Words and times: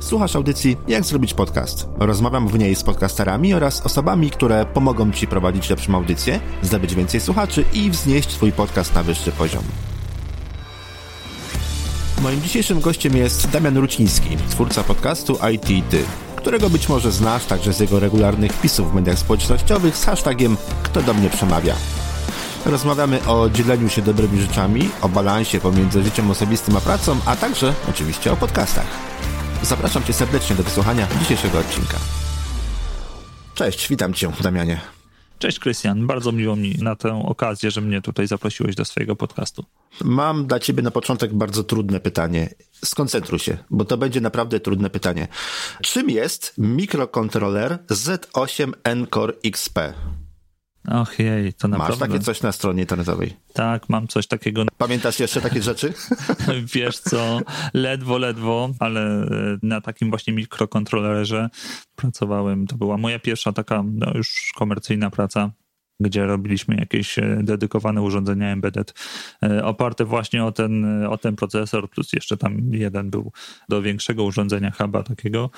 Słuchasz 0.00 0.36
audycji 0.36 0.76
Jak 0.88 1.04
zrobić 1.04 1.34
podcast. 1.34 1.86
Rozmawiam 1.98 2.48
w 2.48 2.58
niej 2.58 2.74
z 2.74 2.82
podcasterami 2.82 3.54
oraz 3.54 3.86
osobami, 3.86 4.30
które 4.30 4.66
pomogą 4.66 5.12
Ci 5.12 5.26
prowadzić 5.26 5.70
lepszą 5.70 5.94
audycję, 5.94 6.40
zdobyć 6.62 6.94
więcej 6.94 7.20
słuchaczy 7.20 7.64
i 7.72 7.90
wznieść 7.90 8.28
Twój 8.28 8.52
podcast 8.52 8.94
na 8.94 9.02
wyższy 9.02 9.32
poziom. 9.32 9.62
Moim 12.22 12.42
dzisiejszym 12.42 12.80
gościem 12.80 13.16
jest 13.16 13.50
Damian 13.50 13.76
Ruciński, 13.76 14.36
twórca 14.50 14.84
podcastu 14.84 15.38
IT 15.52 15.90
Ty, 15.90 16.04
którego 16.36 16.70
być 16.70 16.88
może 16.88 17.12
znasz 17.12 17.44
także 17.44 17.72
z 17.72 17.80
jego 17.80 18.00
regularnych 18.00 18.52
wpisów 18.52 18.92
w 18.92 18.94
mediach 18.94 19.18
społecznościowych 19.18 19.96
z 19.96 20.04
hashtagiem 20.04 20.56
Kto 20.82 21.02
do 21.02 21.14
mnie 21.14 21.30
przemawia. 21.30 21.74
Rozmawiamy 22.66 23.26
o 23.26 23.50
dzieleniu 23.50 23.88
się 23.88 24.02
dobrymi 24.02 24.40
rzeczami, 24.40 24.88
o 25.02 25.08
balansie 25.08 25.60
pomiędzy 25.60 26.02
życiem 26.02 26.30
osobistym 26.30 26.76
a 26.76 26.80
pracą, 26.80 27.16
a 27.26 27.36
także 27.36 27.74
oczywiście 27.90 28.32
o 28.32 28.36
podcastach. 28.36 28.86
Zapraszam 29.62 30.02
Cię 30.02 30.12
serdecznie 30.12 30.56
do 30.56 30.62
wysłuchania 30.62 31.06
dzisiejszego 31.20 31.58
odcinka. 31.58 31.96
Cześć, 33.54 33.88
witam 33.88 34.14
Cię, 34.14 34.32
Damianie. 34.40 34.80
Cześć 35.38 35.58
Krystian, 35.58 36.06
bardzo 36.06 36.32
miło 36.32 36.56
mi 36.56 36.74
na 36.74 36.96
tę 36.96 37.22
okazję, 37.26 37.70
że 37.70 37.80
mnie 37.80 38.02
tutaj 38.02 38.26
zaprosiłeś 38.26 38.74
do 38.74 38.84
swojego 38.84 39.16
podcastu. 39.16 39.64
Mam 40.04 40.46
dla 40.46 40.58
ciebie 40.58 40.82
na 40.82 40.90
początek 40.90 41.34
bardzo 41.34 41.64
trudne 41.64 42.00
pytanie. 42.00 42.54
Skoncentruj 42.84 43.38
się, 43.38 43.58
bo 43.70 43.84
to 43.84 43.96
będzie 43.96 44.20
naprawdę 44.20 44.60
trudne 44.60 44.90
pytanie. 44.90 45.28
Czym 45.82 46.10
jest 46.10 46.54
mikrokontroler 46.58 47.78
Z8 47.90 48.72
Encore 48.84 49.32
XP? 49.44 49.78
Och 50.90 51.18
jej, 51.18 51.52
to 51.52 51.68
naprawdę... 51.68 51.96
Masz 52.00 52.08
takie 52.08 52.24
coś 52.24 52.42
na 52.42 52.52
stronie 52.52 52.80
internetowej? 52.82 53.36
Tak, 53.52 53.88
mam 53.88 54.08
coś 54.08 54.26
takiego. 54.26 54.64
Pamiętasz 54.78 55.20
jeszcze 55.20 55.40
takie 55.40 55.62
rzeczy? 55.62 55.94
Wiesz 56.74 56.98
co, 56.98 57.40
ledwo, 57.74 58.18
ledwo, 58.18 58.70
ale 58.78 59.26
na 59.62 59.80
takim 59.80 60.10
właśnie 60.10 60.32
mikrokontrolerze 60.32 61.48
pracowałem. 61.96 62.66
To 62.66 62.76
była 62.76 62.96
moja 62.96 63.18
pierwsza 63.18 63.52
taka 63.52 63.84
no, 63.86 64.12
już 64.14 64.52
komercyjna 64.56 65.10
praca 65.10 65.50
gdzie 66.00 66.26
robiliśmy 66.26 66.76
jakieś 66.76 67.18
e, 67.18 67.40
dedykowane 67.42 68.02
urządzenia 68.02 68.48
embedded 68.48 68.94
e, 69.42 69.64
oparte 69.64 70.04
właśnie 70.04 70.44
o 70.44 70.52
ten, 70.52 71.04
o 71.06 71.18
ten 71.18 71.36
procesor, 71.36 71.90
plus 71.90 72.12
jeszcze 72.12 72.36
tam 72.36 72.74
jeden 72.74 73.10
był 73.10 73.32
do 73.68 73.82
większego 73.82 74.24
urządzenia 74.24 74.70
huba 74.70 75.02
takiego. 75.02 75.50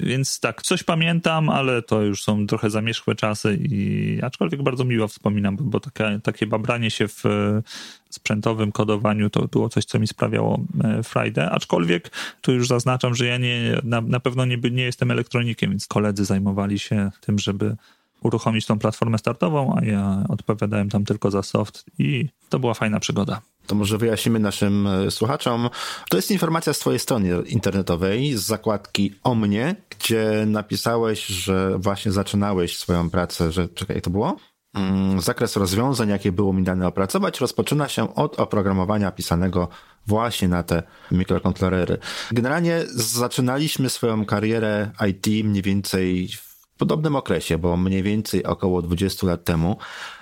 Więc 0.00 0.40
tak, 0.40 0.62
coś 0.62 0.82
pamiętam, 0.82 1.48
ale 1.48 1.82
to 1.82 2.02
już 2.02 2.22
są 2.22 2.46
trochę 2.46 2.70
zamierzchłe 2.70 3.14
czasy 3.14 3.58
i 3.60 4.18
aczkolwiek 4.22 4.62
bardzo 4.62 4.84
miło 4.84 5.08
wspominam, 5.08 5.56
bo 5.60 5.80
takie, 5.80 6.20
takie 6.22 6.46
babranie 6.46 6.90
się 6.90 7.08
w 7.08 7.26
e, 7.26 7.62
sprzętowym 8.10 8.72
kodowaniu 8.72 9.30
to 9.30 9.48
było 9.48 9.68
coś, 9.68 9.84
co 9.84 9.98
mi 9.98 10.06
sprawiało 10.06 10.64
frajdę, 11.04 11.50
aczkolwiek 11.50 12.10
tu 12.40 12.52
już 12.52 12.68
zaznaczam, 12.68 13.14
że 13.14 13.26
ja 13.26 13.38
nie, 13.38 13.80
na, 13.84 14.00
na 14.00 14.20
pewno 14.20 14.44
nie, 14.44 14.56
nie 14.56 14.82
jestem 14.82 15.10
elektronikiem, 15.10 15.70
więc 15.70 15.86
koledzy 15.86 16.24
zajmowali 16.24 16.78
się 16.78 17.10
tym, 17.20 17.38
żeby 17.38 17.76
uruchomić 18.22 18.66
tą 18.66 18.78
platformę 18.78 19.18
startową, 19.18 19.76
a 19.76 19.84
ja 19.84 20.24
odpowiadałem 20.28 20.90
tam 20.90 21.04
tylko 21.04 21.30
za 21.30 21.42
soft 21.42 21.84
i 21.98 22.28
to 22.48 22.58
była 22.58 22.74
fajna 22.74 23.00
przygoda. 23.00 23.40
To 23.66 23.74
może 23.74 23.98
wyjaśnimy 23.98 24.38
naszym 24.38 24.86
e, 24.86 25.10
słuchaczom. 25.10 25.70
To 26.10 26.16
jest 26.16 26.30
informacja 26.30 26.72
z 26.72 26.78
twojej 26.78 26.98
strony 26.98 27.42
internetowej, 27.46 28.36
z 28.36 28.40
zakładki 28.40 29.14
o 29.22 29.34
mnie, 29.34 29.76
gdzie 29.90 30.44
napisałeś, 30.46 31.26
że 31.26 31.78
właśnie 31.78 32.12
zaczynałeś 32.12 32.78
swoją 32.78 33.10
pracę, 33.10 33.52
że 33.52 33.68
czekaj, 33.68 33.96
jak 33.96 34.04
to 34.04 34.10
było? 34.10 34.36
Mm, 34.74 35.20
zakres 35.20 35.56
rozwiązań, 35.56 36.08
jakie 36.08 36.32
było 36.32 36.52
mi 36.52 36.62
dane 36.62 36.86
opracować, 36.86 37.40
rozpoczyna 37.40 37.88
się 37.88 38.14
od 38.14 38.40
oprogramowania 38.40 39.10
pisanego 39.10 39.68
właśnie 40.06 40.48
na 40.48 40.62
te 40.62 40.82
mikrokontrolery. 41.10 41.98
Generalnie 42.30 42.82
zaczynaliśmy 42.94 43.90
swoją 43.90 44.24
karierę 44.24 44.90
IT 45.08 45.44
mniej 45.44 45.62
więcej 45.62 46.28
w 46.28 46.51
podobnym 46.82 47.16
okresie, 47.16 47.58
bo 47.58 47.76
mniej 47.76 48.02
więcej 48.02 48.44
około 48.44 48.82
20 48.82 49.26
lat 49.26 49.44
temu. 49.44 49.76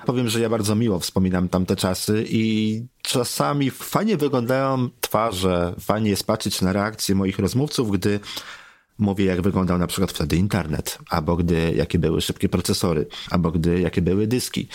Powiem, 0.06 0.28
że 0.28 0.40
ja 0.40 0.48
bardzo 0.48 0.74
miło 0.74 0.98
wspominam 0.98 1.48
tamte 1.48 1.76
czasy 1.76 2.24
i 2.28 2.82
czasami 3.02 3.70
fajnie 3.70 4.16
wyglądają 4.16 4.88
twarze, 5.00 5.74
fajnie 5.80 6.10
jest 6.10 6.26
patrzeć 6.26 6.62
na 6.62 6.72
reakcje 6.72 7.14
moich 7.14 7.38
rozmówców, 7.38 7.90
gdy 7.90 8.20
mówię, 8.98 9.24
jak 9.24 9.40
wyglądał 9.42 9.78
na 9.78 9.86
przykład 9.86 10.12
wtedy 10.12 10.36
internet, 10.36 10.98
albo 11.10 11.36
gdy, 11.36 11.72
jakie 11.76 11.98
były 11.98 12.20
szybkie 12.20 12.48
procesory, 12.48 13.06
albo 13.30 13.50
gdy, 13.50 13.80
jakie 13.80 14.02
były 14.02 14.26
dyski. 14.26 14.68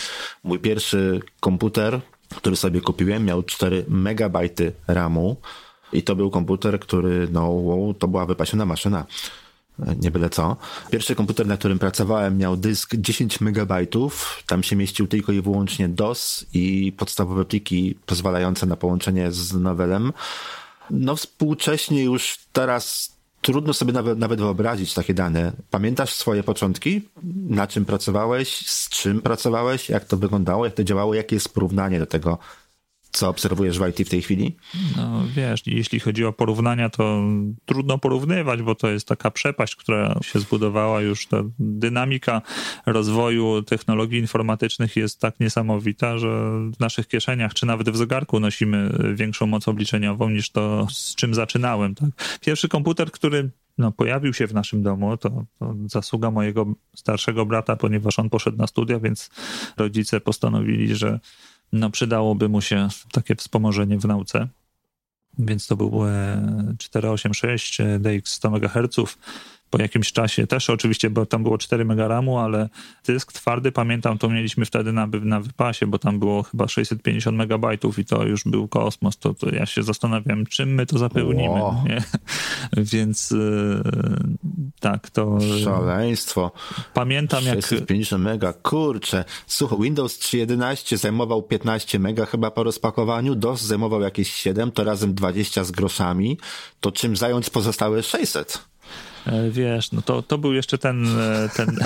Mój 0.44 0.58
pierwszy 0.58 1.20
komputer, 1.40 2.00
który 2.36 2.56
sobie 2.56 2.80
kupiłem, 2.80 3.24
miał 3.24 3.42
4 3.42 3.84
megabajty 3.88 4.72
RAMu 4.86 5.36
i 5.92 6.02
to 6.02 6.16
był 6.16 6.30
komputer, 6.30 6.80
który, 6.80 7.28
no, 7.32 7.64
to 7.98 8.08
była 8.08 8.26
wypasiona 8.26 8.66
maszyna 8.66 9.06
nie 9.78 10.10
byle 10.10 10.30
co. 10.30 10.56
Pierwszy 10.90 11.14
komputer, 11.14 11.46
na 11.46 11.56
którym 11.56 11.78
pracowałem, 11.78 12.38
miał 12.38 12.56
dysk 12.56 12.94
10 12.96 13.40
megabajtów. 13.40 14.42
Tam 14.46 14.62
się 14.62 14.76
mieścił 14.76 15.06
tylko 15.06 15.32
i 15.32 15.40
wyłącznie 15.40 15.88
DOS 15.88 16.46
i 16.54 16.92
podstawowe 16.96 17.44
pliki 17.44 17.98
pozwalające 18.06 18.66
na 18.66 18.76
połączenie 18.76 19.32
z 19.32 19.52
Novelem. 19.54 20.12
No 20.90 21.16
współcześnie 21.16 22.04
już 22.04 22.38
teraz 22.52 23.16
trudno 23.40 23.74
sobie 23.74 23.92
nawet, 23.92 24.18
nawet 24.18 24.40
wyobrazić 24.40 24.94
takie 24.94 25.14
dane. 25.14 25.52
Pamiętasz 25.70 26.12
swoje 26.12 26.42
początki? 26.42 27.08
Na 27.48 27.66
czym 27.66 27.84
pracowałeś? 27.84 28.70
Z 28.70 28.88
czym 28.88 29.20
pracowałeś? 29.20 29.88
Jak 29.88 30.04
to 30.04 30.16
wyglądało? 30.16 30.64
Jak 30.64 30.74
to 30.74 30.84
działało? 30.84 31.14
Jakie 31.14 31.36
jest 31.36 31.54
porównanie 31.54 31.98
do 31.98 32.06
tego, 32.06 32.38
co 33.16 33.28
obserwujesz 33.28 33.78
w 33.78 33.88
IT 33.88 34.08
w 34.08 34.10
tej 34.10 34.22
chwili? 34.22 34.56
No 34.96 35.22
wiesz, 35.36 35.62
jeśli 35.66 36.00
chodzi 36.00 36.24
o 36.24 36.32
porównania, 36.32 36.90
to 36.90 37.22
trudno 37.64 37.98
porównywać, 37.98 38.62
bo 38.62 38.74
to 38.74 38.90
jest 38.90 39.08
taka 39.08 39.30
przepaść, 39.30 39.76
która 39.76 40.18
się 40.22 40.38
zbudowała 40.38 41.00
już. 41.00 41.26
Ta 41.26 41.42
dynamika 41.58 42.42
rozwoju 42.86 43.62
technologii 43.62 44.18
informatycznych 44.18 44.96
jest 44.96 45.20
tak 45.20 45.40
niesamowita, 45.40 46.18
że 46.18 46.28
w 46.76 46.80
naszych 46.80 47.08
kieszeniach, 47.08 47.54
czy 47.54 47.66
nawet 47.66 47.90
w 47.90 47.96
zegarku 47.96 48.40
nosimy 48.40 48.98
większą 49.14 49.46
moc 49.46 49.68
obliczeniową 49.68 50.30
niż 50.30 50.50
to, 50.50 50.86
z 50.90 51.14
czym 51.14 51.34
zaczynałem. 51.34 51.94
Tak? 51.94 52.10
Pierwszy 52.40 52.68
komputer, 52.68 53.10
który 53.10 53.50
no, 53.78 53.92
pojawił 53.92 54.34
się 54.34 54.46
w 54.46 54.54
naszym 54.54 54.82
domu, 54.82 55.16
to, 55.16 55.44
to, 55.58 55.74
zasługa 55.86 56.30
mojego 56.30 56.66
starszego 56.96 57.46
brata, 57.46 57.76
ponieważ 57.76 58.18
on 58.18 58.30
poszedł 58.30 58.56
na 58.56 58.66
studia, 58.66 58.98
więc 58.98 59.30
rodzice 59.76 60.20
postanowili, 60.20 60.96
że 60.96 61.20
no 61.72 61.90
przydałoby 61.90 62.48
mu 62.48 62.60
się 62.60 62.88
takie 63.12 63.34
wspomożenie 63.34 63.98
w 63.98 64.04
nauce. 64.04 64.48
Więc 65.38 65.66
to 65.66 65.76
był 65.76 66.02
486 66.78 67.80
e, 67.80 67.98
DX 67.98 68.32
100 68.32 68.48
MHz 68.48 69.16
po 69.70 69.82
jakimś 69.82 70.12
czasie 70.12 70.46
też 70.46 70.70
oczywiście, 70.70 71.10
bo 71.10 71.26
tam 71.26 71.42
było 71.42 71.58
4 71.58 71.84
mega 71.84 72.08
RAMu, 72.08 72.38
ale 72.38 72.68
dysk 73.06 73.32
twardy, 73.32 73.72
pamiętam, 73.72 74.18
to 74.18 74.28
mieliśmy 74.28 74.64
wtedy 74.64 74.92
na, 74.92 75.08
na 75.22 75.40
wypasie, 75.40 75.86
bo 75.86 75.98
tam 75.98 76.18
było 76.18 76.42
chyba 76.42 76.68
650 76.68 77.36
megabajtów 77.36 77.98
i 77.98 78.04
to 78.04 78.24
już 78.24 78.44
był 78.44 78.68
kosmos, 78.68 79.18
to, 79.18 79.34
to 79.34 79.50
ja 79.50 79.66
się 79.66 79.82
zastanawiam, 79.82 80.46
czym 80.46 80.74
my 80.74 80.86
to 80.86 80.98
zapełnimy. 80.98 81.60
Wow. 81.60 81.74
Więc 82.92 83.30
yy, 83.30 83.82
tak, 84.80 85.10
to... 85.10 85.38
Szaleństwo. 85.64 86.52
Pamiętam 86.94 87.44
650 87.44 88.24
jak... 88.24 88.32
mega, 88.32 88.52
kurczę. 88.52 89.24
Słuchaj, 89.46 89.78
Windows 89.80 90.18
3.11 90.18 90.96
zajmował 90.96 91.42
15 91.42 91.98
mega 91.98 92.26
chyba 92.26 92.50
po 92.50 92.64
rozpakowaniu, 92.64 93.34
DOS 93.34 93.62
zajmował 93.62 94.00
jakieś 94.00 94.32
7, 94.32 94.72
to 94.72 94.84
razem 94.84 95.14
20 95.14 95.64
z 95.64 95.70
groszami, 95.70 96.38
to 96.80 96.92
czym 96.92 97.16
zająć 97.16 97.50
pozostałe 97.50 98.02
600? 98.02 98.75
E, 99.26 99.50
wiesz, 99.50 99.92
no 99.92 100.02
to, 100.02 100.22
to 100.22 100.38
był 100.38 100.52
jeszcze 100.52 100.78
ten, 100.78 101.06
e, 101.06 101.48
ten, 101.56 101.76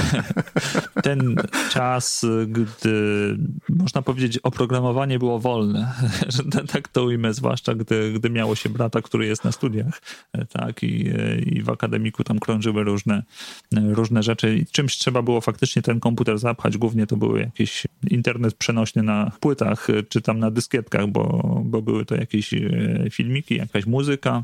ten 1.03 1.37
czas, 1.71 2.27
gdy 2.47 3.37
można 3.69 4.03
powiedzieć 4.03 4.39
oprogramowanie 4.39 5.19
było 5.19 5.39
wolne, 5.39 5.93
że 6.35 6.43
tak 6.73 6.89
to 6.89 7.05
ujmę, 7.05 7.35
zwłaszcza 7.35 7.75
gdy, 7.75 8.13
gdy 8.13 8.31
miało 8.31 8.55
się 8.55 8.69
brata, 8.69 9.03
który 9.03 9.27
jest 9.27 9.45
na 9.45 9.53
studiach, 9.53 10.03
e, 10.33 10.47
tak, 10.47 10.83
i, 10.83 11.11
i 11.47 11.63
w 11.63 11.71
akademiku 11.71 12.25
tam 12.25 12.39
krążyły 12.39 12.85
różne, 12.85 13.23
różne 13.73 14.23
rzeczy. 14.23 14.57
I 14.57 14.67
czymś 14.67 14.97
trzeba 14.97 15.23
było 15.23 15.41
faktycznie 15.41 15.83
ten 15.83 16.01
komputer 16.01 16.39
zapchać, 16.39 16.79
głównie 16.79 17.07
to 17.07 17.17
były 17.17 17.41
jakieś 17.41 17.87
internet 18.11 18.55
przenośny 18.55 19.03
na 19.03 19.33
płytach, 19.41 19.87
czy 20.09 20.21
tam 20.21 20.39
na 20.39 20.51
dyskietkach, 20.51 21.07
bo, 21.07 21.43
bo 21.65 21.83
były 21.83 22.05
to 22.05 22.15
jakieś 22.15 22.55
filmiki, 23.11 23.57
jakaś 23.57 23.87
muzyka, 23.87 24.43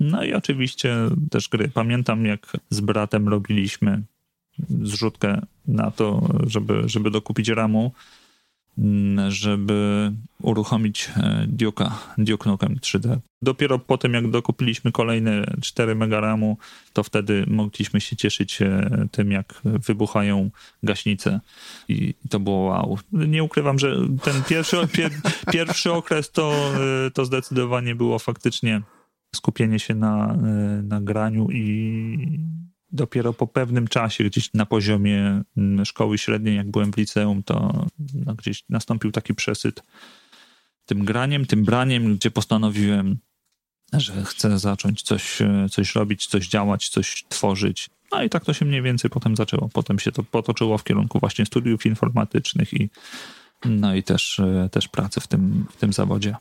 no 0.00 0.24
i 0.24 0.34
oczywiście 0.34 0.96
też 1.30 1.48
gry. 1.48 1.68
Pamiętam, 1.68 2.24
jak 2.24 2.56
z 2.70 2.80
bratem 2.80 3.28
robiliśmy 3.28 4.02
zrzutkę 4.68 5.46
na 5.68 5.90
to, 5.90 6.28
żeby, 6.46 6.82
żeby 6.86 7.10
dokupić 7.10 7.48
ramu, 7.48 7.92
mm, 8.78 9.30
żeby 9.30 10.12
uruchomić 10.42 11.10
e, 11.16 11.46
Duke'a, 11.56 11.90
Duke 12.18 12.50
Nukem 12.50 12.76
3D. 12.76 13.18
Dopiero 13.42 13.78
po 13.78 13.98
tym, 13.98 14.14
jak 14.14 14.30
dokupiliśmy 14.30 14.92
kolejne 14.92 15.44
4 15.62 15.94
mega 15.94 16.20
ramu, 16.20 16.58
to 16.92 17.02
wtedy 17.02 17.44
mogliśmy 17.48 18.00
się 18.00 18.16
cieszyć 18.16 18.62
e, 18.62 18.90
tym, 19.10 19.32
jak 19.32 19.60
wybuchają 19.64 20.50
gaśnice 20.82 21.40
i 21.88 22.14
to 22.30 22.40
było 22.40 22.58
wow. 22.58 22.98
Nie 23.12 23.44
ukrywam, 23.44 23.78
że 23.78 23.96
ten 24.22 24.42
pierwszy, 24.48 24.76
pier, 24.92 25.10
pierwszy 25.52 25.92
okres 25.92 26.30
to, 26.30 26.52
e, 27.06 27.10
to 27.10 27.24
zdecydowanie 27.24 27.94
było 27.94 28.18
faktycznie 28.18 28.82
skupienie 29.34 29.78
się 29.78 29.94
na, 29.94 30.36
na 30.82 31.00
graniu 31.00 31.50
i 31.50 32.40
dopiero 32.92 33.32
po 33.32 33.46
pewnym 33.46 33.88
czasie, 33.88 34.24
gdzieś 34.24 34.54
na 34.54 34.66
poziomie 34.66 35.42
mm, 35.56 35.84
szkoły 35.84 36.18
średniej, 36.18 36.56
jak 36.56 36.70
byłem 36.70 36.92
w 36.92 36.96
liceum, 36.96 37.42
to 37.42 37.86
no, 38.14 38.34
gdzieś 38.34 38.64
nastąpił 38.68 39.12
taki 39.12 39.34
przesyt 39.34 39.82
tym 40.86 41.04
graniem, 41.04 41.46
tym 41.46 41.64
braniem, 41.64 42.16
gdzie 42.16 42.30
postanowiłem, 42.30 43.18
że 43.92 44.24
chcę 44.24 44.58
zacząć 44.58 45.02
coś, 45.02 45.38
coś 45.70 45.94
robić, 45.94 46.26
coś 46.26 46.48
działać, 46.48 46.88
coś 46.88 47.24
tworzyć. 47.28 47.90
No 48.12 48.22
i 48.22 48.30
tak 48.30 48.44
to 48.44 48.52
się 48.52 48.64
mniej 48.64 48.82
więcej 48.82 49.10
potem 49.10 49.36
zaczęło. 49.36 49.68
Potem 49.68 49.98
się 49.98 50.12
to 50.12 50.22
potoczyło 50.22 50.78
w 50.78 50.84
kierunku 50.84 51.20
właśnie 51.20 51.46
studiów 51.46 51.86
informatycznych 51.86 52.74
i 52.74 52.90
no 53.64 53.94
i 53.94 54.02
też, 54.02 54.40
też 54.70 54.88
pracy 54.88 55.20
w 55.20 55.26
tym, 55.26 55.66
w 55.70 55.76
tym 55.76 55.92
zawodzie. 55.92 56.36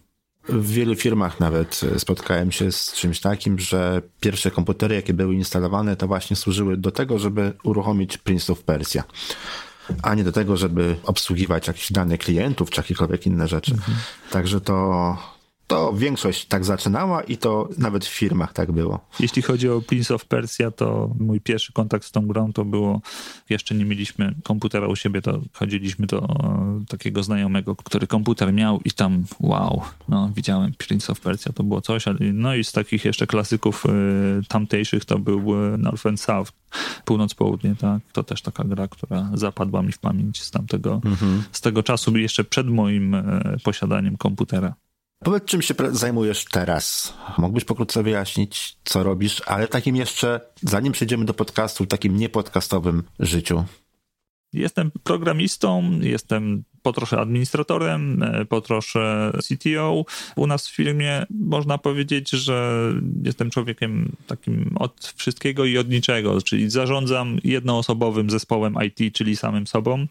W 0.50 0.68
wielu 0.72 0.96
firmach 0.96 1.40
nawet 1.40 1.82
spotkałem 1.98 2.52
się 2.52 2.72
z 2.72 2.94
czymś 2.94 3.20
takim, 3.20 3.60
że 3.60 4.02
pierwsze 4.20 4.52
komputery, 4.52 4.96
jakie 4.96 5.14
były 5.14 5.36
instalowane, 5.36 5.96
to 5.96 6.08
właśnie 6.08 6.36
służyły 6.36 6.78
do 6.78 6.92
tego, 6.92 7.20
żeby 7.20 7.54
uruchomić 7.64 8.18
Prince 8.18 8.50
of 8.50 8.64
Persia, 8.64 9.04
a 10.04 10.16
nie 10.16 10.24
do 10.24 10.32
tego, 10.32 10.58
żeby 10.58 10.96
obsługiwać 11.04 11.68
jakieś 11.68 11.92
dane 11.92 12.18
klientów 12.18 12.70
czy 12.70 12.80
jakiekolwiek 12.80 13.26
inne 13.26 13.48
rzeczy. 13.48 13.72
Mhm. 13.72 13.98
Także 14.32 14.62
to, 14.62 15.18
to 15.68 15.94
większość 15.94 16.46
tak 16.46 16.66
zaczynała 16.66 17.24
i 17.24 17.38
to 17.38 17.70
nawet 17.78 18.06
w 18.06 18.10
firmach 18.10 18.54
tak 18.54 18.72
było. 18.72 19.00
Jeśli 19.20 19.42
chodzi 19.42 19.70
o 19.70 19.82
Prince 19.82 20.12
of 20.12 20.26
Persia, 20.26 20.72
to 20.72 21.10
mój 21.20 21.42
pierwszy 21.42 21.74
kontakt 21.74 22.06
z 22.06 22.12
tą 22.12 22.28
grą 22.28 22.54
to 22.54 22.66
było, 22.66 23.02
jeszcze 23.50 23.76
nie 23.76 23.86
mieliśmy 23.86 24.36
komputera 24.44 24.88
u 24.88 24.96
siebie, 24.96 25.22
to 25.22 25.42
chodziliśmy 25.54 26.08
do 26.08 26.28
takiego 26.88 27.24
znajomego, 27.24 27.76
który 27.76 28.08
komputer 28.08 28.54
miał 28.54 28.80
i 28.86 28.92
tam 28.92 29.26
wow, 29.40 29.82
no 30.10 30.32
widziałem 30.36 30.74
Prince 30.78 31.10
of 31.10 31.20
Persia, 31.20 31.54
to 31.54 31.64
było 31.64 31.82
coś, 31.82 32.06
no 32.34 32.56
i 32.56 32.64
z 32.64 32.72
takich 32.72 33.06
jeszcze 33.06 33.28
klasyków 33.28 33.86
y, 33.86 33.90
tamtejszych 34.48 35.06
to 35.06 35.20
był 35.20 35.74
y, 35.74 35.78
North 35.78 36.06
and 36.06 36.22
South, 36.22 36.52
północ-południe, 37.06 37.76
tak? 37.76 38.02
To 38.12 38.24
też 38.24 38.42
taka 38.42 38.64
gra, 38.64 38.88
która 38.88 39.30
zapadła 39.34 39.82
mi 39.82 39.92
w 39.92 40.00
pamięć 40.00 40.42
z 40.42 40.52
tamtego, 40.52 41.02
mhm. 41.06 41.44
z 41.52 41.62
tego 41.62 41.84
czasu, 41.84 42.18
jeszcze 42.18 42.44
przed 42.44 42.68
moim 42.68 43.14
y, 43.14 43.58
posiadaniem 43.64 44.18
komputera. 44.18 44.76
Powiedz, 45.26 45.46
czym 45.46 45.62
się 45.62 45.74
zajmujesz 45.92 46.46
teraz? 46.46 47.14
Mógłbyś 47.38 47.64
pokrótce 47.66 48.04
wyjaśnić, 48.04 48.78
co 48.84 49.04
robisz, 49.04 49.42
ale 49.46 49.68
takim 49.68 49.96
jeszcze, 49.96 50.42
zanim 50.62 50.94
przejdziemy 50.94 51.26
do 51.26 51.34
podcastu, 51.34 51.86
takim 51.86 52.18
niepodcastowym 52.18 53.04
życiu. 53.20 53.66
Jestem 54.54 54.92
programistą, 55.04 56.00
jestem 56.02 56.64
po 56.82 56.94
administratorem, 57.18 58.24
e, 58.24 58.46
po 58.46 58.62
trosze 58.62 59.32
CTO. 59.42 60.06
U 60.36 60.48
nas 60.48 60.68
w 60.68 60.76
firmie 60.76 61.26
można 61.30 61.78
powiedzieć, 61.78 62.30
że 62.30 62.92
jestem 63.24 63.50
człowiekiem 63.50 64.12
takim 64.28 64.76
od 64.80 65.14
wszystkiego 65.16 65.66
i 65.66 65.78
od 65.78 65.90
niczego, 65.90 66.42
czyli 66.42 66.70
zarządzam 66.70 67.38
jednoosobowym 67.44 68.30
zespołem 68.30 68.76
IT, 68.86 69.16
czyli 69.16 69.36
samym 69.36 69.68
sobą 69.68 70.08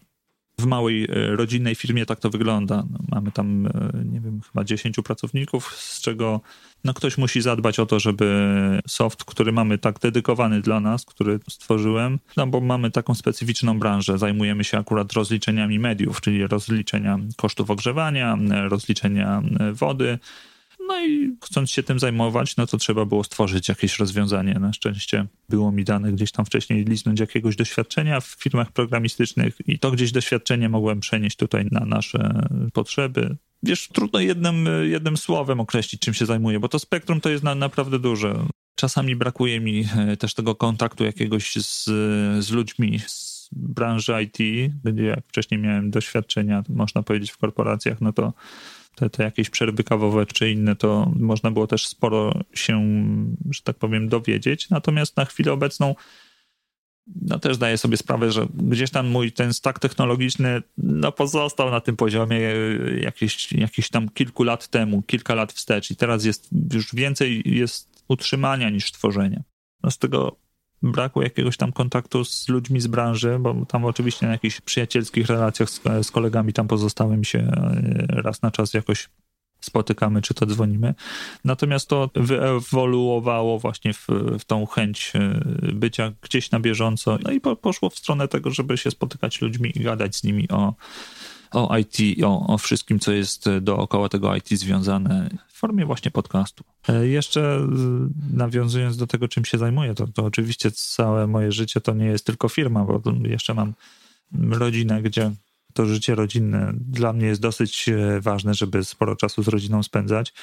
w 0.59 0.65
małej 0.65 1.03
e, 1.03 1.35
rodzinnej 1.35 1.75
firmie 1.75 2.05
tak 2.05 2.19
to 2.19 2.29
wygląda. 2.29 2.83
No, 2.91 2.99
mamy 3.09 3.31
tam, 3.31 3.67
e, 3.67 3.71
nie 4.05 4.21
wiem, 4.21 4.41
chyba 4.51 4.63
10 4.63 4.95
pracowników, 5.03 5.73
z 5.73 6.01
czego 6.01 6.41
no, 6.83 6.93
ktoś 6.93 7.17
musi 7.17 7.41
zadbać 7.41 7.79
o 7.79 7.85
to, 7.85 7.99
żeby 7.99 8.81
soft, 8.87 9.23
który 9.23 9.51
mamy 9.51 9.77
tak 9.77 9.99
dedykowany 9.99 10.61
dla 10.61 10.79
nas, 10.79 11.05
który 11.05 11.39
stworzyłem, 11.49 12.19
no 12.37 12.47
bo 12.47 12.61
mamy 12.61 12.91
taką 12.91 13.13
specyficzną 13.13 13.79
branżę. 13.79 14.17
Zajmujemy 14.17 14.63
się 14.63 14.77
akurat 14.77 15.13
rozliczeniami 15.13 15.79
mediów, 15.79 16.21
czyli 16.21 16.47
rozliczenia 16.47 17.19
kosztów 17.35 17.69
ogrzewania, 17.69 18.37
rozliczenia 18.69 19.41
e, 19.59 19.73
wody, 19.73 20.19
no 20.87 21.05
i 21.05 21.37
chcąc 21.43 21.71
się 21.71 21.83
tym 21.83 21.99
zajmować, 21.99 22.57
no 22.57 22.67
to 22.67 22.77
trzeba 22.77 23.05
było 23.05 23.23
stworzyć 23.23 23.69
jakieś 23.69 23.99
rozwiązanie. 23.99 24.53
Na 24.53 24.73
szczęście 24.73 25.27
było 25.49 25.71
mi 25.71 25.83
dane 25.83 26.11
gdzieś 26.11 26.31
tam 26.31 26.45
wcześniej 26.45 26.85
liznąć 26.85 27.19
jakiegoś 27.19 27.55
doświadczenia 27.55 28.21
w 28.21 28.25
firmach 28.25 28.71
programistycznych 28.71 29.57
i 29.67 29.79
to 29.79 29.91
gdzieś 29.91 30.11
doświadczenie 30.11 30.69
mogłem 30.69 30.99
przenieść 30.99 31.37
tutaj 31.37 31.67
na 31.71 31.85
nasze 31.85 32.47
potrzeby. 32.73 33.37
Wiesz, 33.63 33.87
trudno 33.87 34.19
jednym, 34.19 34.67
jednym 34.83 35.17
słowem 35.17 35.59
określić, 35.59 36.01
czym 36.01 36.13
się 36.13 36.25
zajmuję, 36.25 36.59
bo 36.59 36.69
to 36.69 36.79
spektrum 36.79 37.21
to 37.21 37.29
jest 37.29 37.43
na, 37.43 37.55
naprawdę 37.55 37.99
duże. 37.99 38.45
Czasami 38.75 39.15
brakuje 39.15 39.59
mi 39.59 39.87
e, 39.97 40.17
też 40.17 40.33
tego 40.33 40.55
kontaktu 40.55 41.03
jakiegoś 41.03 41.55
z, 41.55 41.83
z 42.45 42.51
ludźmi 42.51 42.99
z 42.99 43.49
branży 43.51 44.13
IT, 44.23 44.37
gdzie 44.83 45.03
jak 45.03 45.27
wcześniej 45.27 45.59
miałem 45.59 45.91
doświadczenia, 45.91 46.63
można 46.69 47.03
powiedzieć, 47.03 47.31
w 47.31 47.37
korporacjach, 47.37 48.01
no 48.01 48.13
to 48.13 48.33
te, 48.95 49.09
te 49.09 49.23
jakieś 49.23 49.49
przerwy 49.49 49.83
kawowe 49.83 50.25
czy 50.25 50.51
inne, 50.51 50.75
to 50.75 51.11
można 51.15 51.51
było 51.51 51.67
też 51.67 51.87
sporo 51.87 52.41
się, 52.53 52.83
że 53.49 53.61
tak 53.61 53.77
powiem, 53.77 54.09
dowiedzieć. 54.09 54.69
Natomiast 54.69 55.17
na 55.17 55.25
chwilę 55.25 55.53
obecną 55.53 55.95
no 57.21 57.39
też 57.39 57.55
zdaję 57.55 57.77
sobie 57.77 57.97
sprawę, 57.97 58.31
że 58.31 58.47
gdzieś 58.53 58.91
tam 58.91 59.07
mój 59.07 59.31
ten 59.31 59.53
stack 59.53 59.79
technologiczny 59.79 60.61
no 60.77 61.11
pozostał 61.11 61.71
na 61.71 61.81
tym 61.81 61.95
poziomie 61.95 62.39
jakieś, 63.01 63.51
jakieś 63.51 63.89
tam 63.89 64.09
kilku 64.09 64.43
lat 64.43 64.67
temu, 64.67 65.01
kilka 65.01 65.35
lat 65.35 65.53
wstecz 65.53 65.91
i 65.91 65.95
teraz 65.95 66.25
jest 66.25 66.49
już 66.73 66.95
więcej 66.95 67.41
jest 67.45 68.03
utrzymania 68.07 68.69
niż 68.69 68.91
tworzenia. 68.91 69.43
No 69.83 69.91
z 69.91 69.97
tego 69.97 70.37
braku 70.81 71.21
jakiegoś 71.21 71.57
tam 71.57 71.71
kontaktu 71.71 72.25
z 72.25 72.49
ludźmi 72.49 72.81
z 72.81 72.87
branży, 72.87 73.37
bo 73.39 73.65
tam 73.65 73.85
oczywiście 73.85 74.25
na 74.25 74.31
jakichś 74.31 74.61
przyjacielskich 74.61 75.27
relacjach 75.27 75.69
z, 75.69 75.81
z 76.01 76.11
kolegami 76.11 76.53
tam 76.53 76.67
pozostałem 76.67 77.23
się 77.23 77.39
e, 77.39 78.05
raz 78.07 78.41
na 78.41 78.51
czas 78.51 78.73
jakoś 78.73 79.09
spotykamy, 79.61 80.21
czy 80.21 80.33
to 80.33 80.45
dzwonimy. 80.45 80.93
Natomiast 81.45 81.89
to 81.89 82.09
wyewoluowało 82.15 83.59
właśnie 83.59 83.93
w, 83.93 84.07
w 84.39 84.45
tą 84.45 84.65
chęć 84.65 85.13
e, 85.15 85.41
bycia 85.73 86.11
gdzieś 86.21 86.51
na 86.51 86.59
bieżąco, 86.59 87.17
no 87.23 87.31
i 87.31 87.39
po, 87.39 87.55
poszło 87.55 87.89
w 87.89 87.95
stronę 87.95 88.27
tego, 88.27 88.51
żeby 88.51 88.77
się 88.77 88.91
spotykać 88.91 89.37
z 89.37 89.41
ludźmi 89.41 89.71
i 89.75 89.79
gadać 89.79 90.15
z 90.15 90.23
nimi 90.23 90.49
o, 90.49 90.73
o 91.51 91.77
IT, 91.77 92.23
o, 92.23 92.47
o 92.47 92.57
wszystkim, 92.57 92.99
co 92.99 93.11
jest 93.11 93.49
dookoła 93.61 94.09
tego 94.09 94.35
IT 94.35 94.49
związane 94.49 95.29
w 95.47 95.57
formie 95.57 95.85
właśnie 95.85 96.11
podcastu. 96.11 96.63
E, 96.89 97.07
jeszcze 97.07 97.67
nawiązując 98.33 98.97
do 98.97 99.07
tego, 99.07 99.27
czym 99.27 99.45
się 99.45 99.57
zajmuję, 99.57 99.93
to, 99.93 100.07
to 100.07 100.25
oczywiście 100.25 100.71
całe 100.71 101.27
moje 101.27 101.51
życie 101.51 101.81
to 101.81 101.93
nie 101.93 102.05
jest 102.05 102.25
tylko 102.25 102.49
firma, 102.49 102.85
bo 102.85 103.01
jeszcze 103.23 103.53
mam 103.53 103.73
rodzinę, 104.49 105.01
gdzie 105.01 105.31
to 105.73 105.85
życie 105.85 106.15
rodzinne 106.15 106.73
dla 106.75 107.13
mnie 107.13 107.27
jest 107.27 107.41
dosyć 107.41 107.89
e, 107.89 108.21
ważne, 108.21 108.53
żeby 108.53 108.83
sporo 108.83 109.15
czasu 109.15 109.43
z 109.43 109.47
rodziną 109.47 109.83
spędzać. 109.83 110.33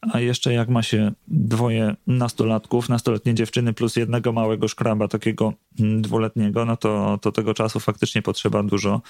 A 0.00 0.20
jeszcze 0.20 0.52
jak 0.52 0.68
ma 0.68 0.82
się 0.82 1.12
dwoje 1.28 1.96
nastolatków, 2.06 2.88
nastoletnie 2.88 3.34
dziewczyny 3.34 3.72
plus 3.72 3.96
jednego 3.96 4.32
małego 4.32 4.68
szkraba, 4.68 5.08
takiego 5.08 5.52
dwuletniego, 5.78 6.64
no 6.64 6.76
to, 6.76 7.18
to 7.22 7.32
tego 7.32 7.54
czasu 7.54 7.80
faktycznie 7.80 8.22
potrzeba 8.22 8.62
dużo. 8.62 9.00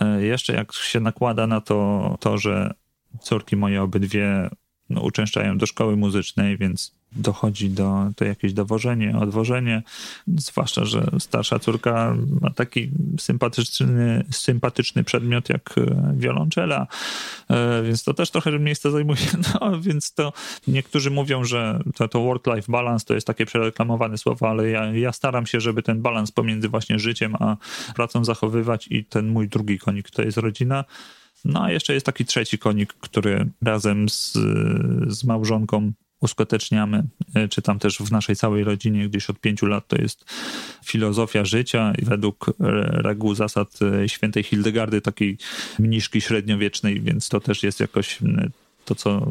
E, 0.00 0.22
jeszcze 0.22 0.52
jak 0.52 0.72
się 0.72 1.00
nakłada 1.00 1.46
na 1.46 1.60
to, 1.60 2.16
to 2.20 2.38
że 2.38 2.74
córki 3.20 3.56
moje 3.56 3.82
obydwie 3.82 4.50
no, 4.90 5.00
uczęszczają 5.00 5.58
do 5.58 5.66
szkoły 5.66 5.96
muzycznej, 5.96 6.58
więc 6.58 6.95
dochodzi 7.16 7.70
do, 7.70 8.10
to 8.16 8.24
jakieś 8.24 8.52
dowożenie, 8.52 9.18
odwożenie, 9.18 9.82
zwłaszcza, 10.36 10.84
że 10.84 11.06
starsza 11.18 11.58
córka 11.58 12.16
ma 12.40 12.50
taki 12.50 12.90
sympatyczny, 13.18 14.24
sympatyczny 14.30 15.04
przedmiot 15.04 15.48
jak 15.48 15.74
e, 15.78 16.14
wiolonczela, 16.16 16.86
e, 17.50 17.82
więc 17.82 18.04
to 18.04 18.14
też 18.14 18.30
trochę 18.30 18.58
miejsce 18.58 18.90
zajmuje, 18.90 19.18
no 19.60 19.80
więc 19.80 20.12
to 20.14 20.32
niektórzy 20.68 21.10
mówią, 21.10 21.44
że 21.44 21.80
to, 21.94 22.08
to 22.08 22.20
work-life 22.20 22.72
balance 22.72 23.06
to 23.06 23.14
jest 23.14 23.26
takie 23.26 23.46
przereklamowane 23.46 24.18
słowo, 24.18 24.48
ale 24.48 24.70
ja, 24.70 24.84
ja 24.84 25.12
staram 25.12 25.46
się, 25.46 25.60
żeby 25.60 25.82
ten 25.82 26.02
balans 26.02 26.32
pomiędzy 26.32 26.68
właśnie 26.68 26.98
życiem 26.98 27.34
a 27.40 27.56
pracą 27.94 28.24
zachowywać 28.24 28.88
i 28.90 29.04
ten 29.04 29.28
mój 29.28 29.48
drugi 29.48 29.78
konik 29.78 30.10
to 30.10 30.22
jest 30.22 30.38
rodzina, 30.38 30.84
no 31.44 31.62
a 31.62 31.70
jeszcze 31.70 31.94
jest 31.94 32.06
taki 32.06 32.24
trzeci 32.24 32.58
konik, 32.58 32.92
który 32.92 33.46
razem 33.62 34.08
z, 34.08 34.32
z 35.08 35.24
małżonką 35.24 35.92
uskuteczniamy, 36.20 37.04
e, 37.34 37.48
czy 37.48 37.62
tam 37.62 37.78
też 37.78 37.98
w 37.98 38.12
naszej 38.12 38.36
całej 38.36 38.64
rodzinie 38.64 39.08
gdzieś 39.08 39.30
od 39.30 39.40
pięciu 39.40 39.66
lat 39.66 39.88
to 39.88 39.96
jest 39.96 40.24
filozofia 40.84 41.44
życia 41.44 41.92
i 41.98 42.04
według 42.04 42.46
reguł 42.58 43.34
zasad 43.34 43.78
e, 43.82 44.08
świętej 44.08 44.42
Hildegardy, 44.42 45.00
takiej 45.00 45.38
mniszki 45.78 46.20
średniowiecznej, 46.20 47.00
więc 47.00 47.28
to 47.28 47.40
też 47.40 47.62
jest 47.62 47.80
jakoś 47.80 48.18
to, 48.86 48.94
co 48.94 49.26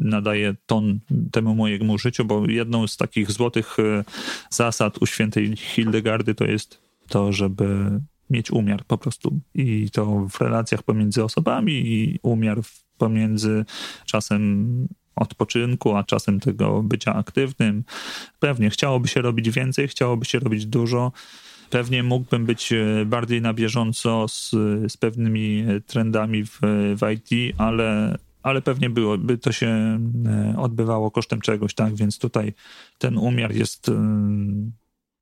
nadaje 0.00 0.54
ton 0.66 1.00
temu 1.32 1.54
mojemu 1.54 1.98
życiu, 1.98 2.24
bo 2.24 2.46
jedną 2.46 2.86
z 2.86 2.96
takich 2.96 3.32
złotych 3.32 3.76
e, 3.78 4.04
zasad 4.50 4.98
u 5.02 5.06
świętej 5.06 5.56
Hildegardy 5.56 6.34
to 6.34 6.44
jest 6.44 6.78
to, 7.08 7.32
żeby 7.32 8.00
mieć 8.30 8.50
umiar 8.50 8.84
po 8.84 8.98
prostu. 8.98 9.40
I 9.54 9.90
to 9.90 10.26
w 10.30 10.40
relacjach 10.40 10.82
pomiędzy 10.82 11.24
osobami 11.24 11.72
i 11.72 12.18
umiar 12.22 12.60
pomiędzy 12.98 13.64
czasem 14.06 14.88
odpoczynku, 15.18 15.96
a 15.96 16.04
czasem 16.04 16.40
tego 16.40 16.82
bycia 16.82 17.14
aktywnym. 17.14 17.84
Pewnie 18.38 18.70
chciałoby 18.70 19.08
się 19.08 19.22
robić 19.22 19.50
więcej, 19.50 19.88
chciałoby 19.88 20.24
się 20.24 20.38
robić 20.38 20.66
dużo. 20.66 21.12
Pewnie 21.70 22.02
mógłbym 22.02 22.46
być 22.46 22.72
e, 22.72 23.04
bardziej 23.06 23.42
na 23.42 23.54
bieżąco 23.54 24.28
z, 24.28 24.50
z 24.92 24.96
pewnymi 24.96 25.64
trendami 25.86 26.44
w, 26.44 26.58
w 26.96 27.12
IT, 27.12 27.54
ale 27.58 28.18
ale 28.42 28.62
pewnie 28.62 28.90
byłoby 28.90 29.38
to 29.38 29.52
się 29.52 29.66
e, 29.66 30.54
odbywało 30.58 31.10
kosztem 31.10 31.40
czegoś, 31.40 31.74
tak? 31.74 31.94
Więc 31.94 32.18
tutaj 32.18 32.52
ten 32.98 33.18
umiar 33.18 33.54
jest, 33.54 33.88
e, 33.88 33.94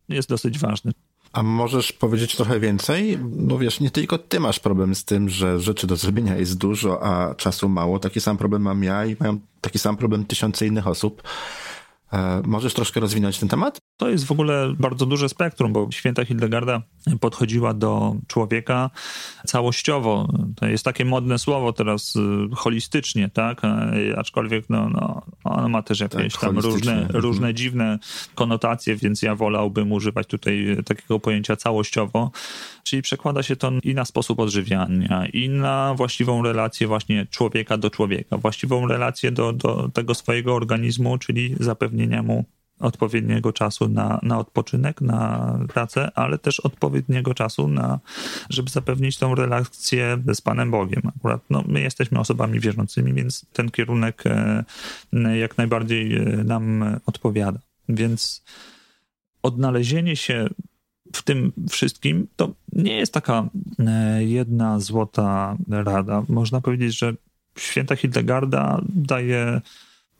jest 0.08 0.28
dosyć 0.28 0.58
ważny. 0.58 0.92
A 1.36 1.42
możesz 1.42 1.92
powiedzieć 1.92 2.36
trochę 2.36 2.60
więcej? 2.60 3.18
No 3.36 3.58
wiesz, 3.58 3.80
nie 3.80 3.90
tylko 3.90 4.18
ty 4.18 4.40
masz 4.40 4.60
problem 4.60 4.94
z 4.94 5.04
tym, 5.04 5.28
że 5.28 5.60
rzeczy 5.60 5.86
do 5.86 5.96
zrobienia 5.96 6.36
jest 6.36 6.58
dużo, 6.58 7.02
a 7.04 7.34
czasu 7.34 7.68
mało. 7.68 7.98
Taki 7.98 8.20
sam 8.20 8.36
problem 8.36 8.62
mam 8.62 8.84
ja 8.84 9.06
i 9.06 9.16
mają 9.20 9.38
taki 9.60 9.78
sam 9.78 9.96
problem 9.96 10.24
tysiące 10.24 10.66
innych 10.66 10.86
osób. 10.86 11.22
E, 12.16 12.42
możesz 12.44 12.74
troszkę 12.74 13.00
rozwinąć 13.00 13.38
ten 13.38 13.48
temat? 13.48 13.80
To 13.96 14.08
jest 14.08 14.24
w 14.24 14.32
ogóle 14.32 14.74
bardzo 14.78 15.06
duże 15.06 15.28
spektrum, 15.28 15.72
bo 15.72 15.88
święta 15.90 16.24
Hildegarda 16.24 16.82
podchodziła 17.20 17.74
do 17.74 18.16
człowieka 18.26 18.90
całościowo. 19.46 20.28
To 20.56 20.66
jest 20.66 20.84
takie 20.84 21.04
modne 21.04 21.38
słowo 21.38 21.72
teraz, 21.72 22.16
y, 22.16 22.20
holistycznie, 22.56 23.28
tak? 23.28 23.62
E, 23.64 24.18
aczkolwiek 24.18 24.70
no, 24.70 24.88
no, 24.88 25.22
ono 25.44 25.68
ma 25.68 25.82
też 25.82 26.00
jakieś 26.00 26.32
tak, 26.32 26.42
tam 26.42 26.58
różne, 26.58 26.92
mhm. 26.92 27.20
różne 27.20 27.54
dziwne 27.54 27.98
konotacje, 28.34 28.96
więc 28.96 29.22
ja 29.22 29.34
wolałbym 29.34 29.92
używać 29.92 30.26
tutaj 30.26 30.76
takiego 30.84 31.20
pojęcia 31.20 31.56
całościowo, 31.56 32.30
czyli 32.86 33.02
przekłada 33.02 33.42
się 33.42 33.56
to 33.56 33.72
i 33.82 33.94
na 33.94 34.04
sposób 34.04 34.40
odżywiania, 34.40 35.26
i 35.26 35.48
na 35.48 35.94
właściwą 35.94 36.42
relację 36.42 36.86
właśnie 36.86 37.26
człowieka 37.30 37.76
do 37.76 37.90
człowieka, 37.90 38.36
właściwą 38.36 38.86
relację 38.86 39.30
do, 39.32 39.52
do 39.52 39.90
tego 39.94 40.14
swojego 40.14 40.54
organizmu, 40.54 41.18
czyli 41.18 41.54
zapewnienia 41.60 42.22
mu 42.22 42.44
odpowiedniego 42.80 43.52
czasu 43.52 43.88
na, 43.88 44.20
na 44.22 44.38
odpoczynek, 44.38 45.00
na 45.00 45.52
pracę, 45.68 46.10
ale 46.14 46.38
też 46.38 46.60
odpowiedniego 46.60 47.34
czasu 47.34 47.68
na, 47.68 47.98
żeby 48.50 48.70
zapewnić 48.70 49.18
tą 49.18 49.34
relację 49.34 50.18
z 50.34 50.40
Panem 50.40 50.70
Bogiem. 50.70 51.02
Akurat 51.16 51.40
no, 51.50 51.64
my 51.68 51.80
jesteśmy 51.80 52.20
osobami 52.20 52.60
wierzącymi, 52.60 53.12
więc 53.12 53.46
ten 53.52 53.70
kierunek 53.70 54.24
e, 54.26 54.64
jak 55.38 55.58
najbardziej 55.58 56.16
e, 56.16 56.20
nam 56.44 56.84
odpowiada. 57.06 57.58
Więc 57.88 58.44
odnalezienie 59.42 60.16
się 60.16 60.48
w 61.12 61.22
tym 61.22 61.52
wszystkim 61.70 62.26
to 62.36 62.54
nie 62.72 62.96
jest 62.96 63.12
taka 63.12 63.48
e, 63.78 64.24
jedna 64.24 64.80
złota 64.80 65.56
rada. 65.68 66.22
Można 66.28 66.60
powiedzieć, 66.60 66.98
że 66.98 67.14
święta 67.58 67.96
Hildegarda 67.96 68.80
daje 68.88 69.60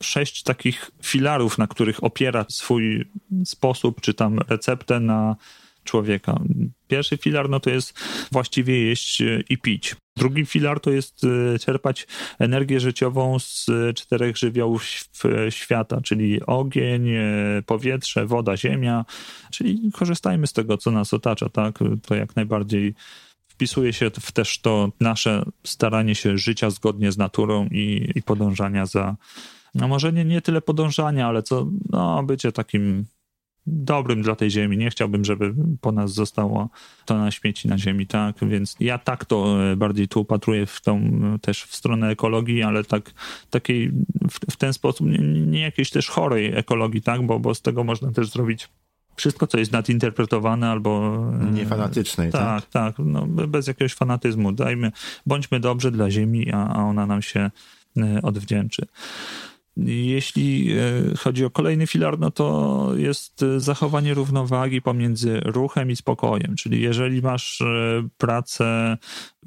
sześć 0.03 0.43
takich 0.43 0.91
filarów, 1.03 1.57
na 1.57 1.67
których 1.67 2.03
opiera 2.03 2.45
swój 2.49 3.11
sposób, 3.45 4.01
czy 4.01 4.13
tam 4.13 4.39
receptę 4.39 4.99
na 4.99 5.35
człowieka. 5.87 6.39
Pierwszy 6.87 7.17
filar 7.17 7.49
no 7.49 7.59
to 7.59 7.69
jest 7.69 7.99
właściwie 8.31 8.83
jeść 8.83 9.23
i 9.49 9.57
pić. 9.57 9.95
Drugi 10.17 10.45
filar 10.45 10.79
to 10.79 10.91
jest 10.91 11.21
e, 11.23 11.59
czerpać 11.59 12.07
energię 12.39 12.79
życiową 12.79 13.39
z 13.39 13.65
czterech 13.95 14.37
żywiołów 14.37 14.83
świata, 15.49 16.01
czyli 16.01 16.45
ogień, 16.45 17.09
e, 17.09 17.23
powietrze, 17.65 18.25
woda, 18.25 18.57
ziemia, 18.57 19.05
czyli 19.51 19.91
korzystajmy 19.91 20.47
z 20.47 20.53
tego, 20.53 20.77
co 20.77 20.91
nas 20.91 21.13
otacza, 21.13 21.49
tak? 21.49 21.79
To 22.07 22.15
jak 22.15 22.35
najbardziej 22.35 22.93
wpisuje 23.47 23.93
się 23.93 24.11
w 24.19 24.31
też 24.31 24.61
to 24.61 24.89
nasze 24.99 25.45
staranie 25.63 26.15
się 26.15 26.37
życia 26.37 26.69
zgodnie 26.69 27.11
z 27.11 27.17
naturą 27.17 27.67
i, 27.71 28.11
i 28.15 28.21
podążania 28.23 28.85
za, 28.85 29.15
no 29.75 29.87
może 29.87 30.13
nie, 30.13 30.25
nie 30.25 30.41
tyle 30.41 30.61
podążania, 30.61 31.27
ale 31.27 31.43
co, 31.43 31.67
no, 31.89 32.23
bycie 32.23 32.51
takim 32.51 33.05
dobrym 33.67 34.21
dla 34.21 34.35
tej 34.35 34.51
ziemi. 34.51 34.77
Nie 34.77 34.89
chciałbym, 34.89 35.25
żeby 35.25 35.53
po 35.81 35.91
nas 35.91 36.13
zostało 36.13 36.69
to 37.05 37.17
na 37.17 37.31
śmieci 37.31 37.67
na 37.67 37.77
ziemi, 37.77 38.07
tak? 38.07 38.35
Więc 38.41 38.75
ja 38.79 38.97
tak 38.97 39.25
to 39.25 39.63
e, 39.71 39.75
bardziej 39.75 40.07
tu 40.07 40.21
upatruję 40.21 40.65
w 40.65 40.81
tą 40.81 41.01
też 41.41 41.63
w 41.63 41.75
stronę 41.75 42.09
ekologii, 42.09 42.63
ale 42.63 42.83
tak 42.83 43.11
takiej 43.49 43.91
w, 44.29 44.51
w 44.51 44.57
ten 44.57 44.73
sposób, 44.73 45.07
nie, 45.07 45.17
nie 45.47 45.61
jakiejś 45.61 45.89
też 45.89 46.09
chorej 46.09 46.57
ekologii, 46.57 47.01
tak? 47.01 47.25
Bo, 47.25 47.39
bo 47.39 47.55
z 47.55 47.61
tego 47.61 47.83
można 47.83 48.11
też 48.11 48.29
zrobić 48.29 48.69
wszystko, 49.15 49.47
co 49.47 49.57
jest 49.57 49.71
nadinterpretowane 49.71 50.69
albo... 50.69 51.23
E, 51.41 51.51
Niefanatycznej, 51.51 52.31
tak? 52.31 52.41
Tak, 52.41 52.69
tak. 52.69 53.05
No, 53.05 53.27
bez 53.27 53.67
jakiegoś 53.67 53.93
fanatyzmu. 53.93 54.51
Dajmy, 54.51 54.91
bądźmy 55.25 55.59
dobrzy 55.59 55.91
dla 55.91 56.11
ziemi, 56.11 56.51
a, 56.51 56.67
a 56.67 56.83
ona 56.83 57.05
nam 57.05 57.21
się 57.21 57.51
e, 57.97 58.21
odwdzięczy. 58.21 58.87
Jeśli 59.85 60.71
e, 60.71 61.15
chodzi 61.17 61.45
o 61.45 61.49
kolejny 61.49 61.87
filar, 61.87 62.19
no 62.19 62.31
to 62.31 62.89
jest 62.95 63.43
e, 63.43 63.59
zachowanie 63.59 64.13
równowagi 64.13 64.81
pomiędzy 64.81 65.39
ruchem 65.45 65.91
i 65.91 65.95
spokojem. 65.95 66.55
Czyli 66.55 66.81
jeżeli 66.81 67.21
masz 67.21 67.61
e, 67.61 68.07
pracę 68.17 68.97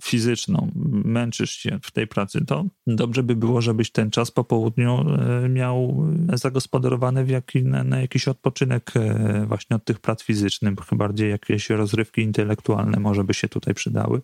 fizyczną, 0.03 0.71
męczysz 1.05 1.51
się 1.51 1.79
w 1.83 1.91
tej 1.91 2.07
pracy, 2.07 2.45
to 2.47 2.65
dobrze 2.87 3.23
by 3.23 3.37
było, 3.37 3.61
żebyś 3.61 3.91
ten 3.91 4.11
czas 4.11 4.31
po 4.31 4.45
południu 4.45 5.05
miał 5.49 6.07
zagospodarowany 6.33 7.25
w 7.25 7.29
jaki, 7.29 7.65
na, 7.65 7.85
na 7.85 8.01
jakiś 8.01 8.29
odpoczynek 8.29 8.93
właśnie 9.47 9.77
od 9.77 9.85
tych 9.85 9.99
prac 9.99 10.23
fizycznych, 10.23 10.75
bardziej 10.93 11.31
jakieś 11.31 11.71
rozrywki 11.71 12.23
intelektualne 12.23 13.01
może 13.01 13.25
by 13.25 13.35
się 13.35 13.49
tutaj 13.49 13.75
przydały. 13.75 14.21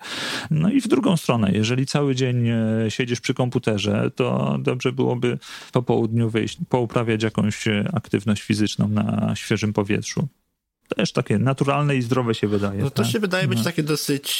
No 0.50 0.70
i 0.70 0.80
w 0.80 0.88
drugą 0.88 1.16
stronę, 1.16 1.50
jeżeli 1.52 1.86
cały 1.86 2.14
dzień 2.14 2.48
siedzisz 2.88 3.20
przy 3.20 3.34
komputerze, 3.34 4.10
to 4.14 4.58
dobrze 4.62 4.92
byłoby 4.92 5.38
po 5.72 5.82
południu 5.82 5.95
południu 5.96 6.30
wyjść, 6.30 6.58
pouprawiać 6.68 7.22
jakąś 7.22 7.68
e, 7.68 7.88
aktywność 7.94 8.42
fizyczną 8.42 8.88
na 8.88 9.32
świeżym 9.36 9.72
powietrzu. 9.72 10.28
Też 10.96 11.12
takie 11.12 11.38
naturalne 11.38 11.96
i 11.96 12.02
zdrowe 12.02 12.34
się 12.34 12.48
wydaje. 12.48 12.82
No 12.82 12.90
to 12.90 13.02
tak? 13.02 13.12
się 13.12 13.20
wydaje 13.20 13.48
być 13.48 13.58
no. 13.58 13.64
takie 13.64 13.82
dosyć 13.82 14.30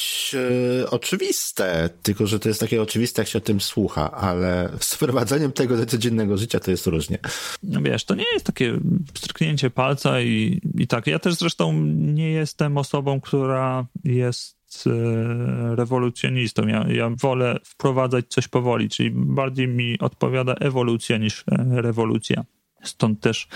e, 0.82 0.90
oczywiste, 0.90 1.90
tylko 2.02 2.26
że 2.26 2.38
to 2.38 2.48
jest 2.48 2.60
takie 2.60 2.82
oczywiste, 2.82 3.22
jak 3.22 3.28
się 3.28 3.38
o 3.38 3.40
tym 3.40 3.60
słucha, 3.60 4.10
ale 4.10 4.70
z 4.80 4.94
wprowadzeniem 4.94 5.52
tego 5.52 5.76
do 5.76 5.86
codziennego 5.86 6.36
życia 6.36 6.60
to 6.60 6.70
jest 6.70 6.86
różnie. 6.86 7.18
No 7.62 7.80
wiesz, 7.82 8.04
to 8.04 8.14
nie 8.14 8.24
jest 8.32 8.46
takie 8.46 8.78
stryknięcie 9.14 9.70
palca 9.70 10.20
i, 10.20 10.60
i 10.78 10.86
tak. 10.86 11.06
Ja 11.06 11.18
też 11.18 11.34
zresztą 11.34 11.72
nie 11.96 12.30
jestem 12.30 12.78
osobą, 12.78 13.20
która 13.20 13.86
jest 14.04 14.55
E, 14.86 15.76
rewolucjonistą. 15.76 16.66
Ja, 16.66 16.86
ja 16.88 17.10
wolę 17.20 17.58
wprowadzać 17.64 18.26
coś 18.28 18.48
powoli, 18.48 18.88
czyli 18.88 19.10
bardziej 19.14 19.68
mi 19.68 19.98
odpowiada 19.98 20.54
ewolucja 20.54 21.18
niż 21.18 21.44
e, 21.50 21.82
rewolucja. 21.82 22.44
Stąd 22.82 23.20
też 23.20 23.48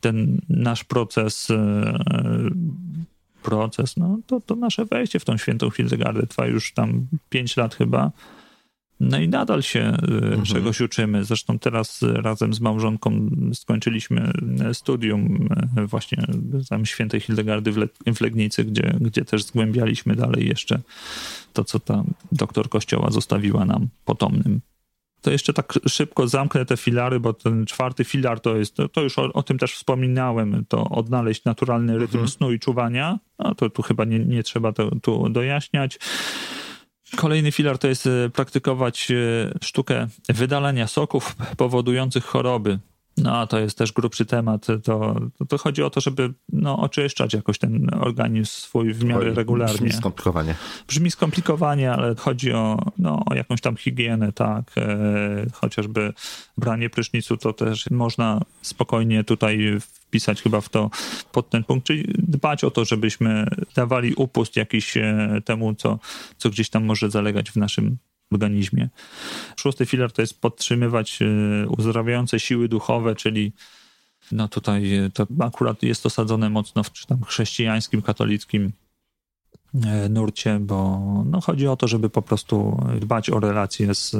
ten 0.00 0.40
nasz 0.48 0.84
proces, 0.84 1.50
e, 1.50 1.94
proces, 3.42 3.96
no 3.96 4.18
to, 4.26 4.40
to 4.40 4.56
nasze 4.56 4.84
wejście 4.84 5.20
w 5.20 5.24
tą 5.24 5.36
świętą 5.36 5.70
Hildegardę 5.70 6.26
trwa 6.26 6.46
już 6.46 6.72
tam 6.72 7.06
5 7.28 7.56
lat 7.56 7.74
chyba. 7.74 8.10
No 9.00 9.18
i 9.18 9.28
nadal 9.28 9.62
się 9.62 9.80
e, 9.80 9.92
mhm. 9.92 10.42
czegoś 10.42 10.80
uczymy. 10.80 11.24
Zresztą 11.24 11.58
teraz 11.58 12.02
razem 12.02 12.54
z 12.54 12.60
małżonką 12.60 13.30
skończyliśmy 13.54 14.32
e, 14.60 14.74
studium 14.74 15.48
właśnie 15.86 16.26
tam 16.68 16.86
świętej 16.86 17.20
Hildegardy 17.20 17.72
w 18.06 18.20
Legnicy, 18.20 18.64
gdzie, 18.64 18.94
gdzie 19.00 19.24
też 19.24 19.44
zgłębialiśmy 19.44 20.16
dalej 20.16 20.48
jeszcze 20.48 20.80
to, 21.52 21.64
co 21.64 21.80
ta 21.80 22.04
doktor 22.32 22.68
kościoła 22.68 23.10
zostawiła 23.10 23.64
nam 23.64 23.88
potomnym. 24.04 24.60
To 25.20 25.30
jeszcze 25.30 25.52
tak 25.52 25.72
szybko 25.88 26.28
zamknę 26.28 26.66
te 26.66 26.76
filary, 26.76 27.20
bo 27.20 27.32
ten 27.32 27.66
czwarty 27.66 28.04
filar 28.04 28.40
to 28.40 28.56
jest, 28.56 28.76
to 28.92 29.02
już 29.02 29.18
o, 29.18 29.32
o 29.32 29.42
tym 29.42 29.58
też 29.58 29.74
wspominałem, 29.74 30.64
to 30.68 30.84
odnaleźć 30.84 31.44
naturalny 31.44 31.98
rytm 31.98 32.16
mhm. 32.16 32.28
snu 32.28 32.52
i 32.52 32.58
czuwania. 32.58 33.18
No 33.38 33.54
to 33.54 33.70
tu 33.70 33.82
chyba 33.82 34.04
nie, 34.04 34.18
nie 34.18 34.42
trzeba 34.42 34.72
to 34.72 34.90
tu 35.02 35.28
dojaśniać. 35.28 35.98
Kolejny 37.16 37.52
filar 37.52 37.78
to 37.78 37.88
jest 37.88 38.06
e, 38.06 38.30
praktykować 38.30 39.10
e, 39.10 39.14
sztukę 39.62 40.06
wydalania 40.28 40.86
soków 40.86 41.36
powodujących 41.56 42.24
choroby. 42.24 42.78
No, 43.16 43.46
to 43.46 43.58
jest 43.58 43.78
też 43.78 43.92
grubszy 43.92 44.26
temat. 44.26 44.66
To, 44.66 44.78
to, 44.78 45.20
to, 45.48 45.58
chodzi 45.58 45.82
o 45.82 45.90
to, 45.90 46.00
żeby 46.00 46.32
no, 46.52 46.78
oczyszczać 46.78 47.34
jakoś 47.34 47.58
ten 47.58 47.90
organizm 48.00 48.50
swój 48.50 48.92
w 48.92 49.04
miarę 49.04 49.34
regularnie. 49.34 49.74
Brzmi 49.74 49.92
skomplikowanie. 49.92 50.54
Brzmi 50.88 51.10
skomplikowanie, 51.10 51.92
ale 51.92 52.14
chodzi 52.14 52.52
o, 52.52 52.78
no, 52.98 53.22
o 53.30 53.34
jakąś 53.34 53.60
tam 53.60 53.76
higienę, 53.76 54.32
tak. 54.32 54.72
E, 54.76 55.46
chociażby 55.52 56.12
branie 56.58 56.90
prysznicu 56.90 57.36
to 57.36 57.52
też 57.52 57.90
można 57.90 58.40
spokojnie 58.62 59.24
tutaj 59.24 59.80
wpisać 59.80 60.42
chyba 60.42 60.60
w 60.60 60.68
to 60.68 60.90
pod 61.32 61.50
ten 61.50 61.64
punkt, 61.64 61.86
czyli 61.86 62.14
dbać 62.18 62.64
o 62.64 62.70
to, 62.70 62.84
żebyśmy 62.84 63.46
dawali 63.74 64.14
upust 64.14 64.56
jakiś 64.56 64.96
e, 64.96 65.40
temu, 65.44 65.74
co, 65.74 65.98
co 66.36 66.50
gdzieś 66.50 66.70
tam 66.70 66.84
może 66.84 67.10
zalegać 67.10 67.50
w 67.50 67.56
naszym 67.56 67.98
organizmie. 68.32 68.88
Szósty 69.56 69.86
filar 69.86 70.12
to 70.12 70.22
jest 70.22 70.40
podtrzymywać 70.40 71.22
e, 71.22 71.26
uzdrawiające 71.68 72.40
siły 72.40 72.68
duchowe, 72.68 73.14
czyli 73.14 73.52
no 74.32 74.48
tutaj 74.48 74.94
e, 74.94 75.10
to 75.10 75.26
akurat 75.40 75.82
jest 75.82 76.06
osadzone 76.06 76.50
mocno 76.50 76.82
w 76.82 77.06
tam 77.06 77.24
chrześcijańskim, 77.24 78.02
katolickim 78.02 78.72
nurcie, 80.10 80.58
bo 80.60 81.00
no 81.26 81.40
chodzi 81.40 81.66
o 81.66 81.76
to, 81.76 81.88
żeby 81.88 82.10
po 82.10 82.22
prostu 82.22 82.84
dbać 83.00 83.30
o 83.30 83.40
relacje 83.40 83.94
z 83.94 84.16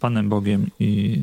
Panem 0.00 0.28
Bogiem 0.28 0.70
i 0.80 1.22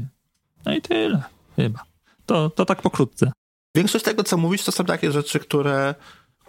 no 0.65 0.75
i 0.75 0.81
tyle 0.81 1.23
chyba. 1.55 1.83
To, 2.25 2.49
to 2.49 2.65
tak 2.65 2.81
pokrótce. 2.81 3.31
Większość 3.75 4.05
tego, 4.05 4.23
co 4.23 4.37
mówisz, 4.37 4.63
to 4.63 4.71
są 4.71 4.85
takie 4.85 5.11
rzeczy, 5.11 5.39
które 5.39 5.95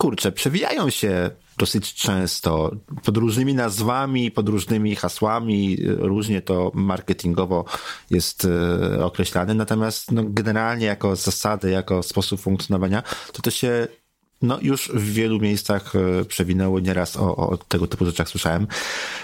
kurczę, 0.01 0.33
przewijają 0.33 0.91
się 0.91 1.31
dosyć 1.59 1.95
często 1.95 2.71
pod 3.05 3.17
różnymi 3.17 3.55
nazwami, 3.55 4.31
pod 4.31 4.49
różnymi 4.49 4.97
hasłami, 4.97 5.77
różnie 5.87 6.43
to 6.43 6.73
marketingowo 6.75 7.65
jest 8.11 8.45
e, 8.45 9.05
określane, 9.05 9.55
natomiast 9.55 10.13
no, 10.13 10.23
generalnie 10.27 10.87
jako 10.87 11.17
zasady, 11.17 11.71
jako 11.71 12.03
sposób 12.03 12.41
funkcjonowania, 12.41 13.03
to 13.33 13.43
to 13.43 13.51
się 13.51 13.89
no 14.43 14.59
już 14.63 14.89
w 14.95 15.13
wielu 15.13 15.41
miejscach 15.41 15.93
e, 15.97 16.25
przewinęło, 16.25 16.81
nieraz 16.81 17.17
o, 17.17 17.37
o 17.37 17.57
tego 17.57 17.87
typu 17.87 18.05
rzeczach 18.05 18.29
słyszałem. 18.29 18.67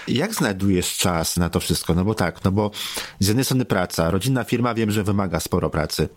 Jak 0.07 0.33
znajdujesz 0.33 0.97
czas 0.97 1.37
na 1.37 1.49
to 1.49 1.59
wszystko? 1.59 1.93
No 1.95 2.05
bo 2.05 2.13
tak, 2.13 2.43
no 2.43 2.51
bo 2.51 2.71
z 3.19 3.27
jednej 3.27 3.45
strony 3.45 3.65
praca, 3.65 4.11
rodzinna 4.11 4.43
firma 4.43 4.73
wiem, 4.73 4.91
że 4.91 5.03
wymaga 5.03 5.39
sporo 5.39 5.69
pracy. 5.69 6.09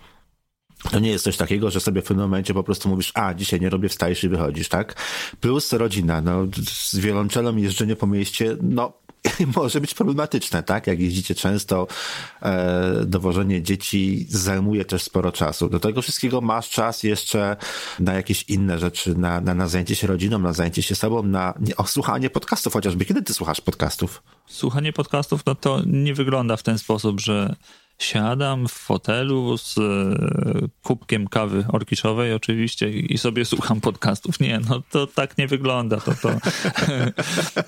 To 0.90 0.98
nie 0.98 1.10
jest 1.10 1.24
coś 1.24 1.36
takiego, 1.36 1.70
że 1.70 1.80
sobie 1.80 2.02
w 2.02 2.04
pewnym 2.04 2.26
momencie 2.26 2.54
po 2.54 2.62
prostu 2.62 2.88
mówisz, 2.88 3.12
a 3.14 3.34
dzisiaj 3.34 3.60
nie 3.60 3.70
robię, 3.70 3.88
wstajesz 3.88 4.24
i 4.24 4.28
wychodzisz, 4.28 4.68
tak? 4.68 4.94
Plus 5.40 5.72
rodzina, 5.72 6.20
no 6.20 6.46
z 6.66 6.98
wiolonczelą 6.98 7.56
jeżdżenie 7.56 7.96
po 7.96 8.06
mieście, 8.06 8.56
no 8.62 8.92
może 9.56 9.80
być 9.80 9.94
problematyczne, 9.94 10.62
tak? 10.62 10.86
Jak 10.86 11.00
jeździcie 11.00 11.34
często, 11.34 11.86
e, 12.42 13.04
dowożenie 13.06 13.62
dzieci 13.62 14.26
zajmuje 14.28 14.84
też 14.84 15.02
sporo 15.02 15.32
czasu. 15.32 15.68
Do 15.68 15.80
tego 15.80 16.02
wszystkiego 16.02 16.40
masz 16.40 16.70
czas 16.70 17.02
jeszcze 17.02 17.56
na 17.98 18.14
jakieś 18.14 18.42
inne 18.48 18.78
rzeczy, 18.78 19.14
na, 19.14 19.40
na, 19.40 19.54
na 19.54 19.68
zajęcie 19.68 19.96
się 19.96 20.06
rodziną, 20.06 20.38
na 20.38 20.52
zajęcie 20.52 20.82
się 20.82 20.94
sobą, 20.94 21.22
na 21.22 21.54
nie, 21.60 21.76
o, 21.76 21.86
słuchanie 21.86 22.30
podcastów 22.30 22.72
chociażby. 22.72 23.04
Kiedy 23.04 23.22
ty 23.22 23.34
słuchasz 23.34 23.60
podcastów? 23.60 24.22
Słuchanie 24.46 24.92
podcastów, 24.92 25.46
no 25.46 25.54
to 25.54 25.82
nie 25.86 26.14
wygląda 26.14 26.56
w 26.56 26.62
ten 26.62 26.78
sposób, 26.78 27.20
że 27.20 27.56
siadam 28.02 28.68
w 28.68 28.72
fotelu 28.72 29.58
z 29.58 29.78
e, 29.78 29.82
kubkiem 30.82 31.28
kawy 31.28 31.64
orkiszowej 31.72 32.34
oczywiście 32.34 32.90
i 32.90 33.18
sobie 33.18 33.44
słucham 33.44 33.80
podcastów. 33.80 34.40
Nie, 34.40 34.60
no 34.68 34.82
to 34.90 35.06
tak 35.06 35.38
nie 35.38 35.46
wygląda. 35.46 35.96
To, 35.96 36.14
to, 36.14 36.30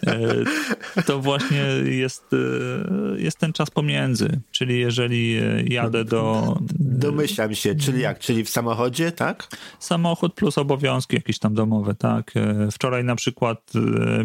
e, 0.07 1.03
to 1.07 1.19
właśnie 1.19 1.65
jest, 1.85 2.25
e, 2.33 3.21
jest 3.21 3.39
ten 3.39 3.53
czas 3.53 3.71
pomiędzy. 3.71 4.41
Czyli 4.51 4.81
jeżeli 4.81 5.41
jadę 5.65 6.05
do... 6.05 6.57
Domyślam 6.79 7.55
się, 7.55 7.75
czyli 7.75 8.01
jak? 8.01 8.19
Czyli 8.19 8.45
w 8.45 8.51
samochodzie, 8.51 9.13
tak? 9.13 9.49
Samochód 9.79 10.35
plus 10.35 10.59
obowiązki 10.59 11.17
jakieś 11.17 11.39
tam 11.39 11.55
domowe, 11.55 11.95
tak. 11.95 12.33
Wczoraj 12.73 13.05
na 13.05 13.17
przykład 13.17 13.73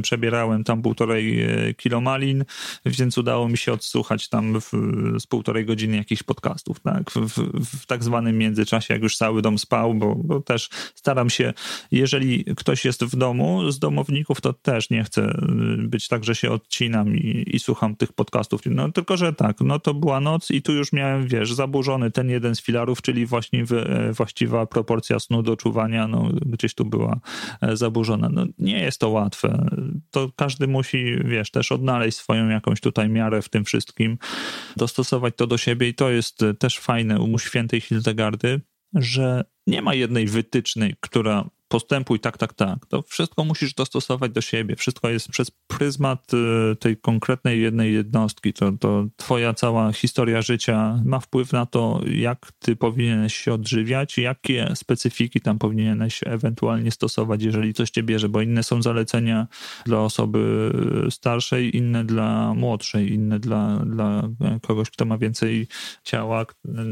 przebierałem 0.01 0.63
tam 0.63 0.81
półtorej 0.81 1.47
kilomalin, 1.77 2.45
więc 2.85 3.17
udało 3.17 3.49
mi 3.49 3.57
się 3.57 3.73
odsłuchać 3.73 4.29
tam 4.29 4.61
w, 4.61 4.71
z 5.19 5.27
półtorej 5.27 5.65
godziny 5.65 5.96
jakichś 5.97 6.23
podcastów, 6.23 6.79
tak? 6.79 7.11
W, 7.11 7.15
w, 7.15 7.65
w, 7.65 7.85
tak 7.85 8.03
zwanym 8.03 8.37
międzyczasie, 8.37 8.93
jak 8.93 9.03
już 9.03 9.17
cały 9.17 9.41
dom 9.41 9.57
spał, 9.57 9.93
bo, 9.93 10.15
bo, 10.15 10.39
też 10.39 10.69
staram 10.95 11.29
się, 11.29 11.53
jeżeli 11.91 12.45
ktoś 12.45 12.85
jest 12.85 13.03
w 13.03 13.15
domu 13.15 13.71
z 13.71 13.79
domowników, 13.79 14.41
to 14.41 14.53
też 14.53 14.89
nie 14.89 15.03
chcę 15.03 15.21
y, 15.21 15.87
być 15.87 16.07
tak, 16.07 16.23
że 16.23 16.35
się 16.35 16.51
odcinam 16.51 17.17
i, 17.17 17.45
i 17.55 17.59
słucham 17.59 17.95
tych 17.95 18.13
podcastów. 18.13 18.61
No 18.65 18.91
tylko, 18.91 19.17
że 19.17 19.33
tak, 19.33 19.61
no 19.61 19.79
to 19.79 19.93
była 19.93 20.19
noc 20.19 20.51
i 20.51 20.61
tu 20.61 20.73
już 20.73 20.93
miałem, 20.93 21.27
wiesz, 21.27 21.53
zaburzony 21.53 22.11
ten 22.11 22.29
jeden 22.29 22.55
z 22.55 22.61
filarów, 22.61 23.01
czyli 23.01 23.25
właśnie 23.25 23.65
e, 23.71 24.13
właściwa 24.13 24.65
proporcja 24.65 25.19
snu 25.19 25.43
do 25.43 25.57
czuwania, 25.57 26.07
no 26.07 26.29
gdzieś 26.45 26.73
tu 26.73 26.85
była 26.85 27.19
e, 27.61 27.77
zaburzona. 27.77 28.29
No 28.29 28.45
nie 28.59 28.79
jest 28.79 28.99
to 28.99 29.09
łatwe. 29.09 29.69
To 30.11 30.31
każdy 30.35 30.67
musi, 30.67 31.15
wiesz, 31.25 31.51
też 31.51 31.71
odnaleźć 31.71 32.17
swoją 32.17 32.49
jakąś 32.49 32.81
tutaj 32.81 33.09
miarę 33.09 33.41
w 33.41 33.49
tym 33.49 33.65
wszystkim, 33.65 34.17
dostosować 34.77 35.33
to 35.35 35.47
do 35.47 35.57
siebie 35.57 35.86
i 35.87 35.93
to 35.93 36.09
jest 36.09 36.43
e, 36.43 36.53
też 36.53 36.79
fajne 36.79 37.19
u 37.19 37.39
świętej 37.39 37.81
Hildegardy, 37.81 38.61
że 38.93 39.45
nie 39.67 39.81
ma 39.81 39.93
jednej 39.93 40.27
wytycznej, 40.27 40.95
która 40.99 41.49
postępuj 41.67 42.19
tak, 42.19 42.37
tak, 42.37 42.53
tak. 42.53 42.85
To 42.85 43.01
wszystko 43.01 43.43
musisz 43.43 43.73
dostosować 43.73 44.31
do 44.31 44.41
siebie. 44.41 44.75
Wszystko 44.75 45.09
jest 45.09 45.29
przez 45.29 45.51
pryzmat 45.51 46.31
y, 46.33 46.75
tej 46.75 46.97
konkretnej 46.97 47.61
jednej 47.61 47.93
jednostki. 47.93 48.53
To, 48.53 48.71
to 48.71 49.05
twoja 49.15 49.53
cała 49.53 49.93
historia 49.93 50.41
życia 50.41 51.01
ma 51.05 51.19
wpływ 51.19 51.53
na 51.53 51.65
to, 51.65 52.01
jak 52.11 52.51
ty 52.59 52.75
powinieneś 52.75 53.35
się 53.35 53.53
odżywiać, 53.53 54.17
jakie 54.17 54.71
specyfiki 54.75 55.41
tam 55.41 55.59
powinieneś 55.59 56.21
ewentualnie 56.25 56.91
stosować, 56.91 57.43
jeżeli 57.43 57.73
coś 57.73 57.89
cię 57.89 58.03
bierze, 58.03 58.29
bo 58.29 58.41
inne 58.41 58.63
są 58.63 58.81
zalecenia 58.81 59.47
dla 59.85 59.99
osoby 59.99 60.71
starszej, 61.09 61.77
inne 61.77 62.05
dla 62.05 62.53
młodszej, 62.53 63.13
inne 63.13 63.39
dla, 63.39 63.79
dla 63.85 64.29
kogoś, 64.61 64.89
kto 64.89 65.05
ma 65.05 65.17
więcej 65.17 65.67
ciała, 66.03 66.45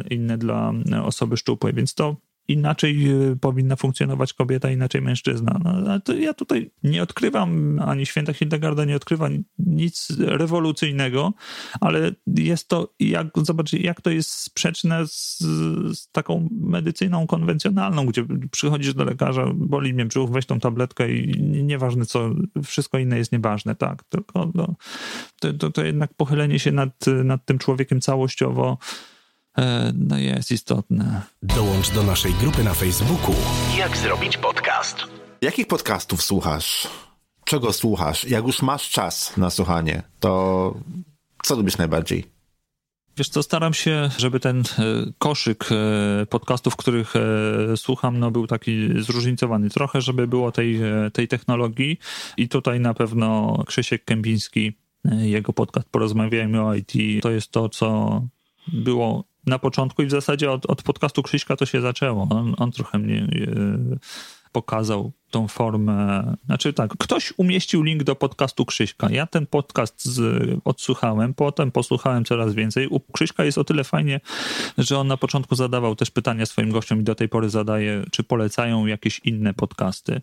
inne 0.09 0.37
dla 0.37 0.73
osoby 1.03 1.37
szczupłej, 1.37 1.73
więc 1.73 1.93
to 1.93 2.15
inaczej 2.47 3.09
e, 3.09 3.35
powinna 3.35 3.75
funkcjonować 3.75 4.33
kobieta, 4.33 4.71
inaczej 4.71 5.01
mężczyzna. 5.01 5.59
No, 5.63 6.13
ja 6.13 6.33
tutaj 6.33 6.71
nie 6.83 7.03
odkrywam, 7.03 7.79
ani 7.79 8.05
święta 8.05 8.33
Hildegarda 8.33 8.85
nie 8.85 8.95
odkrywa 8.95 9.29
nic 9.59 10.07
rewolucyjnego, 10.19 11.33
ale 11.81 12.11
jest 12.27 12.67
to, 12.67 12.93
jak, 12.99 13.27
zobaczcie, 13.43 13.77
jak 13.77 14.01
to 14.01 14.09
jest 14.09 14.29
sprzeczne 14.29 15.07
z, 15.07 15.39
z, 15.39 16.11
taką 16.11 16.49
medycyną 16.51 17.27
konwencjonalną, 17.27 18.05
gdzie 18.05 18.25
przychodzisz 18.51 18.93
do 18.93 19.03
lekarza, 19.03 19.45
boli 19.55 19.93
mnie 19.93 20.05
brzuch, 20.05 20.31
weź 20.31 20.45
tą 20.45 20.59
tabletkę 20.59 21.11
i 21.11 21.41
nieważne 21.41 22.05
co, 22.05 22.29
wszystko 22.63 22.97
inne 22.97 23.17
jest 23.17 23.31
nieważne, 23.31 23.75
tak, 23.75 24.03
tylko 24.03 24.51
no, 24.55 24.75
to, 25.39 25.53
to, 25.53 25.71
to 25.71 25.85
jednak 25.85 26.13
pochylenie 26.13 26.59
się 26.59 26.71
nad, 26.71 27.05
nad 27.23 27.45
tym 27.45 27.57
człowiekiem 27.57 28.01
całościowo 28.01 28.77
no 29.93 30.17
jest 30.17 30.51
istotne. 30.51 31.21
Dołącz 31.43 31.91
do 31.91 32.03
naszej 32.03 32.33
grupy 32.33 32.63
na 32.63 32.73
Facebooku. 32.73 33.35
Jak 33.77 33.97
zrobić 33.97 34.37
podcast? 34.37 34.97
Jakich 35.41 35.67
podcastów 35.67 36.21
słuchasz? 36.21 36.87
Czego 37.45 37.73
słuchasz? 37.73 38.23
Jak 38.23 38.47
już 38.47 38.61
masz 38.61 38.89
czas 38.89 39.37
na 39.37 39.49
słuchanie, 39.49 40.03
to 40.19 40.73
co 41.43 41.55
lubisz 41.55 41.77
najbardziej? 41.77 42.25
Wiesz 43.17 43.29
co, 43.29 43.43
staram 43.43 43.73
się, 43.73 44.09
żeby 44.17 44.39
ten 44.39 44.59
e, 44.59 44.63
koszyk 45.17 45.65
e, 45.71 46.25
podcastów, 46.25 46.75
których 46.75 47.13
słucham, 47.75 48.19
no 48.19 48.31
był 48.31 48.47
taki 48.47 49.01
zróżnicowany 49.01 49.69
trochę, 49.69 50.01
żeby 50.01 50.27
było 50.27 50.51
tej, 50.51 50.79
tej 51.13 51.27
technologii 51.27 51.97
i 52.37 52.49
tutaj 52.49 52.79
na 52.79 52.93
pewno 52.93 53.57
Krzysiek 53.67 54.05
Kępiński, 54.05 54.73
jego 55.05 55.53
podcast 55.53 55.89
Porozmawiajmy 55.89 56.61
o 56.61 56.75
IT, 56.75 56.93
to 57.21 57.31
jest 57.31 57.51
to, 57.51 57.69
co 57.69 58.21
było 58.67 59.23
na 59.45 59.59
początku 59.59 60.01
i 60.01 60.05
w 60.05 60.11
zasadzie 60.11 60.51
od, 60.51 60.65
od 60.65 60.83
podcastu 60.83 61.23
Krzyśka 61.23 61.55
to 61.55 61.65
się 61.65 61.81
zaczęło. 61.81 62.27
On, 62.29 62.55
on 62.57 62.71
trochę 62.71 62.99
mnie 62.99 63.17
e, 63.17 63.97
pokazał 64.55 65.11
tą 65.31 65.47
formę. 65.47 66.23
Znaczy 66.45 66.73
tak, 66.73 66.91
ktoś 66.99 67.33
umieścił 67.37 67.83
link 67.83 68.03
do 68.03 68.15
podcastu 68.15 68.65
Krzyśka. 68.65 69.09
Ja 69.11 69.27
ten 69.27 69.47
podcast 69.47 70.05
z, 70.05 70.19
odsłuchałem, 70.65 71.33
potem 71.33 71.71
posłuchałem 71.71 72.25
coraz 72.25 72.53
więcej. 72.53 72.87
U 72.87 72.99
Krzyśka 72.99 73.45
jest 73.45 73.57
o 73.57 73.63
tyle 73.63 73.83
fajnie, 73.83 74.19
że 74.77 74.99
on 74.99 75.07
na 75.07 75.17
początku 75.17 75.55
zadawał 75.55 75.95
też 75.95 76.11
pytania 76.11 76.45
swoim 76.45 76.71
gościom 76.71 77.01
i 77.01 77.03
do 77.03 77.15
tej 77.15 77.29
pory 77.29 77.49
zadaje, 77.49 78.03
czy 78.11 78.23
polecają 78.23 78.85
jakieś 78.85 79.19
inne 79.19 79.53
podcasty. 79.53 80.21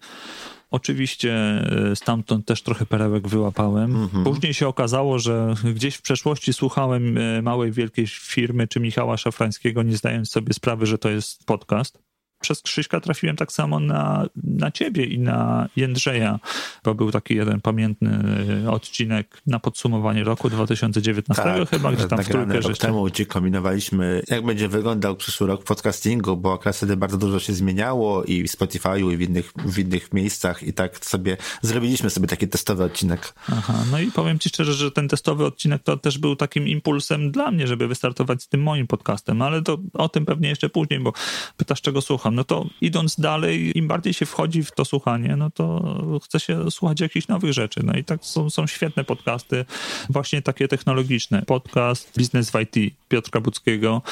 Oczywiście 0.70 1.32
e, 1.32 1.96
stamtąd 1.96 2.46
też 2.46 2.62
trochę 2.62 2.86
perełek 2.86 3.28
wyłapałem. 3.28 3.96
Mhm. 4.02 4.24
Później 4.24 4.54
się 4.54 4.68
okazało, 4.68 5.18
że 5.18 5.54
gdzieś 5.74 5.94
w 5.94 6.02
przeszłości 6.02 6.52
słuchałem 6.52 7.18
e, 7.18 7.42
małej, 7.42 7.72
wielkiej 7.72 8.06
firmy 8.06 8.68
czy 8.68 8.80
Michała 8.80 9.16
Szafrańskiego, 9.16 9.82
nie 9.82 9.96
zdając 9.96 10.30
sobie 10.30 10.54
sprawy, 10.54 10.86
że 10.86 10.98
to 10.98 11.10
jest 11.10 11.46
podcast 11.46 12.01
przez 12.42 12.62
Krzyśka 12.62 13.00
trafiłem 13.00 13.36
tak 13.36 13.52
samo 13.52 13.80
na, 13.80 14.26
na 14.44 14.70
ciebie 14.70 15.04
i 15.04 15.18
na 15.18 15.68
Jędrzeja, 15.76 16.38
bo 16.84 16.94
był 16.94 17.10
taki 17.10 17.34
jeden 17.34 17.60
pamiętny 17.60 18.10
odcinek 18.70 19.42
na 19.46 19.58
podsumowanie 19.58 20.24
roku 20.24 20.50
2019 20.50 21.42
tak, 21.42 21.68
chyba, 21.70 21.92
gdzie 21.92 22.08
tam 22.08 22.18
w 22.22 22.28
trójkę 22.28 22.60
rok 22.60 22.78
temu, 22.78 23.04
gdzie 23.04 23.26
kombinowaliśmy, 23.26 24.22
jak 24.28 24.44
będzie 24.44 24.68
wyglądał 24.68 25.16
przyszły 25.16 25.46
rok 25.46 25.64
podcastingu, 25.64 26.36
bo 26.36 26.54
akurat 26.54 26.76
wtedy 26.76 26.96
bardzo 26.96 27.18
dużo 27.18 27.38
się 27.38 27.52
zmieniało 27.52 28.24
i 28.24 28.42
w 28.42 28.46
Spotify'u 28.46 29.12
i 29.12 29.16
w 29.16 29.20
innych, 29.20 29.52
w 29.56 29.78
innych 29.78 30.12
miejscach 30.12 30.62
i 30.62 30.72
tak 30.72 31.04
sobie 31.04 31.36
zrobiliśmy 31.62 32.10
sobie 32.10 32.26
taki 32.26 32.48
testowy 32.48 32.84
odcinek. 32.84 33.34
Aha, 33.52 33.74
no 33.90 34.00
i 34.00 34.10
powiem 34.10 34.38
ci 34.38 34.48
szczerze, 34.48 34.72
że 34.72 34.90
ten 34.90 35.08
testowy 35.08 35.46
odcinek 35.46 35.82
to 35.82 35.96
też 35.96 36.18
był 36.18 36.36
takim 36.36 36.68
impulsem 36.68 37.30
dla 37.30 37.50
mnie, 37.50 37.66
żeby 37.66 37.88
wystartować 37.88 38.42
z 38.42 38.48
tym 38.48 38.62
moim 38.62 38.86
podcastem, 38.86 39.42
ale 39.42 39.62
to 39.62 39.78
o 39.94 40.08
tym 40.08 40.26
pewnie 40.26 40.48
jeszcze 40.48 40.68
później, 40.68 41.00
bo 41.00 41.12
pytasz 41.56 41.80
czego 41.80 42.00
słucham 42.00 42.31
no 42.32 42.44
to 42.44 42.66
idąc 42.80 43.20
dalej, 43.20 43.78
im 43.78 43.88
bardziej 43.88 44.14
się 44.14 44.26
wchodzi 44.26 44.64
w 44.64 44.72
to 44.72 44.84
słuchanie, 44.84 45.36
no 45.36 45.50
to 45.50 46.20
chce 46.24 46.40
się 46.40 46.70
słuchać 46.70 47.00
jakichś 47.00 47.28
nowych 47.28 47.52
rzeczy. 47.52 47.80
No 47.84 47.92
i 47.92 48.04
tak 48.04 48.24
są, 48.24 48.50
są 48.50 48.66
świetne 48.66 49.04
podcasty, 49.04 49.64
właśnie 50.10 50.42
takie 50.42 50.68
technologiczne. 50.68 51.42
Podcast 51.42 52.18
Biznes 52.18 52.50
w 52.50 52.54
IT 52.60 52.94
Piotrka 53.08 53.40
Budzkiego, 53.40 54.02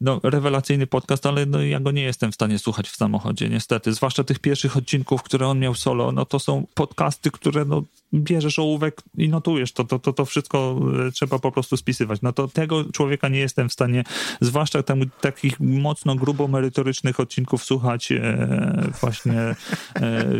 no, 0.00 0.20
rewelacyjny 0.22 0.86
podcast, 0.86 1.26
ale 1.26 1.46
no, 1.46 1.62
ja 1.62 1.80
go 1.80 1.90
nie 1.90 2.02
jestem 2.02 2.32
w 2.32 2.34
stanie 2.34 2.58
słuchać 2.58 2.88
w 2.88 2.96
samochodzie, 2.96 3.48
niestety. 3.48 3.92
Zwłaszcza 3.92 4.24
tych 4.24 4.38
pierwszych 4.38 4.76
odcinków, 4.76 5.22
które 5.22 5.48
on 5.48 5.58
miał 5.58 5.74
solo, 5.74 6.12
no 6.12 6.24
to 6.24 6.38
są 6.38 6.66
podcasty, 6.74 7.30
które 7.30 7.64
no, 7.64 7.82
bierzesz 8.14 8.58
ołówek 8.58 9.02
i 9.18 9.28
notujesz, 9.28 9.72
to, 9.72 9.84
to, 9.84 9.98
to, 9.98 10.12
to 10.12 10.24
wszystko 10.24 10.80
e, 11.08 11.12
trzeba 11.12 11.38
po 11.38 11.52
prostu 11.52 11.76
spisywać. 11.76 12.22
No 12.22 12.32
to 12.32 12.48
tego 12.48 12.84
człowieka 12.84 13.28
nie 13.28 13.38
jestem 13.38 13.68
w 13.68 13.72
stanie, 13.72 14.04
zwłaszcza 14.40 14.82
tam, 14.82 15.00
takich 15.20 15.60
mocno 15.60 16.14
grubo 16.14 16.48
merytorycznych 16.48 17.20
odcinków 17.20 17.64
słuchać 17.64 18.12
e, 18.12 18.90
właśnie, 19.00 19.40
e, 19.40 19.54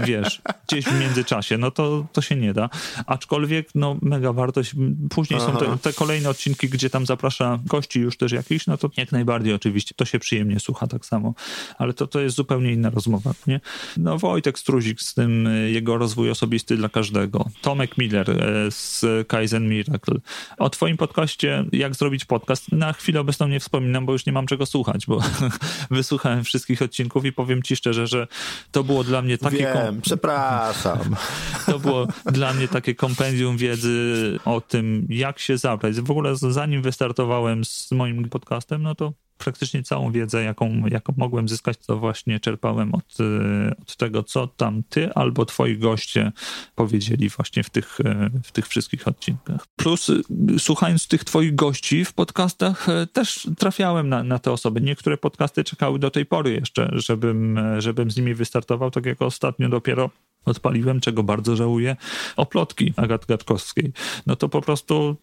wiesz, 0.07 0.43
gdzieś 0.69 0.85
w 0.85 1.01
międzyczasie. 1.01 1.59
No 1.59 1.71
to, 1.71 2.07
to 2.13 2.23
się 2.23 2.37
nie 2.37 2.53
da. 2.53 2.71
Aczkolwiek, 3.07 3.69
no 3.75 3.97
mega 4.03 4.33
wartość. 4.33 4.75
Później 5.11 5.41
Aha. 5.43 5.53
są 5.53 5.59
te, 5.59 5.79
te, 5.79 5.93
kolejne 5.93 6.29
odcinki, 6.29 6.69
gdzie 6.69 6.91
tam 6.91 7.07
zaprasza 7.07 7.59
gości 7.67 8.01
już 8.01 8.17
też 8.17 8.33
jakichś, 8.33 8.67
no 8.67 8.77
to 8.77 8.91
jak 8.97 9.13
najbardziej 9.13 9.55
oczywiście. 9.55 9.95
To 9.95 10.05
się 10.05 10.19
przyjemnie 10.19 10.61
słucha 10.61 10.87
tak 10.87 11.07
samo. 11.07 11.35
Ale 11.79 11.93
to, 11.93 12.07
to 12.07 12.21
jest 12.21 12.37
zupełnie 12.37 12.73
inna 12.73 12.91
rozmowa, 12.91 13.35
nie? 13.47 13.61
No 13.97 14.19
Wojtek 14.19 14.59
Struzik 14.59 15.01
z 15.01 15.15
tym 15.15 15.47
e, 15.47 15.71
jego 15.71 15.99
rozwój 15.99 16.31
osobisty 16.31 16.77
dla 16.77 16.89
każdego. 16.89 17.51
Tomek 17.65 17.99
Miller 17.99 18.31
e, 18.31 18.71
z 18.71 19.05
Kaizen 19.29 19.69
Miracle. 19.69 20.15
O 20.59 20.71
twoim 20.71 20.97
podcaście, 20.97 21.65
jak 21.73 21.95
zrobić 21.95 22.25
podcast, 22.25 22.73
na 22.73 22.93
chwilę 22.93 23.21
obecną 23.21 23.49
nie 23.49 23.61
wspominam, 23.61 24.07
bo 24.07 24.13
już 24.13 24.27
nie 24.27 24.33
mam 24.33 24.47
czego 24.47 24.67
słuchać, 24.67 25.07
bo 25.07 25.21
wysłuchałem 25.91 26.45
wszystkich 26.45 26.83
odcinków 26.83 27.25
i 27.25 27.33
powiem 27.33 27.63
ci 27.63 27.77
szczerze, 27.77 28.07
że 28.07 28.27
to 28.73 28.85
było 28.85 29.05
dla 29.05 29.23
mnie 29.23 29.39
takie... 29.39 29.59
Wiem, 29.59 30.01
przepraszam. 30.01 30.99
To 31.67 31.79
było 31.79 32.07
dla 32.27 32.53
mnie 32.53 32.69
takie 32.69 32.95
kompendium 32.95 33.57
wiedzy 33.57 34.39
o 34.45 34.61
tym, 34.61 35.07
jak 35.11 35.39
się 35.39 35.59
zabrać. 35.59 36.01
W 36.01 36.11
ogóle 36.11 36.37
zanim 36.37 36.83
wystartowałem 36.83 37.65
z 37.65 37.93
moim 37.93 38.29
podcastem, 38.29 38.83
no 38.83 38.95
to 38.95 39.13
praktycznie 39.39 39.83
całą 39.83 40.13
wiedzę, 40.13 40.45
jaką, 40.45 40.87
jaką 40.87 41.15
mogłem 41.17 41.49
zyskać, 41.49 41.79
to 41.87 41.99
właśnie 41.99 42.41
czerpałem 42.41 42.95
od, 42.95 43.17
e, 43.21 43.77
od 43.83 43.97
tego, 43.97 44.23
co 44.23 44.47
tam 44.47 44.83
ty 44.89 45.13
albo 45.15 45.45
twoi 45.45 45.79
goście 45.79 46.33
powiedzieli 46.75 47.29
właśnie 47.29 47.63
w 47.63 47.71
tych, 47.71 48.01
e, 48.01 48.31
w 48.45 48.53
tych 48.53 48.69
wszystkich 48.69 49.09
odcinkach. 49.09 49.67
Plus 49.77 50.11
e, 50.11 50.15
słuchając 50.59 51.09
tych 51.09 51.25
twoich 51.25 51.55
gości 51.55 52.05
w 52.05 52.13
podcastach 52.13 52.87
też 53.13 53.49
trafiałem 53.59 54.09
na, 54.09 54.23
na 54.23 54.39
te 54.39 54.53
osoby. 54.53 54.81
Niektóre 54.81 55.17
podcasty 55.17 55.65
czekały 55.65 55.99
do 55.99 56.11
tej 56.11 56.27
pory 56.27 56.53
jeszcze, 56.53 56.91
żebym, 56.93 57.61
żebym 57.79 58.11
z 58.11 58.17
nimi 58.17 58.35
wystartował, 58.35 58.91
tak 58.91 59.07
jak 59.07 59.23
ostatnio 59.23 59.69
dopiero 59.69 60.11
odpaliłem, 60.45 61.01
czego 61.01 61.23
bardzo 61.23 61.57
żałuję, 61.57 61.97
oplotki 62.37 62.93
Agat 62.97 63.27
Gatkowskiej. 63.27 63.93
No 64.27 64.37
to 64.37 64.49
po 64.49 64.61
prostu 64.61 65.17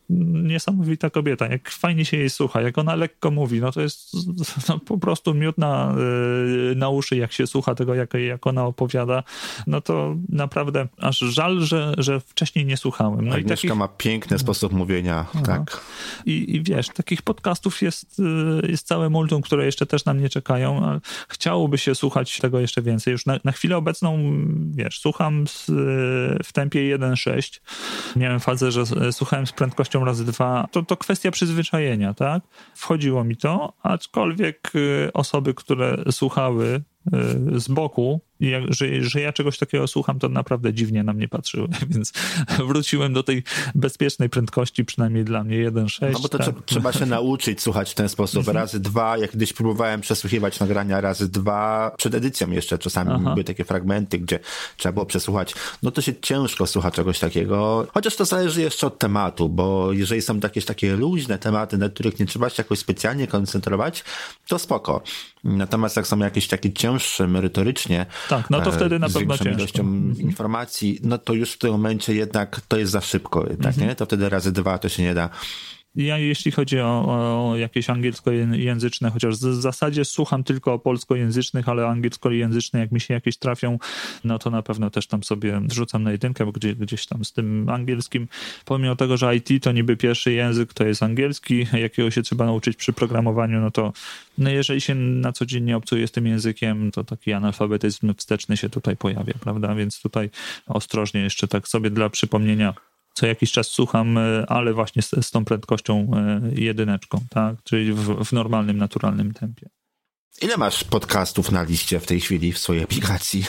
niesamowita 0.43 1.10
kobieta. 1.10 1.47
Jak 1.47 1.69
fajnie 1.69 2.05
się 2.05 2.17
jej 2.17 2.29
słucha, 2.29 2.62
jak 2.62 2.77
ona 2.77 2.95
lekko 2.95 3.31
mówi, 3.31 3.62
no 3.62 3.71
to 3.71 3.81
jest 3.81 4.12
no, 4.69 4.79
po 4.79 4.97
prostu 4.97 5.34
miód 5.34 5.57
na, 5.57 5.95
y, 6.71 6.75
na 6.75 6.89
uszy, 6.89 7.15
jak 7.15 7.31
się 7.31 7.47
słucha 7.47 7.75
tego, 7.75 7.95
jak, 7.95 8.13
jak 8.13 8.47
ona 8.47 8.65
opowiada. 8.65 9.23
No 9.67 9.81
to 9.81 10.15
naprawdę 10.29 10.88
aż 10.97 11.19
żal, 11.19 11.62
że, 11.62 11.93
że 11.97 12.19
wcześniej 12.19 12.65
nie 12.65 12.77
słuchałem. 12.77 13.27
No 13.27 13.36
Agnieszka 13.36 13.67
takich... 13.67 13.75
ma 13.75 13.88
piękny 13.88 14.39
sposób 14.39 14.73
mówienia, 14.73 15.25
Aha. 15.36 15.43
tak. 15.45 15.81
I, 16.25 16.55
I 16.55 16.63
wiesz, 16.63 16.88
takich 16.88 17.21
podcastów 17.21 17.81
jest, 17.81 18.19
y, 18.19 18.71
jest 18.71 18.88
całe 18.88 19.10
multum, 19.10 19.41
które 19.41 19.65
jeszcze 19.65 19.86
też 19.86 20.05
na 20.05 20.13
mnie 20.13 20.29
czekają, 20.29 20.99
chciałoby 21.29 21.77
się 21.77 21.95
słuchać 21.95 22.38
tego 22.38 22.60
jeszcze 22.60 22.81
więcej. 22.81 23.12
Już 23.12 23.25
na, 23.25 23.39
na 23.43 23.51
chwilę 23.51 23.77
obecną, 23.77 24.19
wiesz, 24.71 24.99
słucham 24.99 25.11
z, 25.47 25.65
w 26.45 26.54
tempie 26.54 26.97
1.6. 26.97 27.62
Miałem 28.15 28.39
fazę, 28.39 28.71
że 28.71 28.84
słuchałem 29.12 29.47
z 29.47 29.52
prędkością 29.52 30.06
razy 30.06 30.26
dwa. 30.26 30.67
To, 30.71 30.84
to 30.84 30.97
kwestia 30.97 31.32
przyzwyczajenia, 31.32 32.13
tak? 32.13 32.43
Wchodziło 32.76 33.24
mi 33.24 33.38
to, 33.38 33.74
aczkolwiek 33.84 34.71
y, 34.76 35.10
osoby, 35.13 35.54
które 35.54 35.97
słuchały 36.12 36.82
z 37.56 37.67
boku 37.67 38.21
jak, 38.49 38.73
że, 38.73 39.04
że 39.04 39.21
ja 39.21 39.34
czegoś 39.34 39.58
takiego 39.58 39.88
słucham, 39.88 40.19
to 40.19 40.30
naprawdę 40.30 40.73
dziwnie 40.73 41.04
na 41.04 41.13
mnie 41.13 41.27
patrzyły, 41.27 41.67
więc 41.89 42.13
wróciłem 42.67 43.13
do 43.13 43.23
tej 43.23 43.43
bezpiecznej 43.75 44.30
prędkości, 44.30 44.86
przynajmniej 44.86 45.23
dla 45.23 45.43
mnie 45.43 45.71
1.6. 45.71 46.12
No 46.13 46.19
bo 46.19 46.30
to 46.30 46.38
tak. 46.38 46.56
trzeba, 46.65 46.93
się 46.93 47.06
nauczyć 47.06 47.62
słuchać 47.62 47.91
w 47.91 47.95
ten 47.95 48.10
sposób. 48.10 48.39
Mhm. 48.39 48.58
Razy 48.58 48.80
dwa, 48.80 49.17
jak 49.17 49.32
kiedyś 49.32 49.54
próbowałem 49.54 50.01
przesłuchiwać 50.01 50.60
nagrania 50.60 51.01
razy 51.01 51.30
dwa, 51.30 51.91
przed 51.97 52.15
edycją 52.15 52.51
jeszcze 52.51 52.77
czasami 52.77 53.12
Aha. 53.13 53.32
były 53.32 53.43
takie 53.43 53.65
fragmenty, 53.65 54.19
gdzie 54.19 54.39
trzeba 54.77 54.93
było 54.93 55.06
przesłuchać. 55.06 55.56
No 55.84 55.91
to 55.91 56.01
się 56.01 56.13
ciężko 56.21 56.67
słucha 56.67 56.91
czegoś 56.91 57.19
takiego. 57.19 57.88
Chociaż 57.93 58.15
to 58.15 58.25
zależy 58.25 58.62
jeszcze 58.62 58.88
od 58.88 58.99
tematu, 58.99 59.49
bo 59.49 59.93
jeżeli 59.93 60.21
są 60.21 60.39
jakieś 60.43 60.65
takie 60.65 60.95
luźne 60.95 61.38
tematy, 61.38 61.77
na 61.77 61.89
których 61.89 62.19
nie 62.19 62.25
trzeba 62.25 62.49
się 62.49 62.56
jakoś 62.58 62.80
specjalnie 62.80 63.27
koncentrować, 63.27 64.04
to 64.47 64.60
spoko. 64.60 65.01
Natomiast 65.43 65.95
jak 65.95 66.08
są 66.08 66.19
jakieś 66.19 66.47
takie 66.47 66.73
cięższe 66.73 67.27
merytorycznie, 67.27 68.06
tak, 68.32 68.50
no 68.50 68.62
to 68.62 68.70
e, 68.70 68.74
wtedy 68.74 69.00
na 69.00 69.10
pewno 69.10 69.38
ciężko. 69.38 69.60
ilością 69.60 69.84
informacji, 70.20 71.00
no 71.04 71.17
to 71.17 71.34
już 71.34 71.52
w 71.52 71.58
tym 71.58 71.72
momencie 71.72 72.13
jednak 72.13 72.62
to 72.67 72.78
jest 72.78 72.91
za 72.91 73.02
szybko, 73.02 73.39
jednak, 73.50 73.74
mhm. 73.74 73.88
nie? 73.88 73.96
To 73.96 74.06
wtedy 74.06 74.30
razy 74.30 74.52
dwa 74.52 74.78
to 74.78 74.89
się 74.89 75.04
nie 75.04 75.13
da. 75.13 75.30
Ja 75.95 76.17
jeśli 76.17 76.51
chodzi 76.51 76.80
o, 76.80 77.06
o, 77.51 77.58
jakieś 77.58 77.89
angielskojęzyczne, 77.89 79.10
chociaż 79.10 79.36
w 79.36 79.62
zasadzie 79.62 80.06
słucham 80.06 80.43
tylko 80.43 80.73
o 80.73 80.80
polskojęzycznych, 80.80 81.69
ale 81.69 81.88
angielskojęzyczne, 81.88 82.80
jak 82.80 82.91
mi 82.91 82.99
się 82.99 83.13
jakieś 83.13 83.38
trafią, 83.38 83.80
no 84.23 84.39
to 84.39 84.49
na 84.49 84.62
pewno 84.62 84.89
też 84.89 85.08
tam 85.08 85.23
sobie 85.23 85.62
rzucam 85.71 86.04
na 86.04 86.12
jedynkę, 86.12 86.45
bo 86.45 86.51
gdzieś, 86.51 86.75
gdzieś 86.75 87.08
tam 87.08 87.25
z 87.25 87.34
tym 87.34 87.69
angielskim, 87.69 88.27
pomimo 88.65 88.95
tego, 88.95 89.17
że 89.17 89.36
IT 89.36 89.63
to 89.63 89.71
niby 89.71 89.97
pierwszy 89.97 90.34
język, 90.34 90.73
to 90.73 90.86
jest 90.86 91.04
angielski, 91.04 91.67
jakiego 91.73 92.12
się 92.12 92.21
trzeba 92.21 92.45
nauczyć 92.45 92.77
przy 92.77 92.93
programowaniu, 92.93 93.62
no 93.62 93.71
to 93.71 93.93
no 94.38 94.49
jeżeli 94.49 94.82
się 94.82 94.95
na 94.95 95.32
co 95.32 95.45
dzień 95.45 95.63
nie 95.63 95.77
obcuje 95.77 96.08
z 96.08 96.12
tym 96.12 96.27
językiem, 96.27 96.91
to 96.91 97.04
taki 97.04 97.34
analfabetyzm 97.34 98.13
wsteczny 98.17 98.58
się 98.58 98.69
tutaj 98.69 98.97
pojawia, 98.97 99.34
prawda? 99.39 99.75
Więc 99.75 100.01
tutaj 100.01 100.30
ostrożnie 100.67 101.21
jeszcze 101.21 101.47
tak 101.47 101.67
sobie 101.67 101.89
dla 101.89 102.10
przypomnienia 102.10 102.73
co 103.13 103.28
jakiś 103.28 103.52
czas 103.52 103.67
słucham, 103.67 104.17
e, 104.17 104.45
ale 104.47 104.74
właśnie 104.74 105.02
z, 105.02 105.10
z 105.21 105.32
tą 105.32 105.45
prędkością 105.45 106.12
e, 106.15 106.41
jedyneczką, 106.62 107.26
tak? 107.30 107.63
Czyli 107.63 107.93
w, 107.93 108.26
w 108.26 108.34
normalnym, 108.34 108.78
naturalnym 108.78 109.34
tempie. 109.34 109.69
Ile 110.41 110.58
masz 110.58 110.84
podcastów 110.84 111.52
na 111.52 111.63
liście 111.63 112.00
w 112.00 112.06
tej 112.06 112.21
chwili 112.21 112.54
w 112.54 112.60
swojej 112.60 112.84
aplikacji? 112.84 113.45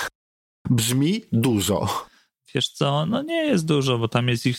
Brzmi 0.70 1.22
dużo. 1.32 2.06
Wiesz 2.54 2.68
co, 2.68 3.06
no 3.06 3.22
nie 3.22 3.44
jest 3.44 3.66
dużo, 3.66 3.98
bo 3.98 4.08
tam 4.08 4.28
jest 4.28 4.46
ich 4.46 4.58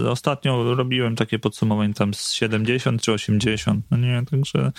ostatnio 0.00 0.74
robiłem 0.74 1.16
takie 1.16 1.38
podsumowanie 1.38 1.94
tam 1.94 2.14
z 2.14 2.32
70 2.32 3.02
czy 3.02 3.12
80, 3.12 3.84
no 3.90 3.96
nie, 3.96 4.22
także 4.30 4.72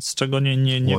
z 0.00 0.14
czego 0.14 0.40
nie, 0.40 0.56
nie, 0.56 0.80
nie, 0.80 0.96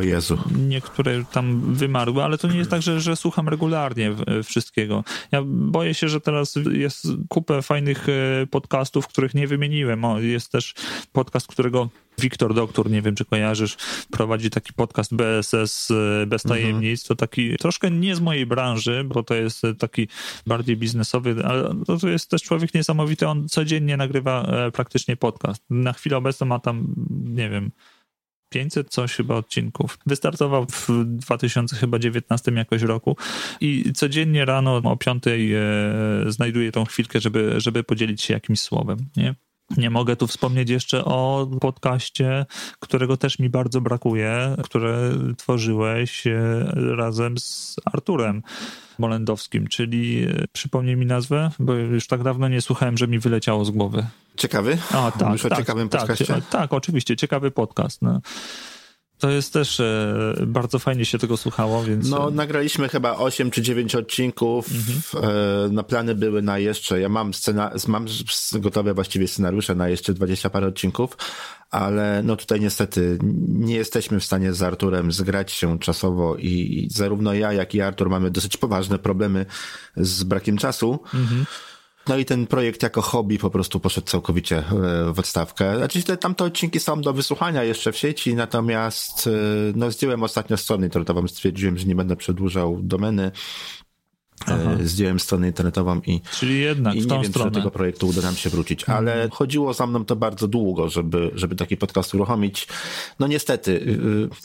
niektóre 0.58 1.24
tam 1.32 1.74
wymarły, 1.74 2.24
ale 2.24 2.38
to 2.38 2.48
nie 2.48 2.58
jest 2.58 2.70
tak, 2.70 2.82
że, 2.82 3.02
że 3.02 3.16
słucham 3.16 3.50
regularnie 3.50 4.16
wszystkiego. 4.44 5.04
Ja 5.32 5.42
boję 5.46 5.94
się, 5.94 6.10
że 6.10 6.22
teraz 6.22 6.56
jest 6.72 7.08
kupę 7.30 7.62
fajnych 7.62 8.10
e, 8.10 8.48
podcastów, 8.48 9.08
których 9.08 9.34
nie 9.34 9.48
wymieniłem. 9.48 10.06
O, 10.06 10.20
jest 10.20 10.52
też 10.52 10.74
podcast, 11.12 11.48
którego 11.48 11.90
Wiktor 12.20 12.54
Doktor, 12.54 12.92
nie 12.92 13.02
wiem 13.02 13.16
czy 13.16 13.26
kojarzysz, 13.26 13.78
prowadzi 14.12 14.50
taki 14.50 14.74
podcast 14.74 15.16
BSS 15.16 15.92
e, 15.92 16.26
bez 16.26 16.46
mhm. 16.46 16.62
tajemnic. 16.62 17.04
To 17.04 17.16
taki 17.16 17.58
troszkę 17.58 17.92
nie 17.92 18.16
z 18.16 18.22
mojej 18.22 18.46
branży, 18.46 19.04
bo 19.04 19.24
to 19.24 19.36
jest 19.36 19.62
taki 19.80 20.08
bardziej 20.48 20.78
biznesowy, 20.78 21.36
ale 21.46 21.76
to 22.02 22.10
jest 22.10 22.30
też 22.30 22.44
człowiek 22.44 22.74
niesamowity. 22.74 23.28
On 23.28 23.48
codziennie 23.50 23.98
nagrywa 23.98 24.44
e, 24.44 24.72
praktycznie 24.72 25.18
podcast. 25.18 25.64
Na 25.70 25.94
chwilę 25.94 26.18
obecną 26.18 26.48
ma 26.48 26.60
tam, 26.60 26.96
nie 27.10 27.50
wiem, 27.50 27.72
500 28.50 28.90
coś 28.90 29.16
chyba 29.16 29.36
odcinków. 29.36 30.00
Wystartował 30.06 30.66
w 30.66 30.88
2019 31.06 32.52
jakoś 32.52 32.82
roku 32.82 33.18
i 33.62 33.94
codziennie 33.94 34.46
rano 34.46 34.82
o 34.84 34.98
5 34.98 35.24
e, 35.28 35.32
znajduje 36.32 36.72
tą 36.72 36.86
chwilkę, 36.86 37.20
żeby, 37.20 37.54
żeby 37.58 37.84
podzielić 37.84 38.22
się 38.22 38.34
jakimś 38.34 38.60
słowem, 38.60 38.98
nie? 39.18 39.36
Nie 39.78 39.90
mogę 39.90 40.16
tu 40.16 40.28
wspomnieć 40.28 40.70
jeszcze 40.70 41.06
o 41.06 41.50
podcaście, 41.62 42.46
którego 42.80 43.18
też 43.18 43.40
mi 43.40 43.50
bardzo 43.50 43.82
brakuje, 43.82 44.56
które 44.64 45.12
tworzyłeś 45.38 46.28
e, 46.28 46.66
razem 46.76 47.38
z 47.38 47.76
Arturem 47.86 48.42
Molendowskim, 49.00 49.68
czyli 49.68 50.24
e, 50.24 50.48
przypomnij 50.54 50.96
mi 50.96 51.06
nazwę, 51.06 51.52
bo 51.60 51.74
już 51.74 52.08
tak 52.08 52.24
dawno 52.24 52.48
nie 52.48 52.62
słuchałem, 52.62 52.98
że 52.98 53.08
mi 53.08 53.20
wyleciało 53.20 53.66
z 53.66 53.72
głowy. 53.72 54.06
Ciekawy? 54.38 54.78
A, 54.92 55.12
tak, 55.12 55.28
Mówisz 55.28 55.42
tak, 55.42 55.52
o 55.52 55.56
ciekawym 55.56 55.90
tak, 55.90 56.02
podcaście? 56.02 56.26
Tak, 56.26 56.50
tak, 56.50 56.74
oczywiście, 56.74 57.16
ciekawy 57.16 57.52
podcast. 57.52 58.02
No. 58.02 58.22
To 59.20 59.30
jest 59.30 59.54
też 59.54 59.80
e, 59.80 60.34
bardzo 60.48 60.80
fajnie 60.80 61.06
się 61.06 61.18
tego 61.18 61.38
słuchało, 61.38 61.84
więc... 61.84 62.10
No, 62.10 62.30
nagraliśmy 62.32 62.90
chyba 62.90 63.18
8 63.18 63.52
czy 63.52 63.62
9 63.62 63.96
odcinków. 63.96 64.66
Mhm. 64.72 65.30
E, 65.30 65.70
no, 65.72 65.84
plany 65.84 66.16
były 66.16 66.42
na 66.42 66.60
jeszcze, 66.60 67.00
ja 67.00 67.10
mam 67.10 67.34
scena, 67.34 67.72
mam 67.88 68.06
gotowe 68.54 68.94
właściwie 68.94 69.28
scenariusze 69.28 69.76
na 69.76 69.90
jeszcze 69.90 70.14
20 70.14 70.50
parę 70.50 70.68
odcinków, 70.68 71.18
ale 71.70 72.24
no 72.24 72.36
tutaj 72.36 72.60
niestety 72.60 73.18
nie 73.48 73.76
jesteśmy 73.76 74.20
w 74.20 74.26
stanie 74.26 74.54
z 74.54 74.62
Arturem 74.62 75.12
zgrać 75.12 75.52
się 75.52 75.80
czasowo 75.80 76.36
i 76.36 76.88
zarówno 76.92 77.34
ja, 77.34 77.54
jak 77.54 77.76
i 77.76 77.82
Artur 77.82 78.10
mamy 78.10 78.32
dosyć 78.32 78.58
poważne 78.58 79.00
problemy 79.00 79.46
z 79.98 80.24
brakiem 80.24 80.58
czasu. 80.58 81.00
Mhm. 81.14 81.46
No 82.08 82.18
i 82.18 82.26
ten 82.26 82.48
projekt 82.48 82.84
jako 82.84 83.02
hobby 83.02 83.38
po 83.38 83.50
prostu 83.50 83.80
poszedł 83.80 84.08
całkowicie 84.08 84.58
e, 84.58 84.64
w 85.14 85.20
odstawkę. 85.20 85.78
Znaczy 85.78 86.04
te, 86.04 86.18
tamte 86.18 86.44
odcinki 86.46 86.80
są 86.80 87.02
do 87.02 87.14
wysłuchania 87.14 87.64
jeszcze 87.64 87.92
w 87.92 87.98
sieci, 87.98 88.36
natomiast 88.36 89.28
e, 89.28 89.32
no 89.76 89.92
zdjąłem 89.92 90.24
ostatnio 90.24 90.58
strony 90.58 90.86
internetową, 90.86 91.28
stwierdziłem, 91.28 91.78
że 91.78 91.86
nie 91.86 91.96
będę 91.96 92.16
przedłużał 92.16 92.80
domeny. 92.82 93.32
Aha. 94.46 94.78
Zdjąłem 94.84 95.20
stronę 95.20 95.48
internetową 95.48 96.02
i, 96.08 96.22
Czyli 96.40 96.60
jednak 96.60 96.96
i 96.96 96.98
nie 96.98 97.08
wiem, 97.08 97.26
stronę. 97.26 97.52
czy 97.52 97.54
do 97.54 97.60
tego 97.60 97.72
projektu 97.72 98.08
uda 98.08 98.22
nam 98.22 98.36
się 98.36 98.50
wrócić. 98.50 98.82
Mhm. 98.82 98.98
Ale 98.98 99.30
chodziło 99.32 99.74
za 99.74 99.88
mną 99.88 100.06
to 100.06 100.16
bardzo 100.16 100.48
długo, 100.48 100.90
żeby, 100.90 101.32
żeby 101.36 101.56
taki 101.56 101.78
podcast 101.78 102.14
uruchomić. 102.16 102.68
No 103.20 103.28
niestety, 103.28 103.72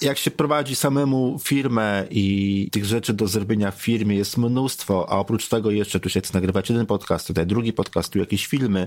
y, 0.00 0.06
jak 0.06 0.18
się 0.18 0.30
prowadzi 0.30 0.76
samemu 0.76 1.38
firmę 1.44 2.06
i 2.10 2.68
tych 2.72 2.84
rzeczy 2.84 3.12
do 3.12 3.28
zrobienia 3.28 3.70
w 3.70 3.82
firmie 3.82 4.16
jest 4.16 4.38
mnóstwo, 4.38 5.06
a 5.10 5.18
oprócz 5.18 5.48
tego 5.48 5.70
jeszcze 5.70 6.00
tu 6.00 6.08
się 6.08 6.20
chce 6.20 6.30
nagrywać 6.34 6.70
jeden 6.70 6.86
podcast, 6.86 7.26
tutaj 7.26 7.46
drugi 7.46 7.72
podcast, 7.72 8.12
tu 8.12 8.18
jakieś 8.18 8.46
filmy, 8.46 8.86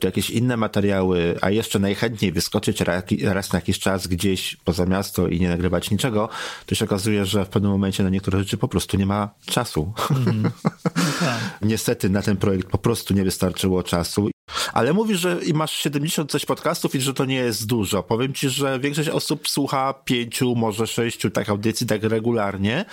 tu 0.00 0.06
jakieś 0.06 0.30
inne 0.30 0.56
materiały, 0.56 1.38
a 1.40 1.50
jeszcze 1.50 1.78
najchętniej 1.78 2.32
wyskoczyć 2.32 2.80
raz 3.22 3.52
na 3.52 3.58
jakiś 3.58 3.78
czas 3.78 4.06
gdzieś 4.06 4.56
poza 4.64 4.86
miasto 4.86 5.28
i 5.28 5.40
nie 5.40 5.48
nagrywać 5.48 5.90
niczego, 5.90 6.28
to 6.66 6.74
się 6.74 6.84
okazuje, 6.84 7.26
że 7.26 7.44
w 7.44 7.48
pewnym 7.48 7.72
momencie 7.72 8.02
na 8.02 8.10
niektóre 8.10 8.38
rzeczy 8.38 8.56
po 8.56 8.68
prostu 8.68 8.96
nie 8.96 9.06
ma 9.06 9.30
czasu. 9.46 9.92
Mm. 10.26 10.43
No 10.44 10.50
tak. 11.20 11.40
Niestety 11.62 12.10
na 12.10 12.22
ten 12.22 12.36
projekt 12.36 12.68
po 12.68 12.78
prostu 12.78 13.14
nie 13.14 13.24
wystarczyło 13.24 13.82
czasu. 13.82 14.30
Ale 14.72 14.92
mówisz, 14.92 15.20
że 15.20 15.40
masz 15.54 15.72
70 15.72 16.30
coś 16.30 16.46
podcastów 16.46 16.94
i 16.94 17.00
że 17.00 17.14
to 17.14 17.24
nie 17.24 17.34
jest 17.34 17.66
dużo. 17.66 18.02
Powiem 18.02 18.34
ci, 18.34 18.48
że 18.48 18.80
większość 18.80 19.08
osób 19.08 19.48
słucha 19.48 19.94
pięciu, 20.04 20.54
może 20.54 20.86
sześciu 20.86 21.30
tak 21.30 21.48
audycji 21.48 21.86
tak 21.86 22.02
regularnie, 22.02 22.84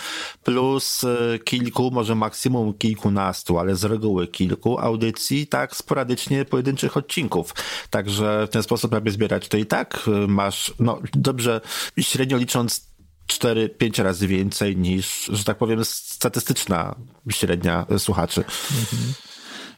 plus 0.44 1.04
e, 1.04 1.40
kilku, 1.40 1.92
może 1.92 2.16
maksimum 2.16 2.74
kilkunastu, 2.74 3.60
ale 3.60 3.76
z 3.76 3.84
reguły 3.84 4.28
kilku 4.28 4.80
audycji 4.80 5.48
tak 5.48 5.76
sporadycznie 5.76 6.46
pojedynczych 6.46 6.98
odcinków. 6.98 7.54
Także 7.90 8.48
w 8.48 8.50
ten 8.50 8.64
sposób, 8.64 8.94
aby 8.94 9.12
zbierać 9.12 9.48
to 9.48 9.58
i 9.58 9.66
tak 9.66 10.04
e, 10.08 10.28
masz, 10.28 10.74
no 10.80 11.02
dobrze, 11.14 11.62
średnio 12.00 12.38
licząc 12.38 12.91
4-5 13.28 14.04
razy 14.04 14.28
więcej 14.28 14.78
niż, 14.78 15.26
że 15.34 15.44
tak 15.44 15.58
powiem, 15.58 15.86
statystyczna 15.86 16.96
średnia 17.30 17.86
słuchaczy. 17.98 18.44
Mhm 18.82 19.14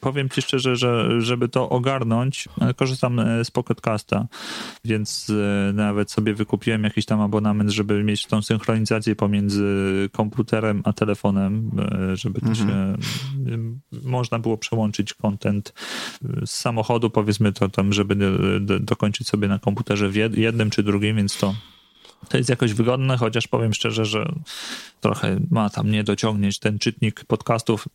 powiem 0.03 0.29
ci 0.29 0.41
szczerze, 0.41 0.75
że 0.75 1.21
żeby 1.21 1.49
to 1.49 1.69
ogarnąć, 1.69 2.49
e, 2.61 2.73
korzystam 2.73 3.19
e, 3.19 3.45
z 3.45 3.51
Pocketcasta, 3.51 4.27
więc 4.85 5.29
e, 5.69 5.73
nawet 5.73 6.11
sobie 6.11 6.33
wykupiłem 6.33 6.83
jakiś 6.83 7.05
tam 7.05 7.21
abonament, 7.21 7.69
żeby 7.69 8.03
mieć 8.03 8.25
tą 8.25 8.41
synchronizację 8.41 9.15
pomiędzy 9.15 9.63
komputerem 10.11 10.81
a 10.85 10.93
telefonem, 10.93 11.71
żeby 12.13 12.41
to 12.41 12.55
się 12.55 12.63
mhm. 12.63 13.81
można 14.03 14.39
było 14.39 14.57
przełączyć 14.57 15.13
content 15.13 15.73
z 16.45 16.51
samochodu, 16.51 17.09
powiedzmy 17.09 17.53
to 17.53 17.69
tam, 17.69 17.93
żeby 17.93 18.15
dokończyć 18.79 19.27
sobie 19.27 19.47
na 19.47 19.59
komputerze 19.59 20.09
w 20.09 20.15
jednym 20.37 20.69
czy 20.69 20.83
drugim, 20.83 21.15
więc 21.15 21.37
to 21.37 21.55
to 22.29 22.37
jest 22.37 22.49
jakoś 22.49 22.73
wygodne, 22.73 23.17
chociaż 23.17 23.47
powiem 23.47 23.73
szczerze, 23.73 24.05
że 24.05 24.33
trochę 25.01 25.39
ma 25.51 25.69
tam 25.69 25.91
nie 25.91 26.03
dociągnięć 26.03 26.59
ten 26.59 26.79
czytnik 26.79 27.25
podcastów, 27.25 27.87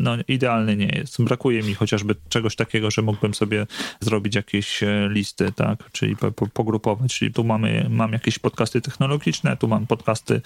no 0.00 0.16
idealny 0.28 0.76
nie 0.76 0.86
jest. 0.86 1.22
Brakuje 1.22 1.62
mi 1.62 1.74
chociażby 1.74 2.14
czegoś 2.28 2.56
takiego, 2.56 2.90
że 2.90 3.02
mógłbym 3.02 3.34
sobie 3.34 3.66
zrobić 4.00 4.34
jakieś 4.34 4.82
e, 4.82 5.08
listy, 5.10 5.52
tak, 5.52 5.90
czyli 5.92 6.16
pogrupować, 6.52 7.18
czyli 7.18 7.32
tu 7.32 7.44
mamy, 7.44 7.86
mam 7.90 8.12
jakieś 8.12 8.38
podcasty 8.38 8.80
technologiczne, 8.80 9.56
tu 9.56 9.68
mam 9.68 9.86
podcasty 9.86 10.40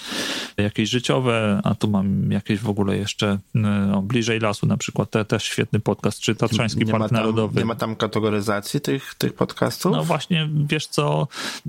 jakieś 0.57 0.91
życiowe, 0.91 1.61
a 1.65 1.75
tu 1.75 1.89
mam 1.89 2.33
jakieś 2.33 2.61
w 2.61 2.69
ogóle 2.69 2.97
jeszcze 2.97 3.39
no, 3.55 4.03
bliżej 4.03 4.41
lasu 4.41 4.67
na 4.67 4.77
przykład, 4.77 5.11
te, 5.11 5.25
też 5.25 5.45
świetny 5.45 5.81
podcast, 5.81 6.21
czy 6.21 6.35
Tatrzański 6.35 6.87
Park 6.87 7.09
tam, 7.09 7.13
Narodowy. 7.13 7.61
Nie 7.61 7.65
ma 7.65 7.75
tam 7.75 7.97
kategoryzacji 7.97 8.81
tych, 8.81 9.15
tych 9.15 9.35
podcastów? 9.35 9.93
No 9.93 10.05
właśnie, 10.05 10.49
wiesz 10.67 10.87
co, 10.87 11.29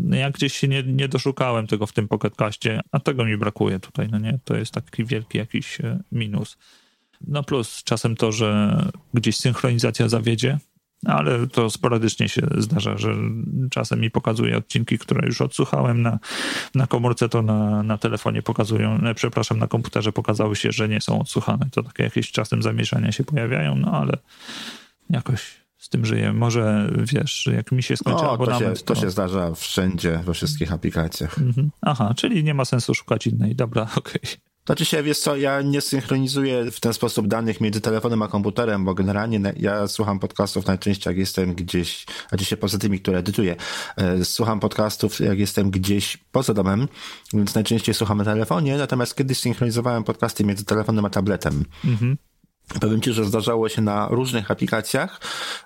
ja 0.10 0.32
gdzieś 0.32 0.54
się 0.54 0.68
nie, 0.68 0.84
nie 0.84 1.08
doszukałem 1.08 1.53
tego 1.68 1.88
w 1.88 1.94
tym 1.94 2.08
podcastie, 2.08 2.82
a 2.92 3.00
tego 3.00 3.26
mi 3.26 3.38
brakuje 3.38 3.80
tutaj, 3.80 4.08
no 4.12 4.20
nie? 4.20 4.40
To 4.44 4.56
jest 4.56 4.72
taki 4.72 5.06
wielki 5.06 5.38
jakiś 5.38 5.82
e, 5.82 6.00
minus. 6.12 6.58
No 7.28 7.44
plus 7.44 7.84
czasem 7.84 8.16
to, 8.16 8.32
że 8.32 8.78
gdzieś 9.14 9.38
synchronizacja 9.38 10.10
zawiedzie, 10.10 10.58
ale 11.06 11.48
to 11.48 11.70
sporadycznie 11.70 12.30
się 12.30 12.42
zdarza, 12.58 12.98
że 12.98 13.16
czasem 13.72 14.00
mi 14.00 14.12
pokazuje 14.12 14.58
odcinki, 14.58 14.98
które 14.98 15.28
już 15.28 15.42
odsłuchałem 15.42 16.02
na, 16.02 16.20
na 16.76 16.88
komórce, 16.88 17.30
to 17.30 17.42
na, 17.42 17.84
na 17.84 17.98
telefonie 17.98 18.42
pokazują, 18.42 18.98
no, 19.02 19.16
przepraszam, 19.16 19.60
na 19.60 19.68
komputerze 19.68 20.12
pokazały 20.12 20.56
się, 20.56 20.72
że 20.72 20.90
nie 20.90 21.02
są 21.02 21.20
odsłuchane. 21.22 21.70
To 21.72 21.84
takie 21.84 22.04
jakieś 22.04 22.32
czasem 22.32 22.64
zamieszania 22.64 23.12
się 23.12 23.24
pojawiają, 23.24 23.76
no 23.76 23.92
ale 23.92 24.18
jakoś 25.10 25.63
tym 25.94 26.06
żyję. 26.06 26.34
Może 26.34 26.92
wiesz, 26.98 27.50
jak 27.56 27.72
mi 27.72 27.84
się 27.84 27.98
skończy 27.98 28.24
o, 28.26 28.32
abonament... 28.32 28.74
To 28.74 28.80
się, 28.80 28.86
to... 28.86 28.94
to 28.94 29.02
się 29.02 29.10
zdarza 29.10 29.56
wszędzie, 29.56 30.20
we 30.26 30.34
wszystkich 30.34 30.74
aplikacjach. 30.74 31.40
Mhm. 31.40 31.72
Aha, 31.82 32.14
czyli 32.18 32.44
nie 32.44 32.54
ma 32.54 32.66
sensu 32.66 32.94
szukać 32.94 33.28
innej. 33.28 33.56
Dobra, 33.56 33.82
okej. 33.98 34.22
Okay. 34.22 34.54
Znaczy 34.66 34.86
się, 34.86 35.04
wiesz 35.04 35.20
co, 35.20 35.36
ja 35.36 35.62
nie 35.62 35.82
synchronizuję 35.82 36.72
w 36.72 36.80
ten 36.80 36.94
sposób 36.94 37.28
danych 37.28 37.62
między 37.62 37.82
telefonem 37.82 38.22
a 38.22 38.28
komputerem, 38.28 38.86
bo 38.86 38.94
generalnie 38.94 39.54
ja 39.58 39.88
słucham 39.88 40.20
podcastów 40.20 40.66
najczęściej 40.66 41.12
jak 41.12 41.18
jestem 41.18 41.54
gdzieś, 41.56 42.06
a 42.32 42.38
dzisiaj 42.38 42.58
poza 42.58 42.78
tymi, 42.78 43.00
które 43.00 43.18
edytuję, 43.18 43.56
e, 43.98 44.26
słucham 44.26 44.60
podcastów 44.60 45.20
jak 45.20 45.40
jestem 45.40 45.72
gdzieś 45.72 46.18
poza 46.32 46.54
domem, 46.54 46.88
więc 47.34 47.56
najczęściej 47.56 47.96
słucham 47.96 48.18
na 48.18 48.24
telefonie, 48.24 48.78
natomiast 48.78 49.16
kiedyś 49.16 49.40
synchronizowałem 49.40 50.04
podcasty 50.04 50.44
między 50.44 50.66
telefonem 50.66 51.06
a 51.06 51.10
tabletem. 51.10 51.66
Mhm. 51.86 52.18
Powiem 52.82 53.02
Ci, 53.02 53.14
że 53.14 53.26
zdarzało 53.26 53.70
się 53.70 53.82
na 53.82 54.08
różnych 54.08 54.52
aplikacjach, 54.52 55.22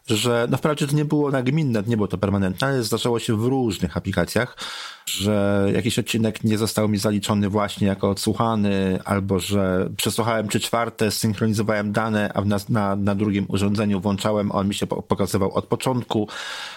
że 0.07 0.47
no 0.49 0.57
wprawdzie 0.57 0.87
to 0.87 0.95
nie 0.95 1.05
było 1.05 1.31
nagminne, 1.31 1.83
nie 1.87 1.97
było 1.97 2.07
to 2.07 2.17
permanentne, 2.17 2.67
ale 2.67 2.83
zdarzało 2.83 3.19
się 3.19 3.37
w 3.37 3.45
różnych 3.45 3.97
aplikacjach, 3.97 4.57
że 5.05 5.67
jakiś 5.73 5.99
odcinek 5.99 6.43
nie 6.43 6.57
został 6.57 6.89
mi 6.89 6.97
zaliczony 6.97 7.49
właśnie 7.49 7.87
jako 7.87 8.09
odsłuchany, 8.09 8.99
albo 9.05 9.39
że 9.39 9.89
przesłuchałem 9.97 10.47
trzy 10.47 10.59
czwarte, 10.59 11.11
synchronizowałem 11.11 11.91
dane, 11.91 12.31
a 12.33 12.41
na, 12.41 12.57
na, 12.69 12.95
na 12.95 13.15
drugim 13.15 13.45
urządzeniu 13.47 14.01
włączałem, 14.01 14.51
on 14.51 14.67
mi 14.67 14.73
się 14.73 14.87
pokazywał 14.87 15.53
od 15.53 15.65
początku, 15.65 16.27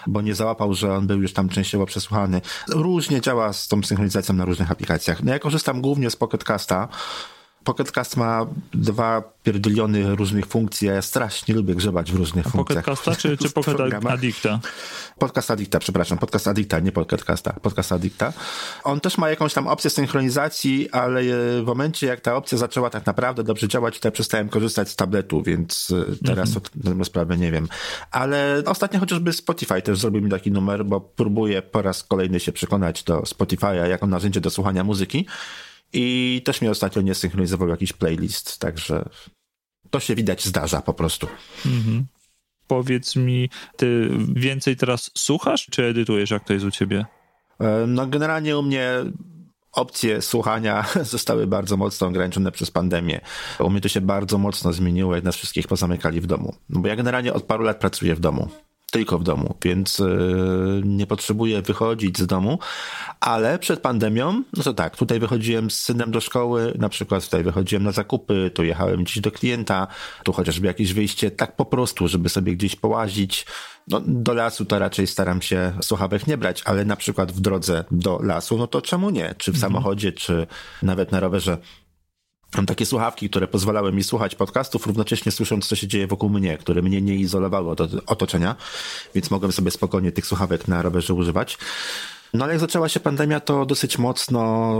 bo 0.07 0.21
nie 0.21 0.35
załapał, 0.35 0.73
że 0.73 0.93
on 0.93 1.07
był 1.07 1.21
już 1.21 1.33
tam 1.33 1.49
częściowo 1.49 1.85
przesłuchany. 1.85 2.41
Różnie 2.69 3.21
działa 3.21 3.53
z 3.53 3.67
tą 3.67 3.83
synchronizacją 3.83 4.35
na 4.35 4.45
różnych 4.45 4.71
aplikacjach. 4.71 5.23
No 5.23 5.31
ja 5.31 5.39
korzystam 5.39 5.81
głównie 5.81 6.09
z 6.09 6.15
Pocketcasta, 6.15 6.87
Pocketcast 7.63 8.17
ma 8.17 8.45
dwa 8.73 9.23
pierdyliony 9.43 10.15
różnych 10.15 10.45
funkcji, 10.45 10.89
a 10.89 10.93
ja 10.93 11.01
strasznie 11.01 11.55
lubię 11.55 11.75
grzebać 11.75 12.11
w 12.11 12.15
różnych 12.15 12.47
A 12.47 12.49
funkcjach. 12.49 12.85
Pocketcasta 12.85 13.21
czy, 13.21 13.37
czy 13.37 13.49
Pocket 13.49 14.05
Addicta? 14.05 14.59
Podcast 15.19 15.51
Addicta, 15.51 15.79
przepraszam, 15.79 16.17
Podcast 16.17 16.47
Addicta, 16.47 16.79
nie 16.79 16.91
Pocketcasta, 16.91 17.53
Podcast 17.53 17.91
Addicta. 17.91 18.33
On 18.83 18.99
też 18.99 19.17
ma 19.17 19.29
jakąś 19.29 19.53
tam 19.53 19.67
opcję 19.67 19.89
synchronizacji, 19.89 20.89
ale 20.89 21.23
w 21.61 21.63
momencie 21.65 22.07
jak 22.07 22.21
ta 22.21 22.35
opcja 22.35 22.57
zaczęła 22.57 22.89
tak 22.89 23.05
naprawdę 23.05 23.43
dobrze 23.43 23.67
działać, 23.67 23.99
to 23.99 24.07
ja 24.07 24.11
przestałem 24.11 24.49
korzystać 24.49 24.89
z 24.89 24.95
tabletu, 24.95 25.43
więc 25.43 25.93
e, 26.21 26.25
teraz 26.25 26.49
mhm. 26.55 26.97
to 26.97 27.05
sprawę 27.05 27.37
nie 27.37 27.51
wiem. 27.51 27.67
Ale 28.11 28.63
ostatnio 28.65 28.99
chociażby 28.99 29.33
Spotify 29.33 29.81
też 29.81 29.99
zrobił 29.99 30.21
mi 30.21 30.29
taki 30.29 30.51
numer, 30.51 30.85
bo 30.85 31.01
próbuję 31.01 31.61
po 31.61 31.81
raz 31.81 32.03
kolejny 32.03 32.39
się 32.39 32.51
przekonać 32.51 33.03
do 33.03 33.19
Spotify'a 33.19 33.73
jako 33.73 34.07
narzędzie 34.07 34.41
do 34.41 34.49
słuchania 34.49 34.83
muzyki. 34.83 35.25
I 35.93 36.41
też 36.45 36.61
mnie 36.61 36.71
ostatnio 36.71 37.01
nie 37.01 37.15
synchronizował 37.15 37.67
jakiś 37.67 37.93
playlist, 37.93 38.59
także 38.59 39.09
to 39.89 39.99
się 39.99 40.15
widać 40.15 40.45
zdarza 40.45 40.81
po 40.81 40.93
prostu. 40.93 41.27
Mhm. 41.65 42.05
Powiedz 42.67 43.15
mi, 43.15 43.49
ty 43.75 44.09
więcej 44.33 44.75
teraz 44.75 45.11
słuchasz, 45.17 45.67
czy 45.71 45.85
edytujesz, 45.85 46.31
jak 46.31 46.43
to 46.43 46.53
jest 46.53 46.65
u 46.65 46.71
ciebie? 46.71 47.05
E, 47.59 47.87
no 47.87 48.07
generalnie 48.07 48.57
u 48.57 48.63
mnie 48.63 48.89
opcje 49.71 50.21
słuchania 50.21 50.85
zostały 51.03 51.47
bardzo 51.47 51.77
mocno 51.77 52.07
ograniczone 52.07 52.51
przez 52.51 52.71
pandemię. 52.71 53.21
U 53.59 53.69
mnie 53.69 53.81
to 53.81 53.89
się 53.89 54.01
bardzo 54.01 54.37
mocno 54.37 54.73
zmieniło, 54.73 55.15
jak 55.15 55.23
nas 55.23 55.35
wszystkich 55.35 55.67
pozamykali 55.67 56.21
w 56.21 56.27
domu. 56.27 56.55
No 56.69 56.79
bo 56.79 56.87
ja 56.87 56.95
generalnie 56.95 57.33
od 57.33 57.43
paru 57.43 57.63
lat 57.63 57.79
pracuję 57.79 58.15
w 58.15 58.19
domu 58.19 58.49
tylko 58.91 59.19
w 59.19 59.23
domu, 59.23 59.55
więc 59.63 59.99
yy, 59.99 60.81
nie 60.85 61.07
potrzebuję 61.07 61.61
wychodzić 61.61 62.17
z 62.17 62.27
domu, 62.27 62.59
ale 63.19 63.59
przed 63.59 63.79
pandemią, 63.79 64.43
no 64.57 64.63
to 64.63 64.73
tak, 64.73 64.97
tutaj 64.97 65.19
wychodziłem 65.19 65.71
z 65.71 65.79
synem 65.79 66.11
do 66.11 66.21
szkoły, 66.21 66.73
na 66.79 66.89
przykład 66.89 67.25
tutaj 67.25 67.43
wychodziłem 67.43 67.83
na 67.83 67.91
zakupy, 67.91 68.51
tu 68.53 68.63
jechałem 68.63 69.03
gdzieś 69.03 69.19
do 69.19 69.31
klienta, 69.31 69.87
tu 70.23 70.33
chociażby 70.33 70.67
jakieś 70.67 70.93
wyjście, 70.93 71.31
tak 71.31 71.55
po 71.55 71.65
prostu, 71.65 72.07
żeby 72.07 72.29
sobie 72.29 72.55
gdzieś 72.55 72.75
połazić. 72.75 73.45
No, 73.87 74.01
do 74.05 74.33
lasu 74.33 74.65
to 74.65 74.79
raczej 74.79 75.07
staram 75.07 75.41
się 75.41 75.73
słuchawek 75.81 76.27
nie 76.27 76.37
brać, 76.37 76.61
ale 76.65 76.85
na 76.85 76.95
przykład 76.95 77.31
w 77.31 77.39
drodze 77.39 77.83
do 77.91 78.19
lasu, 78.23 78.57
no 78.57 78.67
to 78.67 78.81
czemu 78.81 79.09
nie? 79.09 79.35
Czy 79.37 79.51
w 79.51 79.55
mhm. 79.55 79.71
samochodzie, 79.71 80.11
czy 80.11 80.47
nawet 80.83 81.11
na 81.11 81.19
rowerze 81.19 81.57
Mam 82.55 82.65
takie 82.65 82.85
słuchawki, 82.85 83.29
które 83.29 83.47
pozwalały 83.47 83.93
mi 83.93 84.03
słuchać 84.03 84.35
podcastów, 84.35 84.87
równocześnie 84.87 85.31
słysząc, 85.31 85.67
co 85.67 85.75
się 85.75 85.87
dzieje 85.87 86.07
wokół 86.07 86.29
mnie, 86.29 86.57
które 86.57 86.81
mnie 86.81 87.01
nie 87.01 87.15
izolowało 87.15 87.71
od 87.71 87.81
otoczenia, 88.05 88.55
więc 89.15 89.31
mogłem 89.31 89.51
sobie 89.51 89.71
spokojnie 89.71 90.11
tych 90.11 90.25
słuchawek 90.25 90.67
na 90.67 90.81
rowerze 90.81 91.13
używać. 91.13 91.57
No 92.33 92.43
ale 92.43 92.53
jak 92.53 92.59
zaczęła 92.59 92.89
się 92.89 92.99
pandemia, 92.99 93.39
to 93.39 93.65
dosyć 93.65 93.97
mocno 93.97 94.73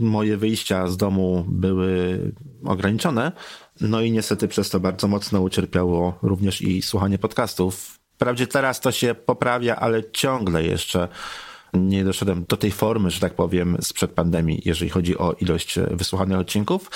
moje 0.00 0.36
wyjścia 0.36 0.86
z 0.86 0.96
domu 0.96 1.44
były 1.48 2.20
ograniczone. 2.64 3.32
No 3.80 4.00
i 4.00 4.12
niestety 4.12 4.48
przez 4.48 4.70
to 4.70 4.80
bardzo 4.80 5.08
mocno 5.08 5.40
ucierpiało 5.40 6.18
również 6.22 6.62
i 6.62 6.82
słuchanie 6.82 7.18
podcastów. 7.18 7.98
Wprawdzie 8.14 8.46
teraz 8.46 8.80
to 8.80 8.92
się 8.92 9.14
poprawia, 9.14 9.76
ale 9.76 10.10
ciągle 10.10 10.64
jeszcze 10.64 11.08
nie 11.74 12.04
doszedłem 12.04 12.44
do 12.48 12.56
tej 12.56 12.70
formy, 12.70 13.10
że 13.10 13.20
tak 13.20 13.34
powiem, 13.34 13.76
sprzed 13.80 14.10
pandemii, 14.10 14.62
jeżeli 14.64 14.90
chodzi 14.90 15.18
o 15.18 15.32
ilość 15.32 15.78
wysłuchanych 15.90 16.38
odcinków. 16.38 16.90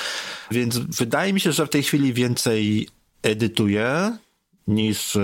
Więc 0.50 0.78
wydaje 0.78 1.32
mi 1.32 1.40
się, 1.40 1.52
że 1.52 1.66
w 1.66 1.70
tej 1.70 1.82
chwili 1.82 2.12
więcej 2.12 2.88
edytuję 3.22 4.16
niż 4.68 5.18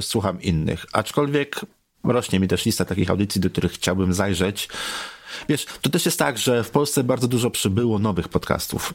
słucham 0.00 0.42
innych. 0.42 0.86
Aczkolwiek 0.92 1.60
rośnie 2.04 2.40
mi 2.40 2.48
też 2.48 2.64
lista 2.64 2.84
takich 2.84 3.10
audycji, 3.10 3.40
do 3.40 3.50
których 3.50 3.72
chciałbym 3.72 4.14
zajrzeć. 4.14 4.68
Wiesz, 5.48 5.66
to 5.80 5.90
też 5.90 6.06
jest 6.06 6.18
tak, 6.18 6.38
że 6.38 6.64
w 6.64 6.70
Polsce 6.70 7.04
bardzo 7.04 7.28
dużo 7.28 7.50
przybyło 7.50 7.98
nowych 7.98 8.28
podcastów 8.28 8.94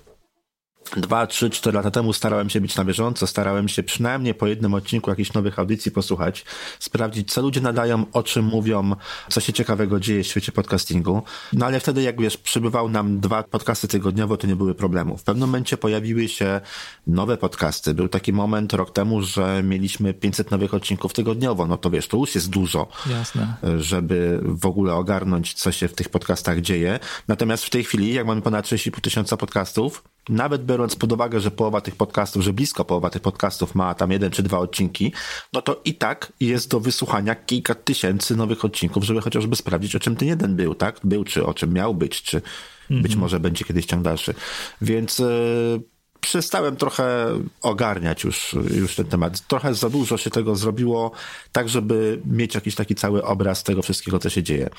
dwa, 0.98 1.28
trzy, 1.28 1.50
cztery 1.50 1.76
lata 1.76 1.92
temu 1.92 2.14
starałem 2.14 2.50
się 2.50 2.62
być 2.62 2.76
na 2.76 2.86
bieżąco, 2.86 3.28
starałem 3.28 3.68
się 3.68 3.84
przynajmniej 3.84 4.34
po 4.34 4.48
jednym 4.48 4.74
odcinku 4.74 5.10
jakichś 5.10 5.34
nowych 5.34 5.60
audycji 5.60 5.92
posłuchać, 5.92 6.46
sprawdzić, 6.80 7.32
co 7.34 7.42
ludzie 7.42 7.62
nadają, 7.62 8.06
o 8.14 8.24
czym 8.24 8.46
mówią, 8.46 8.96
co 9.30 9.42
się 9.42 9.54
ciekawego 9.54 10.00
dzieje 10.00 10.24
w 10.24 10.28
świecie 10.28 10.52
podcastingu. 10.52 11.24
No 11.54 11.66
ale 11.66 11.80
wtedy, 11.80 12.02
jak 12.02 12.22
wiesz, 12.22 12.38
przybywał 12.38 12.90
nam 12.90 13.20
dwa 13.20 13.44
podcasty 13.44 13.88
tygodniowo, 13.88 14.38
to 14.38 14.48
nie 14.48 14.56
były 14.56 14.76
problemu. 14.76 15.18
W 15.18 15.24
pewnym 15.24 15.50
momencie 15.50 15.78
pojawiły 15.78 16.28
się 16.28 16.62
nowe 17.08 17.38
podcasty. 17.38 17.94
Był 17.94 18.08
taki 18.08 18.34
moment 18.34 18.74
rok 18.74 18.94
temu, 18.94 19.22
że 19.22 19.64
mieliśmy 19.64 20.14
500 20.14 20.52
nowych 20.52 20.74
odcinków 20.74 21.14
tygodniowo. 21.14 21.66
No 21.68 21.78
to 21.78 21.90
wiesz, 21.90 22.08
to 22.08 22.18
już 22.18 22.36
jest 22.36 22.50
dużo. 22.50 22.88
Jasne. 23.10 23.54
Żeby 23.78 24.40
w 24.44 24.66
ogóle 24.66 24.94
ogarnąć, 24.94 25.54
co 25.54 25.72
się 25.72 25.88
w 25.88 25.94
tych 25.94 26.10
podcastach 26.10 26.62
dzieje. 26.62 27.00
Natomiast 27.28 27.66
w 27.66 27.70
tej 27.70 27.84
chwili, 27.84 28.14
jak 28.14 28.28
mamy 28.28 28.42
ponad 28.42 28.66
6,5 28.66 29.02
tysiąca 29.02 29.38
podcastów, 29.38 30.04
nawet 30.30 30.66
biorąc 30.66 30.96
pod 30.96 31.12
uwagę, 31.12 31.40
że 31.40 31.52
połowa 31.52 31.82
tych 31.82 31.96
podcastów, 31.96 32.44
że 32.44 32.54
blisko 32.54 32.86
połowa 32.86 33.10
tych 33.10 33.22
podcastów 33.22 33.76
ma 33.76 33.96
tam 33.96 34.12
jeden 34.12 34.32
czy 34.32 34.44
dwa 34.44 34.60
odcinki, 34.60 35.14
no 35.54 35.62
to 35.62 35.82
i 35.86 35.94
tak 35.94 36.34
jest 36.40 36.72
do 36.72 36.80
wysłuchania 36.80 37.36
kilka 37.36 37.76
tysięcy 37.76 38.36
nowych 38.36 38.66
odcinków, 38.66 39.04
żeby 39.04 39.22
chociażby 39.22 39.56
sprawdzić, 39.56 39.96
o 39.96 40.00
czym 40.00 40.16
ten 40.16 40.28
jeden 40.28 40.56
był, 40.56 40.76
tak? 40.76 41.00
Był, 41.04 41.24
czy 41.24 41.46
o 41.46 41.54
czym 41.54 41.74
miał 41.74 41.96
być, 41.96 42.22
czy 42.22 42.42
mhm. 42.82 43.02
być 43.02 43.16
może 43.16 43.40
będzie 43.40 43.66
kiedyś 43.66 43.86
ciąg 43.86 44.04
dalszy. 44.04 44.34
Więc 44.82 45.20
yy, 45.20 45.95
przestałem 46.26 46.76
trochę 46.76 47.28
ogarniać 47.62 48.24
już, 48.24 48.56
już 48.76 48.96
ten 48.96 49.06
temat. 49.06 49.48
Trochę 49.48 49.76
za 49.76 49.90
dużo 49.90 50.18
się 50.18 50.30
tego 50.30 50.56
zrobiło, 50.56 51.12
tak 51.52 51.70
żeby 51.70 52.22
mieć 52.26 52.56
jakiś 52.56 52.76
taki 52.76 52.96
cały 52.96 53.24
obraz 53.24 53.64
tego 53.64 53.82
wszystkiego, 53.82 54.20
co 54.20 54.30
się 54.30 54.44
dzieje. 54.44 54.70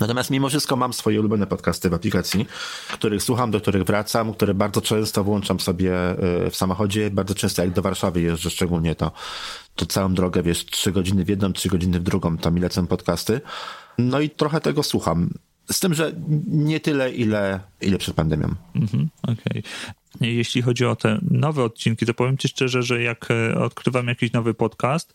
Natomiast 0.00 0.30
mimo 0.30 0.48
wszystko 0.48 0.76
mam 0.76 0.92
swoje 0.92 1.20
ulubione 1.20 1.46
podcasty 1.46 1.90
w 1.90 1.94
aplikacji, 1.94 2.46
których 2.92 3.22
słucham, 3.22 3.50
do 3.50 3.60
których 3.60 3.84
wracam, 3.84 4.34
które 4.34 4.54
bardzo 4.54 4.80
często 4.80 5.24
włączam 5.24 5.60
sobie 5.60 5.94
e, 5.94 6.50
w 6.50 6.56
samochodzie. 6.56 7.10
Bardzo 7.10 7.34
często 7.34 7.62
jak 7.62 7.72
do 7.72 7.82
Warszawy 7.82 8.20
jeżdżę, 8.20 8.50
szczególnie 8.50 8.94
to, 8.94 9.12
to 9.74 9.86
całą 9.86 10.14
drogę, 10.14 10.42
wiesz, 10.42 10.66
trzy 10.66 10.92
godziny 10.92 11.24
w 11.24 11.28
jedną, 11.28 11.52
trzy 11.52 11.68
godziny 11.68 12.00
w 12.00 12.02
drugą, 12.02 12.36
tam 12.36 12.58
i 12.58 12.60
lecę 12.60 12.86
podcasty. 12.86 13.40
No 13.98 14.20
i 14.20 14.30
trochę 14.30 14.60
tego 14.60 14.82
słucham. 14.82 15.30
Z 15.70 15.80
tym, 15.80 15.94
że 15.94 16.12
nie 16.46 16.80
tyle, 16.80 17.12
ile, 17.12 17.60
ile 17.80 17.98
przed 17.98 18.14
pandemią. 18.14 18.54
Mhm, 18.74 19.08
Okej. 19.22 19.34
Okay. 19.50 19.62
Jeśli 20.20 20.62
chodzi 20.62 20.86
o 20.86 20.96
te 20.96 21.18
nowe 21.30 21.64
odcinki, 21.64 22.06
to 22.06 22.14
powiem 22.14 22.38
Ci 22.38 22.48
szczerze, 22.48 22.82
że 22.82 23.02
jak 23.02 23.28
e, 23.30 23.58
odkrywam 23.58 24.08
jakiś 24.08 24.32
nowy 24.32 24.54
podcast, 24.54 25.12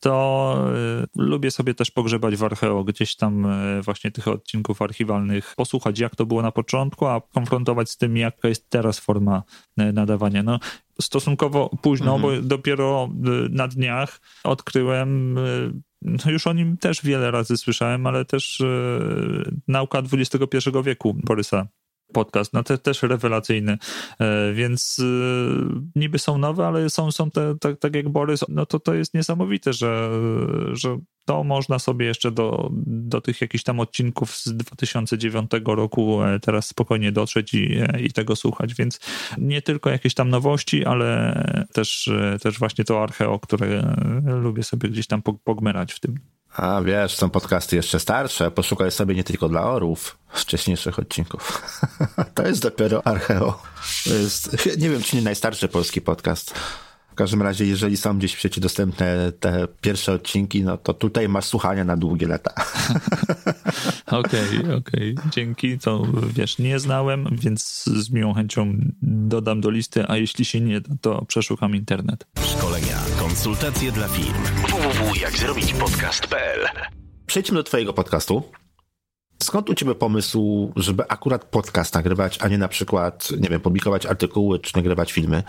to 0.00 0.64
y, 1.04 1.22
lubię 1.22 1.50
sobie 1.50 1.74
też 1.74 1.90
pogrzebać 1.90 2.36
w 2.36 2.44
archeo, 2.44 2.84
gdzieś 2.84 3.16
tam 3.16 3.46
y, 3.46 3.82
właśnie 3.82 4.10
tych 4.10 4.28
odcinków 4.28 4.82
archiwalnych, 4.82 5.54
posłuchać 5.56 5.98
jak 5.98 6.16
to 6.16 6.26
było 6.26 6.42
na 6.42 6.52
początku, 6.52 7.06
a 7.06 7.20
konfrontować 7.20 7.90
z 7.90 7.96
tym, 7.96 8.16
jaka 8.16 8.48
jest 8.48 8.70
teraz 8.70 8.98
forma 8.98 9.42
nadawania. 9.76 10.42
No, 10.42 10.58
stosunkowo 11.00 11.70
późno, 11.82 12.14
mhm. 12.14 12.42
bo 12.42 12.48
dopiero 12.48 13.08
na 13.50 13.68
dniach 13.68 14.20
odkryłem 14.44 15.38
no 16.02 16.30
już 16.30 16.46
o 16.46 16.52
nim 16.52 16.76
też 16.76 17.02
wiele 17.02 17.30
razy 17.30 17.56
słyszałem, 17.56 18.06
ale 18.06 18.24
też 18.24 18.62
nauka 19.68 20.02
XXI 20.12 20.70
wieku 20.84 21.16
Borysa 21.24 21.66
podcast, 22.16 22.52
no 22.52 22.62
te, 22.62 22.78
też 22.78 23.02
rewelacyjny, 23.02 23.78
e, 24.20 24.52
więc 24.52 24.96
e, 24.98 25.04
niby 25.96 26.18
są 26.18 26.38
nowe, 26.38 26.66
ale 26.66 26.90
są, 26.90 27.12
są 27.12 27.30
te, 27.30 27.54
tak, 27.60 27.78
tak 27.78 27.94
jak 27.94 28.08
Borys, 28.08 28.44
no 28.48 28.66
to 28.66 28.80
to 28.80 28.94
jest 28.94 29.14
niesamowite, 29.14 29.72
że, 29.72 30.10
że 30.72 30.98
to 31.24 31.44
można 31.44 31.78
sobie 31.78 32.06
jeszcze 32.06 32.30
do, 32.30 32.70
do 32.86 33.20
tych 33.20 33.40
jakichś 33.40 33.64
tam 33.64 33.80
odcinków 33.80 34.36
z 34.36 34.56
2009 34.56 35.50
roku 35.66 36.22
e, 36.22 36.40
teraz 36.40 36.66
spokojnie 36.66 37.12
dotrzeć 37.12 37.54
i, 37.54 37.78
i 38.00 38.12
tego 38.12 38.36
słuchać, 38.36 38.74
więc 38.74 39.00
nie 39.38 39.62
tylko 39.62 39.90
jakieś 39.90 40.14
tam 40.14 40.28
nowości, 40.28 40.84
ale 40.84 41.42
też, 41.72 42.10
też 42.42 42.58
właśnie 42.58 42.84
to 42.84 43.02
archeo, 43.02 43.38
które 43.38 43.96
lubię 44.24 44.62
sobie 44.62 44.88
gdzieś 44.88 45.06
tam 45.06 45.22
pogmerać 45.22 45.92
w 45.92 46.00
tym. 46.00 46.35
A 46.56 46.82
wiesz, 46.82 47.16
są 47.16 47.30
podcasty 47.30 47.76
jeszcze 47.76 48.00
starsze. 48.00 48.50
Poszukaj 48.50 48.90
sobie 48.90 49.14
nie 49.14 49.24
tylko 49.24 49.48
dla 49.48 49.62
orów 49.62 50.18
wcześniejszych 50.28 50.98
odcinków. 50.98 51.62
to 52.34 52.46
jest 52.46 52.62
dopiero 52.62 53.06
archeo. 53.06 53.62
To 54.04 54.14
jest, 54.14 54.66
nie 54.78 54.90
wiem, 54.90 55.02
czy 55.02 55.16
nie 55.16 55.22
najstarszy 55.22 55.68
polski 55.68 56.00
podcast. 56.00 56.54
W 57.12 57.14
każdym 57.14 57.42
razie, 57.42 57.66
jeżeli 57.66 57.96
są 57.96 58.18
gdzieś 58.18 58.34
w 58.34 58.40
sieci 58.40 58.60
dostępne 58.60 59.32
te 59.40 59.68
pierwsze 59.80 60.12
odcinki, 60.12 60.62
no 60.62 60.76
to 60.76 60.94
tutaj 60.94 61.28
masz 61.28 61.44
słuchania 61.44 61.84
na 61.84 61.96
długie 61.96 62.26
lata. 62.26 62.54
Okej, 64.06 64.58
okej. 64.58 64.66
Okay, 64.66 64.78
okay. 64.78 65.14
Dzięki. 65.30 65.78
To 65.78 66.06
wiesz, 66.32 66.58
nie 66.58 66.78
znałem, 66.78 67.28
więc 67.32 67.84
z 67.84 68.10
miłą 68.10 68.34
chęcią 68.34 68.74
dodam 69.02 69.60
do 69.60 69.70
listy, 69.70 70.04
a 70.08 70.16
jeśli 70.16 70.44
się 70.44 70.60
nie 70.60 70.80
da, 70.80 70.94
to 71.00 71.24
przeszukam 71.24 71.76
internet. 71.76 72.26
Szkolenia, 72.44 72.98
konsultacje 73.36 73.92
dla 73.92 74.08
firm. 74.08 74.42
www.jakzrobićpodcast.pl 74.68 76.60
Przejdźmy 77.26 77.56
do 77.56 77.62
twojego 77.62 77.92
podcastu. 77.92 78.42
Skąd 79.42 79.70
u 79.70 79.74
ciebie 79.74 79.94
pomysł, 79.94 80.72
żeby 80.76 81.08
akurat 81.08 81.44
podcast 81.44 81.94
nagrywać, 81.94 82.38
a 82.42 82.48
nie 82.48 82.58
na 82.58 82.68
przykład, 82.68 83.28
nie 83.40 83.48
wiem, 83.48 83.60
publikować 83.60 84.06
artykuły 84.06 84.58
czy 84.58 84.76
nagrywać 84.76 85.12
filmy? 85.12 85.42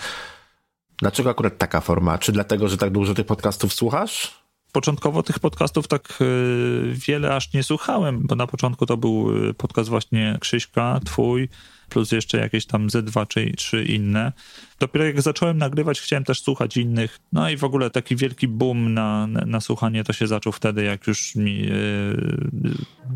Dlaczego 0.98 1.30
akurat 1.30 1.58
taka 1.58 1.82
forma? 1.82 2.18
Czy 2.18 2.32
dlatego, 2.32 2.68
że 2.68 2.78
tak 2.78 2.92
dużo 2.92 3.14
tych 3.14 3.26
podcastów 3.26 3.74
słuchasz? 3.74 4.44
Początkowo 4.72 5.24
tych 5.24 5.40
podcastów 5.40 5.88
tak 5.88 6.22
y, 6.22 6.94
wiele 7.08 7.36
aż 7.36 7.54
nie 7.54 7.64
słuchałem, 7.64 8.28
bo 8.28 8.36
na 8.36 8.48
początku 8.48 8.86
to 8.86 8.98
był 8.98 9.48
y, 9.50 9.54
podcast 9.54 9.90
właśnie 9.90 10.38
Krzyśka, 10.42 11.00
twój, 11.06 11.50
plus 11.98 12.12
jeszcze 12.12 12.38
jakieś 12.38 12.66
tam 12.66 12.88
Z2 12.88 13.28
czy, 13.28 13.52
czy 13.52 13.84
inne. 13.84 14.32
Dopiero 14.80 15.06
jak 15.06 15.22
zacząłem 15.22 15.58
nagrywać, 15.58 16.02
chciałem 16.02 16.24
też 16.24 16.42
słuchać 16.42 16.78
innych. 16.78 17.20
No 17.34 17.50
i 17.50 17.58
w 17.58 17.64
ogóle 17.64 17.90
taki 17.90 18.16
wielki 18.16 18.48
boom 18.48 18.94
na, 18.94 19.28
na, 19.28 19.46
na 19.46 19.62
słuchanie 19.62 20.04
to 20.04 20.14
się 20.14 20.28
zaczął 20.28 20.54
wtedy, 20.54 20.84
jak 20.84 21.08
już 21.08 21.36
mi, 21.36 21.62
yy, 21.62 22.18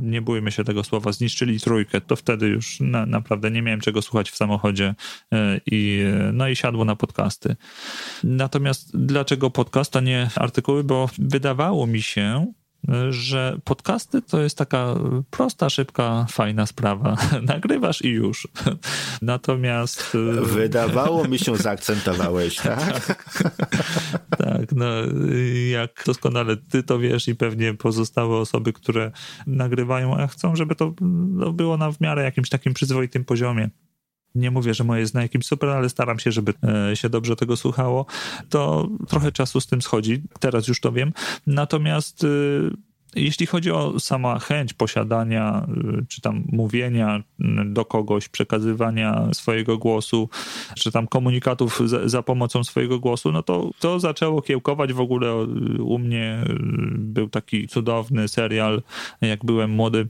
nie 0.01 0.21
bójmy 0.21 0.51
się 0.51 0.63
tego 0.63 0.83
słowa, 0.83 1.11
zniszczyli 1.11 1.59
trójkę, 1.59 2.01
to 2.01 2.15
wtedy 2.15 2.47
już 2.47 2.79
na, 2.79 3.05
naprawdę 3.05 3.51
nie 3.51 3.61
miałem 3.61 3.81
czego 3.81 4.01
słuchać 4.01 4.31
w 4.31 4.35
samochodzie 4.35 4.95
yy, 5.31 5.61
i, 5.65 6.05
no 6.33 6.47
i 6.47 6.55
siadło 6.55 6.85
na 6.85 6.95
podcasty. 6.95 7.55
Natomiast 8.23 8.97
dlaczego 8.97 9.49
podcast, 9.49 9.95
a 9.95 10.01
nie 10.01 10.29
artykuły? 10.35 10.83
Bo 10.83 11.09
wydawało 11.19 11.87
mi 11.87 12.01
się, 12.01 12.53
że 13.09 13.57
podcasty 13.63 14.21
to 14.21 14.41
jest 14.41 14.57
taka 14.57 14.95
prosta, 15.29 15.69
szybka, 15.69 16.25
fajna 16.29 16.65
sprawa. 16.65 17.17
Nagrywasz 17.41 18.01
i 18.01 18.09
już. 18.09 18.47
Natomiast. 19.21 20.13
E, 20.39 20.41
Wydawało 20.41 21.27
mi 21.27 21.39
się, 21.39 21.57
zaakcentowałeś, 21.71 22.55
tak? 22.55 23.23
tak, 24.37 24.71
no 24.71 24.85
jak 25.71 26.03
doskonale 26.05 26.57
ty 26.57 26.83
to 26.83 26.99
wiesz 26.99 27.27
i 27.27 27.35
pewnie 27.35 27.73
pozostałe 27.73 28.37
osoby, 28.37 28.73
które 28.73 29.11
nagrywają, 29.47 30.17
a 30.17 30.27
chcą, 30.27 30.55
żeby 30.55 30.75
to 30.75 30.93
no, 31.01 31.53
było 31.53 31.77
na 31.77 31.91
w 31.91 32.01
miarę 32.01 32.23
jakimś 32.23 32.49
takim 32.49 32.73
przyzwoitym 32.73 33.25
poziomie 33.25 33.69
nie 34.35 34.51
mówię, 34.51 34.73
że 34.73 34.83
moje 34.83 35.01
jest 35.01 35.13
na 35.13 35.21
jakimś 35.21 35.45
super, 35.45 35.69
ale 35.69 35.89
staram 35.89 36.19
się, 36.19 36.31
żeby 36.31 36.53
e, 36.91 36.95
się 36.95 37.09
dobrze 37.09 37.35
tego 37.35 37.57
słuchało, 37.57 38.05
to 38.49 38.87
trochę 39.07 39.31
czasu 39.31 39.61
z 39.61 39.67
tym 39.67 39.81
schodzi. 39.81 40.21
Teraz 40.39 40.67
już 40.67 40.79
to 40.79 40.91
wiem. 40.91 41.13
Natomiast 41.47 42.23
y, 42.23 42.71
jeśli 43.15 43.45
chodzi 43.45 43.71
o 43.71 43.99
sama 43.99 44.39
chęć 44.39 44.73
posiadania, 44.73 45.67
y, 46.01 46.05
czy 46.07 46.21
tam 46.21 46.43
mówienia 46.51 47.23
do 47.65 47.85
kogoś, 47.85 48.29
przekazywania 48.29 49.29
swojego 49.33 49.77
głosu, 49.77 50.29
czy 50.75 50.91
tam 50.91 51.07
komunikatów 51.07 51.81
za, 51.85 52.09
za, 52.09 52.23
pomocą 52.23 52.63
swojego 52.63 52.99
głosu, 52.99 53.31
no 53.31 53.43
to 53.43 53.71
to 53.79 53.99
zaczęło 53.99 54.41
kiełkować 54.41 54.93
w 54.93 54.99
ogóle 54.99 55.35
u 55.79 55.99
mnie. 55.99 56.43
Był 56.97 57.29
taki 57.29 57.67
cudowny 57.67 58.27
serial, 58.27 58.81
jak 59.21 59.45
byłem 59.45 59.71
młody 59.71 60.07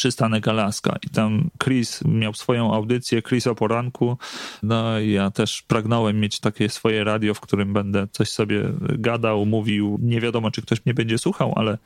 przystanek 0.00 0.48
Alaska. 0.48 0.96
I 1.02 1.10
tam 1.10 1.50
Chris 1.64 2.04
miał 2.04 2.34
swoją 2.34 2.74
audycję, 2.74 3.22
Chris 3.22 3.46
o 3.46 3.54
poranku, 3.54 4.16
no 4.62 4.98
i 4.98 5.10
ja 5.10 5.30
też 5.30 5.62
pragnąłem 5.62 6.20
mieć 6.20 6.40
takie 6.40 6.68
swoje 6.68 7.04
radio, 7.04 7.34
w 7.34 7.40
którym 7.40 7.72
będę 7.72 8.06
coś 8.12 8.30
sobie 8.30 8.62
gadał, 8.80 9.46
mówił, 9.46 9.98
nie 10.02 10.20
wiadomo 10.20 10.50
czy 10.50 10.62
ktoś 10.62 10.86
mnie 10.86 10.94
będzie 10.94 11.18
słuchał, 11.18 11.52
ale, 11.56 11.78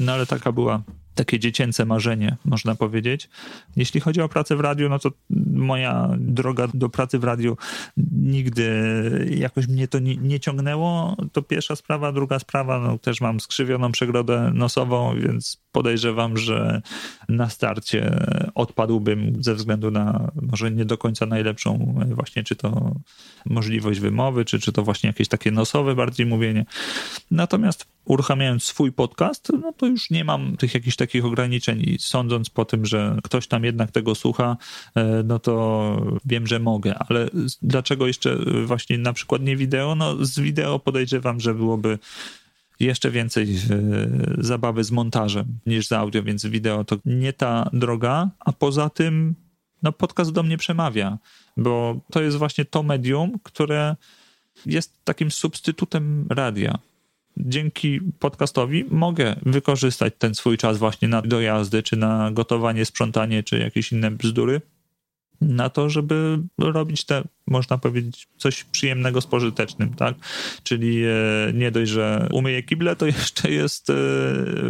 no 0.00 0.12
ale 0.12 0.26
taka 0.26 0.52
była 0.52 0.82
takie 1.16 1.38
dziecięce 1.38 1.84
marzenie, 1.84 2.36
można 2.44 2.74
powiedzieć. 2.74 3.28
Jeśli 3.76 4.00
chodzi 4.00 4.20
o 4.20 4.28
pracę 4.28 4.56
w 4.56 4.60
radiu, 4.60 4.88
no 4.88 4.98
to 4.98 5.10
moja 5.54 6.10
droga 6.18 6.68
do 6.74 6.88
pracy 6.88 7.18
w 7.18 7.24
radiu 7.24 7.56
nigdy 8.12 8.66
jakoś 9.38 9.68
mnie 9.68 9.88
to 9.88 9.98
nie, 9.98 10.16
nie 10.16 10.40
ciągnęło. 10.40 11.16
To 11.32 11.42
pierwsza 11.42 11.76
sprawa. 11.76 12.12
Druga 12.12 12.38
sprawa, 12.38 12.80
no 12.80 12.98
też 12.98 13.20
mam 13.20 13.40
skrzywioną 13.40 13.92
przegrodę 13.92 14.50
nosową, 14.54 15.20
więc 15.20 15.66
podejrzewam, 15.72 16.36
że 16.36 16.82
na 17.28 17.50
starcie 17.50 18.26
odpadłbym 18.54 19.42
ze 19.42 19.54
względu 19.54 19.90
na 19.90 20.30
może 20.42 20.70
nie 20.70 20.84
do 20.84 20.98
końca 20.98 21.26
najlepszą 21.26 21.94
właśnie, 22.14 22.44
czy 22.44 22.56
to 22.56 22.94
możliwość 23.46 24.00
wymowy, 24.00 24.44
czy, 24.44 24.60
czy 24.60 24.72
to 24.72 24.82
właśnie 24.82 25.06
jakieś 25.06 25.28
takie 25.28 25.50
nosowe 25.50 25.94
bardziej 25.94 26.26
mówienie. 26.26 26.64
Natomiast 27.30 27.86
uruchamiając 28.04 28.64
swój 28.64 28.92
podcast, 28.92 29.52
no 29.62 29.72
to 29.72 29.86
już 29.86 30.10
nie 30.10 30.24
mam 30.24 30.56
tych 30.56 30.74
jakichś 30.74 30.96
takich 30.96 31.05
ograniczeń 31.14 31.80
i 31.80 31.98
sądząc 31.98 32.50
po 32.50 32.64
tym, 32.64 32.86
że 32.86 33.18
ktoś 33.22 33.46
tam 33.46 33.64
jednak 33.64 33.90
tego 33.90 34.14
słucha, 34.14 34.56
e, 34.94 35.22
no 35.24 35.38
to 35.38 36.20
wiem, 36.24 36.46
że 36.46 36.58
mogę, 36.58 36.94
ale 36.98 37.28
dlaczego 37.62 38.06
jeszcze 38.06 38.36
właśnie 38.66 38.98
na 38.98 39.12
przykład 39.12 39.42
nie 39.42 39.56
wideo? 39.56 39.94
No 39.94 40.24
z 40.24 40.40
wideo 40.40 40.78
podejrzewam, 40.78 41.40
że 41.40 41.54
byłoby 41.54 41.98
jeszcze 42.80 43.10
więcej 43.10 43.44
e, 43.44 43.56
zabawy 44.38 44.84
z 44.84 44.90
montażem 44.90 45.58
niż 45.66 45.86
z 45.86 45.92
audio, 45.92 46.22
więc 46.22 46.46
wideo 46.46 46.84
to 46.84 46.96
nie 47.04 47.32
ta 47.32 47.70
droga, 47.72 48.30
a 48.40 48.52
poza 48.52 48.90
tym 48.90 49.34
no 49.82 49.92
podcast 49.92 50.32
do 50.32 50.42
mnie 50.42 50.58
przemawia, 50.58 51.18
bo 51.56 52.00
to 52.10 52.22
jest 52.22 52.36
właśnie 52.36 52.64
to 52.64 52.82
medium, 52.82 53.38
które 53.42 53.96
jest 54.66 55.04
takim 55.04 55.30
substytutem 55.30 56.26
radia 56.30 56.78
dzięki 57.36 58.00
podcastowi 58.18 58.84
mogę 58.90 59.36
wykorzystać 59.46 60.14
ten 60.18 60.34
swój 60.34 60.56
czas 60.58 60.78
właśnie 60.78 61.08
na 61.08 61.22
dojazdy, 61.22 61.82
czy 61.82 61.96
na 61.96 62.30
gotowanie, 62.30 62.84
sprzątanie, 62.84 63.42
czy 63.42 63.58
jakieś 63.58 63.92
inne 63.92 64.10
bzdury, 64.10 64.60
na 65.40 65.70
to, 65.70 65.90
żeby 65.90 66.38
robić 66.58 67.04
te, 67.04 67.22
można 67.46 67.78
powiedzieć, 67.78 68.28
coś 68.36 68.64
przyjemnego 68.64 69.20
z 69.20 69.26
pożytecznym, 69.26 69.94
tak? 69.94 70.14
Czyli 70.62 71.04
e, 71.04 71.10
nie 71.54 71.70
dość, 71.70 71.90
że 71.90 72.28
umyję 72.32 72.62
kible, 72.62 72.96
to 72.96 73.06
jeszcze 73.16 73.50
jest 73.50 73.90
e, 73.90 73.94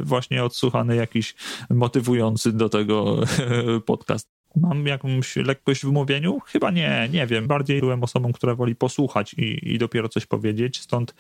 właśnie 0.03 0.45
odsłuchany 0.45 0.97
jakiś 0.97 1.35
motywujący 1.71 2.53
do 2.53 2.69
tego 2.69 3.21
podcast. 3.87 4.36
Mam 4.57 4.87
jakąś 4.87 5.37
lekkość 5.37 5.83
w 5.83 5.93
mówieniu? 5.93 6.41
Chyba 6.47 6.71
nie, 6.71 7.09
nie 7.13 7.27
wiem. 7.27 7.47
Bardziej 7.47 7.81
byłem 7.81 8.03
osobą, 8.03 8.33
która 8.33 8.55
woli 8.55 8.75
posłuchać 8.75 9.35
i, 9.35 9.75
i 9.75 9.79
dopiero 9.79 10.09
coś 10.09 10.27
powiedzieć, 10.27 10.81
stąd 10.81 11.15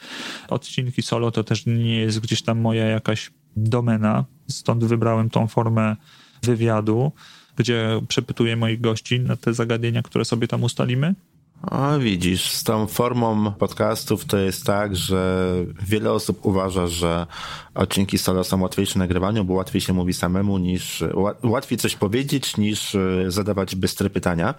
odcinki 0.48 1.02
solo 1.02 1.30
to 1.30 1.44
też 1.44 1.66
nie 1.66 1.96
jest 1.96 2.20
gdzieś 2.20 2.42
tam 2.42 2.60
moja 2.60 2.84
jakaś 2.84 3.30
domena, 3.56 4.24
stąd 4.48 4.84
wybrałem 4.84 5.30
tą 5.30 5.46
formę 5.46 5.96
wywiadu, 6.42 7.12
gdzie 7.56 8.00
przepytuję 8.08 8.56
moich 8.56 8.80
gości 8.80 9.20
na 9.20 9.36
te 9.36 9.54
zagadnienia, 9.54 10.02
które 10.02 10.24
sobie 10.24 10.48
tam 10.48 10.62
ustalimy. 10.62 11.14
A 11.62 11.98
widzisz, 11.98 12.50
z 12.52 12.64
tą 12.64 12.86
formą 12.86 13.52
podcastów 13.52 14.24
to 14.24 14.38
jest 14.38 14.64
tak, 14.64 14.96
że 14.96 15.52
wiele 15.82 16.12
osób 16.12 16.46
uważa, 16.46 16.86
że 16.86 17.26
odcinki 17.74 18.18
solo 18.18 18.44
są 18.44 18.62
łatwiejsze 18.62 18.98
nagrywaniu, 18.98 19.44
bo 19.44 19.54
łatwiej 19.54 19.80
się 19.80 19.92
mówi 19.92 20.12
samemu 20.12 20.58
niż, 20.58 21.04
łatwiej 21.42 21.78
coś 21.78 21.96
powiedzieć 21.96 22.56
niż 22.56 22.94
e, 22.94 23.00
zadawać 23.28 23.76
bystre 23.76 24.10
pytania. 24.10 24.54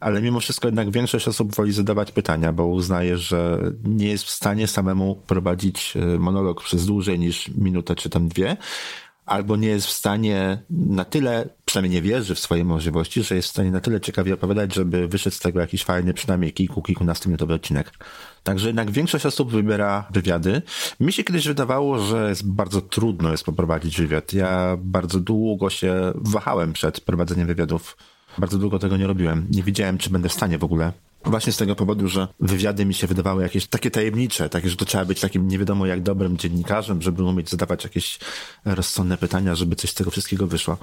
Ale 0.00 0.22
mimo 0.22 0.40
wszystko 0.40 0.68
jednak 0.68 0.90
większość 0.90 1.28
osób 1.28 1.54
woli 1.54 1.72
zadawać 1.72 2.12
pytania, 2.12 2.52
bo 2.52 2.66
uznaje, 2.66 3.18
że 3.18 3.58
nie 3.84 4.06
jest 4.06 4.24
w 4.24 4.30
stanie 4.30 4.66
samemu 4.66 5.22
prowadzić 5.26 5.94
e, 5.96 6.18
monolog 6.18 6.62
przez 6.62 6.86
dłużej 6.86 7.18
niż 7.18 7.48
minutę 7.48 7.94
czy 7.94 8.10
tam 8.10 8.28
dwie 8.28 8.56
albo 9.26 9.56
nie 9.56 9.68
jest 9.68 9.86
w 9.86 9.90
stanie 9.90 10.62
na 10.70 11.04
tyle, 11.04 11.48
przynajmniej 11.64 12.02
nie 12.02 12.08
wierzy 12.08 12.34
w 12.34 12.38
swoje 12.38 12.64
możliwości, 12.64 13.22
że 13.22 13.34
jest 13.34 13.48
w 13.48 13.50
stanie 13.50 13.70
na 13.70 13.80
tyle 13.80 14.00
ciekawie 14.00 14.34
opowiadać, 14.34 14.74
żeby 14.74 15.08
wyszedł 15.08 15.36
z 15.36 15.38
tego 15.38 15.60
jakiś 15.60 15.84
fajny, 15.84 16.14
przynajmniej 16.14 16.52
kilku, 16.52 16.82
kilkunastominutowy 16.82 17.54
odcinek. 17.54 17.92
Także 18.42 18.66
jednak 18.66 18.90
większość 18.90 19.26
osób 19.26 19.50
wybiera 19.50 20.08
wywiady. 20.10 20.62
Mi 21.00 21.12
się 21.12 21.24
kiedyś 21.24 21.48
wydawało, 21.48 21.98
że 21.98 22.28
jest 22.28 22.46
bardzo 22.46 22.80
trudno 22.80 23.30
jest 23.30 23.44
poprowadzić 23.44 24.00
wywiad. 24.00 24.32
Ja 24.32 24.76
bardzo 24.78 25.20
długo 25.20 25.70
się 25.70 26.12
wahałem 26.14 26.72
przed 26.72 27.00
prowadzeniem 27.00 27.46
wywiadów. 27.46 27.96
Bardzo 28.38 28.58
długo 28.58 28.78
tego 28.78 28.96
nie 28.96 29.06
robiłem. 29.06 29.46
Nie 29.50 29.62
wiedziałem, 29.62 29.98
czy 29.98 30.10
będę 30.10 30.28
w 30.28 30.32
stanie 30.32 30.58
w 30.58 30.64
ogóle 30.64 30.92
Właśnie 31.24 31.52
z 31.52 31.56
tego 31.56 31.76
powodu, 31.76 32.08
że 32.08 32.28
wywiady 32.40 32.84
mi 32.84 32.94
się 32.94 33.06
wydawały 33.06 33.42
jakieś 33.42 33.66
takie 33.66 33.90
tajemnicze, 33.90 34.48
takie, 34.48 34.68
że 34.70 34.76
to 34.76 34.84
trzeba 34.84 35.04
być 35.04 35.20
takim 35.20 35.48
nie 35.48 35.58
wiadomo 35.58 35.86
jak 35.86 36.02
dobrym 36.02 36.36
dziennikarzem, 36.36 37.02
żeby 37.02 37.24
umieć 37.24 37.50
zadawać 37.50 37.84
jakieś 37.84 38.18
rozsądne 38.64 39.18
pytania, 39.18 39.54
żeby 39.54 39.76
coś 39.76 39.90
z 39.90 39.94
tego 39.94 40.10
wszystkiego 40.10 40.46
wyszło. 40.46 40.78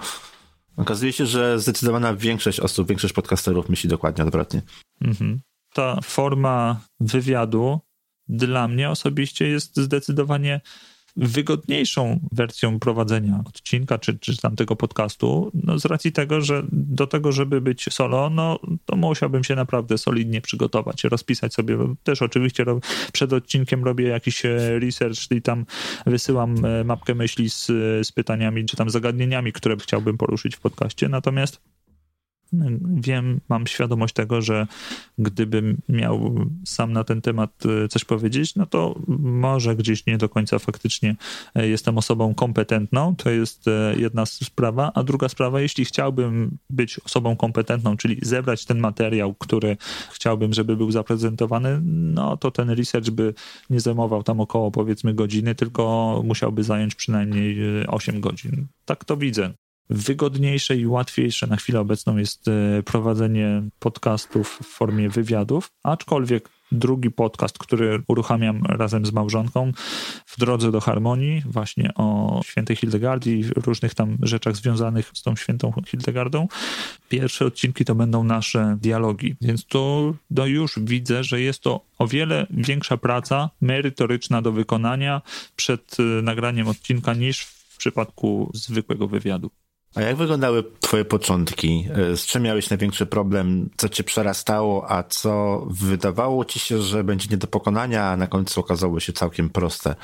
Okazuje 0.78 1.14
się, 1.14 1.26
że 1.26 1.60
zdecydowana 1.60 2.16
większość 2.16 2.60
osób, 2.60 2.88
większość 2.88 3.14
podcasterów 3.14 3.70
myśli 3.70 3.90
dokładnie 3.90 4.24
odwrotnie. 4.24 4.62
Mhm. 5.02 5.42
Ta 5.74 6.02
forma 6.02 6.82
wywiadu 7.00 7.80
dla 8.28 8.68
mnie 8.68 8.90
osobiście 8.90 9.48
jest 9.48 9.78
zdecydowanie 9.78 10.62
wygodniejszą 11.18 12.20
wersją 12.32 12.80
prowadzenia 12.80 13.44
odcinka 13.46 13.98
czy, 13.98 14.20
czy 14.20 14.38
tamtego 14.38 14.76
podcastu, 14.76 15.52
no 15.54 15.80
z 15.80 15.86
racji 15.86 16.12
tego, 16.12 16.42
że 16.42 16.64
do 16.72 17.08
tego, 17.08 17.32
żeby 17.32 17.62
być 17.62 17.94
solo, 17.94 18.30
no 18.30 18.60
to 18.86 18.96
musiałbym 18.96 19.44
się 19.44 19.56
naprawdę 19.56 19.98
solidnie 19.98 20.42
przygotować, 20.42 21.04
rozpisać 21.04 21.54
sobie, 21.54 21.78
też 22.04 22.22
oczywiście 22.22 22.66
przed 23.14 23.34
odcinkiem 23.34 23.84
robię 23.84 24.08
jakiś 24.08 24.46
e, 24.46 24.80
research, 24.80 25.20
czyli 25.20 25.42
tam 25.42 25.66
wysyłam 26.06 26.66
e, 26.66 26.84
mapkę 26.84 27.16
myśli 27.16 27.50
z, 27.50 27.66
z 28.08 28.12
pytaniami 28.12 28.66
czy 28.66 28.78
tam 28.78 28.90
zagadnieniami, 28.90 29.54
które 29.54 29.78
chciałbym 29.78 30.18
poruszyć 30.18 30.56
w 30.56 30.60
podcaście, 30.60 31.10
natomiast 31.10 31.62
wiem, 32.96 33.42
mam 33.50 33.68
świadomość 33.68 34.14
tego, 34.14 34.42
że 34.42 34.68
gdybym 35.18 35.78
miał 35.90 36.46
sam 36.66 36.94
na 36.94 37.04
ten 37.04 37.22
temat 37.22 37.64
e, 37.66 37.88
coś 37.88 38.06
powiedzieć, 38.06 38.56
no 38.56 38.66
to 38.66 39.00
może 39.20 39.76
gdzieś 39.76 40.06
nie 40.06 40.18
do 40.18 40.30
końca 40.30 40.60
faktycznie 40.60 41.16
e, 41.56 41.68
jestem 41.68 41.98
osobą 41.98 42.34
kompetentną. 42.34 43.16
To 43.16 43.30
jest 43.30 43.68
e, 43.68 43.94
jedna 43.98 44.26
sprawa. 44.26 44.92
A 44.96 45.04
druga 45.04 45.30
sprawa, 45.30 45.62
jeśli 45.62 45.86
chciałbym 45.86 46.58
być 46.70 47.00
osobą 47.00 47.36
kompetentną, 47.36 47.98
czyli 47.98 48.20
zebrać 48.22 48.66
ten 48.66 48.80
materiał, 48.80 49.34
który 49.34 49.78
chciałbym, 50.12 50.54
żeby 50.54 50.78
był 50.78 50.92
zaprezentowany, 50.92 51.82
no 51.84 52.38
to 52.38 52.52
ten 52.52 52.70
research 52.70 53.10
by 53.10 53.34
nie 53.70 53.80
zajmował 53.80 54.24
tam 54.24 54.40
około 54.40 54.72
powiedzmy 54.72 55.14
godziny, 55.14 55.56
tylko 55.56 56.22
musiałby 56.26 56.64
zająć 56.64 56.96
przynajmniej 56.96 57.58
8 57.88 58.22
godzin. 58.22 58.68
Tak 58.86 59.06
to 59.06 59.18
widzę 59.18 59.54
wygodniejsze 59.90 60.78
i 60.78 60.88
łatwiejsze 60.88 61.48
na 61.48 61.56
chwilę 61.56 61.80
obecną 61.80 62.18
jest 62.18 62.48
e, 62.48 62.84
prowadzenie 62.84 63.64
podcastów 63.80 64.60
w 64.64 64.66
formie 64.66 65.10
wywiadów, 65.10 65.72
aczkolwiek 65.84 66.50
drugi 66.72 67.12
podcast, 67.12 67.58
który 67.58 68.02
uruchamiam 68.08 68.64
razem 68.66 69.06
z 69.06 69.12
małżonką 69.12 69.72
w 70.26 70.40
drodze 70.40 70.72
do 70.72 70.80
harmonii, 70.80 71.42
właśnie 71.46 71.92
o 71.96 72.40
świętej 72.46 72.76
Hildegardii 72.76 73.40
i 73.40 73.44
różnych 73.44 73.94
tam 73.96 74.18
rzeczach 74.22 74.56
związanych 74.56 75.12
z 75.14 75.22
tą 75.22 75.36
świętą 75.36 75.74
Hildegardą. 75.88 76.48
Pierwsze 77.10 77.46
odcinki 77.46 77.86
to 77.86 77.96
będą 77.96 78.24
nasze 78.24 78.78
dialogi, 78.82 79.36
więc 79.42 79.66
to 79.66 80.14
no 80.32 80.46
już 80.46 80.80
widzę, 80.82 81.24
że 81.24 81.42
jest 81.42 81.62
to 81.62 81.82
o 81.98 82.08
wiele 82.08 82.48
większa 82.50 82.98
praca 82.98 83.50
merytoryczna 83.62 84.42
do 84.42 84.52
wykonania 84.52 85.22
przed 85.56 85.98
e, 86.00 86.04
nagraniem 86.04 86.68
odcinka 86.68 87.14
niż 87.14 87.42
w 87.44 87.78
przypadku 87.78 88.52
zwykłego 88.54 89.08
wywiadu. 89.08 89.52
A 89.96 90.02
jak 90.02 90.16
wyglądały 90.16 90.64
twoje 90.80 91.06
początki? 91.06 91.88
E, 92.12 92.18
z 92.18 92.26
czym 92.26 92.44
miałeś 92.44 92.70
największy 92.70 93.06
problem? 93.06 93.70
Co 93.78 93.90
cię 93.90 94.04
przerastało, 94.04 94.92
a 94.92 95.04
co 95.04 95.66
wydawało 95.70 96.46
ci 96.46 96.60
się, 96.60 96.82
że 96.82 97.04
będzie 97.04 97.28
nie 97.32 97.38
do 97.38 97.48
pokonania, 97.48 98.04
a 98.06 98.18
na 98.18 98.28
końcu 98.28 98.60
okazało 98.60 99.00
się 99.00 99.14
całkiem 99.14 99.50
proste? 99.50 99.96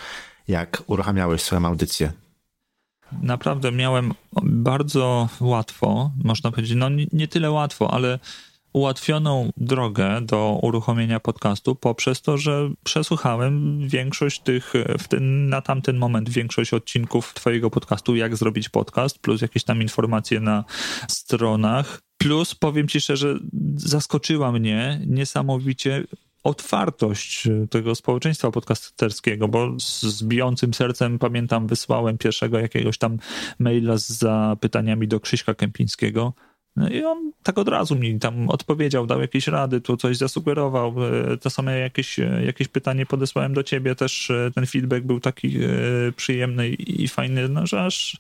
Jak 0.48 0.84
uruchamiałeś 0.88 1.42
swoją 1.42 1.66
audycję? 1.66 2.14
Naprawdę 3.22 3.72
miałem 3.72 4.14
bardzo 4.44 5.30
łatwo, 5.42 6.12
można 6.24 6.52
powiedzieć, 6.52 6.78
no 6.78 6.90
nie, 6.90 7.06
nie 7.14 7.28
tyle 7.28 7.52
łatwo, 7.52 7.94
ale 7.94 8.20
ułatwioną 8.76 9.51
drogę 9.57 10.21
do 10.21 10.59
uruchomienia 10.61 11.19
podcastu 11.19 11.76
poprzez 11.76 12.21
to, 12.21 12.38
że 12.38 12.69
przesłuchałem 12.84 13.80
większość 13.88 14.39
tych, 14.39 14.73
ten, 15.09 15.49
na 15.49 15.61
tamten 15.61 15.97
moment 15.97 16.30
większość 16.30 16.73
odcinków 16.73 17.34
twojego 17.34 17.69
podcastu, 17.69 18.15
jak 18.15 18.36
zrobić 18.36 18.69
podcast, 18.69 19.19
plus 19.19 19.41
jakieś 19.41 19.63
tam 19.63 19.82
informacje 19.82 20.39
na 20.39 20.63
stronach. 21.09 22.01
Plus 22.17 22.55
powiem 22.55 22.88
ci 22.88 23.01
szczerze, 23.01 23.39
zaskoczyła 23.76 24.51
mnie 24.51 25.01
niesamowicie 25.07 26.03
otwartość 26.43 27.47
tego 27.69 27.95
społeczeństwa 27.95 28.51
podcasterskiego, 28.51 29.47
bo 29.47 29.80
z 29.80 30.23
bijącym 30.23 30.73
sercem 30.73 31.19
pamiętam, 31.19 31.67
wysłałem 31.67 32.17
pierwszego 32.17 32.59
jakiegoś 32.59 32.97
tam 32.97 33.17
maila 33.59 33.97
z 33.97 34.07
zapytaniami 34.07 35.07
do 35.07 35.19
Krzyśka 35.19 35.53
Kępińskiego 35.53 36.34
no 36.76 36.89
i 36.89 37.03
on 37.03 37.32
tak 37.43 37.57
od 37.57 37.67
razu 37.67 37.95
mi 37.95 38.19
tam 38.19 38.49
odpowiedział, 38.49 39.07
dał 39.07 39.21
jakieś 39.21 39.47
rady, 39.47 39.82
tu 39.82 39.97
coś 39.97 40.17
zasugerował. 40.17 40.95
E, 41.34 41.38
to 41.38 41.49
same 41.49 41.80
jakieś, 41.80 42.19
e, 42.19 42.41
jakieś 42.45 42.67
pytanie 42.67 43.05
podesłałem 43.05 43.53
do 43.53 43.63
ciebie, 43.63 43.95
też 43.95 44.30
e, 44.30 44.51
ten 44.55 44.65
feedback 44.65 45.05
był 45.05 45.19
taki 45.19 45.57
przyjemny 46.15 46.69
i 46.69 47.07
fajny, 47.07 47.49
no 47.49 47.67
że 47.67 47.86
aż 47.86 48.17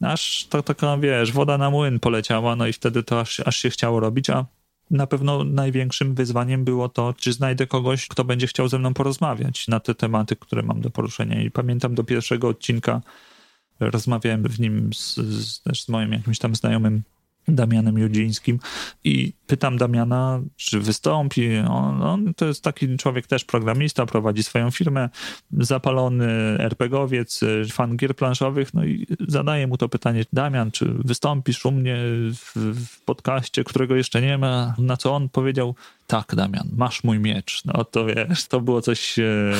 aż 0.00 0.46
to 0.50 0.62
taka, 0.62 0.96
wiesz, 0.96 1.32
woda 1.32 1.58
na 1.58 1.70
młyn 1.70 2.00
poleciała, 2.00 2.56
no 2.56 2.66
i 2.66 2.72
wtedy 2.72 3.02
to 3.02 3.20
aż, 3.20 3.40
aż 3.40 3.56
się 3.56 3.70
chciało 3.70 4.00
robić, 4.00 4.30
a 4.30 4.46
na 4.90 5.06
pewno 5.06 5.44
największym 5.44 6.14
wyzwaniem 6.14 6.64
było 6.64 6.88
to, 6.88 7.14
czy 7.18 7.32
znajdę 7.32 7.66
kogoś, 7.66 8.08
kto 8.08 8.24
będzie 8.24 8.46
chciał 8.46 8.68
ze 8.68 8.78
mną 8.78 8.94
porozmawiać 8.94 9.68
na 9.68 9.80
te 9.80 9.94
tematy, 9.94 10.36
które 10.36 10.62
mam 10.62 10.80
do 10.80 10.90
poruszenia. 10.90 11.42
I 11.42 11.50
pamiętam 11.50 11.94
do 11.94 12.04
pierwszego 12.04 12.48
odcinka 12.48 13.00
rozmawiałem 13.80 14.42
w 14.42 14.60
nim 14.60 14.92
z, 14.94 15.16
z, 15.16 15.62
z 15.84 15.88
moim 15.88 16.12
jakimś 16.12 16.38
tam 16.38 16.54
znajomym 16.54 17.02
Damianem 17.48 17.98
Judzińskim 17.98 18.58
i 19.04 19.32
pytam 19.46 19.78
Damiana, 19.78 20.40
czy 20.56 20.80
wystąpi. 20.80 21.58
On, 21.58 22.02
on, 22.02 22.34
to 22.34 22.46
jest 22.46 22.64
taki 22.64 22.96
człowiek 22.96 23.26
też 23.26 23.44
programista, 23.44 24.06
prowadzi 24.06 24.42
swoją 24.42 24.70
firmę, 24.70 25.08
zapalony 25.52 26.26
RPGowiec, 26.58 27.40
fan 27.72 27.96
gier 27.96 28.16
planszowych, 28.16 28.74
no 28.74 28.84
i 28.84 29.06
zadaję 29.28 29.66
mu 29.66 29.76
to 29.76 29.88
pytanie, 29.88 30.24
Damian, 30.32 30.70
czy 30.70 30.84
wystąpisz 31.04 31.64
u 31.64 31.70
mnie 31.70 31.96
w, 32.34 32.52
w 32.56 33.04
podcaście, 33.04 33.64
którego 33.64 33.96
jeszcze 33.96 34.22
nie 34.22 34.38
ma? 34.38 34.74
Na 34.78 34.96
co 34.96 35.14
on 35.14 35.28
powiedział, 35.28 35.74
tak, 36.08 36.34
Damian, 36.34 36.68
masz 36.76 37.04
mój 37.04 37.18
miecz. 37.18 37.62
No 37.64 37.84
to 37.84 38.06
wiesz, 38.06 38.46
to 38.46 38.60
było 38.60 38.82
coś 38.82 39.18
e, 39.18 39.52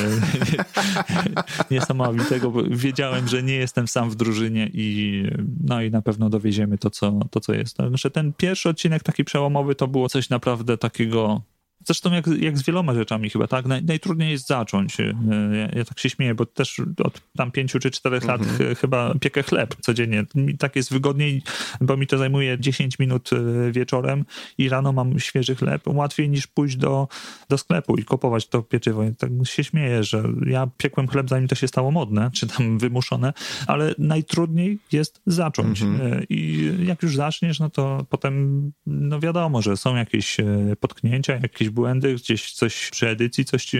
niesamowitego, 1.70 2.52
wiedziałem, 2.70 3.28
że 3.28 3.42
nie 3.42 3.54
jestem 3.54 3.88
sam 3.88 4.10
w 4.10 4.16
drużynie 4.16 4.70
i 4.72 5.22
no 5.64 5.82
i 5.82 5.90
na 5.90 6.02
pewno 6.02 6.30
dowieziemy 6.30 6.78
to, 6.78 6.90
co, 6.90 7.20
to, 7.30 7.40
co 7.40 7.54
jest. 7.54 7.76
Także 7.76 8.10
ten 8.10 8.32
pierwszy 8.32 8.68
odcinek 8.68 9.02
taki 9.02 9.24
przełomowy 9.24 9.74
to 9.74 9.88
było 9.88 10.08
coś 10.08 10.30
naprawdę 10.30 10.78
takiego 10.78 11.42
Zresztą 11.88 12.12
jak, 12.12 12.26
jak 12.26 12.58
z 12.58 12.62
wieloma 12.62 12.94
rzeczami 12.94 13.30
chyba, 13.30 13.46
tak? 13.46 13.66
Naj, 13.66 13.84
najtrudniej 13.84 14.30
jest 14.30 14.46
zacząć. 14.46 15.00
E, 15.00 15.14
ja, 15.52 15.68
ja, 15.78 15.84
tak 15.84 15.98
się 15.98 16.10
śmieję, 16.10 16.34
bo 16.34 16.46
też 16.46 16.80
od 17.04 17.20
tam 17.36 17.50
pięciu 17.50 17.78
czy 17.78 17.90
czterech 17.90 18.24
lat 18.24 18.40
mhm. 18.40 18.74
chyba 18.74 19.14
piekę 19.20 19.42
chleb 19.42 19.74
codziennie. 19.80 20.24
Mi 20.34 20.58
tak 20.58 20.76
jest 20.76 20.92
wygodniej, 20.92 21.42
bo 21.80 21.96
mi 21.96 22.06
to 22.06 22.18
zajmuje 22.18 22.60
10 22.60 22.98
minut 22.98 23.30
e, 23.32 23.72
wieczorem 23.72 24.24
i 24.58 24.68
rano 24.68 24.92
mam 24.92 25.18
świeży 25.18 25.54
chleb. 25.54 25.82
Łatwiej 25.86 26.28
niż 26.28 26.46
pójść 26.46 26.76
do, 26.76 27.08
do 27.48 27.58
sklepu 27.58 27.96
i 27.96 28.04
kupować 28.04 28.48
to 28.48 28.62
pieczywo. 28.62 29.04
Ja 29.04 29.10
tak 29.18 29.30
się 29.44 29.64
śmieję, 29.64 30.04
że 30.04 30.22
ja 30.46 30.68
piekłem 30.76 31.08
chleb 31.08 31.28
zanim 31.28 31.48
to 31.48 31.54
się 31.54 31.68
stało 31.68 31.90
modne, 31.90 32.30
czy 32.34 32.46
tam 32.46 32.78
wymuszone, 32.78 33.32
ale 33.66 33.94
najtrudniej 33.98 34.78
jest 34.92 35.20
zacząć. 35.26 35.82
Mhm. 35.82 36.12
E, 36.12 36.24
I 36.28 36.70
jak 36.86 37.02
już 37.02 37.16
zaczniesz, 37.16 37.60
no 37.60 37.70
to 37.70 38.06
potem 38.10 38.72
no 38.86 39.20
wiadomo, 39.20 39.62
że 39.62 39.76
są 39.76 39.96
jakieś 39.96 40.36
potknięcia, 40.80 41.32
jakieś 41.32 41.70
błędy, 41.78 42.14
gdzieś 42.14 42.52
coś 42.52 42.90
przy 42.90 43.08
edycji, 43.08 43.44
coś 43.44 43.70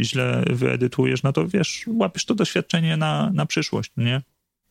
źle 0.00 0.44
wyedytujesz, 0.50 1.22
no 1.22 1.32
to 1.32 1.48
wiesz, 1.48 1.84
łapiesz 1.86 2.24
to 2.24 2.34
doświadczenie 2.34 2.96
na, 2.96 3.30
na 3.34 3.46
przyszłość, 3.46 3.92
nie? 3.96 4.22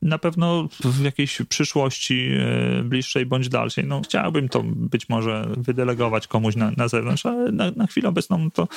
Na 0.01 0.18
pewno 0.18 0.70
w 0.84 1.03
jakiejś 1.03 1.41
przyszłości 1.49 2.30
e, 2.39 2.84
bliższej 2.84 3.26
bądź 3.26 3.49
dalszej, 3.49 3.86
no 3.86 4.01
chciałbym 4.01 4.49
to 4.49 4.63
być 4.63 5.09
może 5.09 5.47
wydelegować 5.57 6.28
komuś 6.28 6.55
na, 6.55 6.72
na 6.78 6.88
zewnątrz, 6.88 7.26
ale 7.26 7.51
na, 7.51 7.72
na 7.72 7.88
chwilę 7.88 8.09
obecną 8.09 8.51
to 8.51 8.68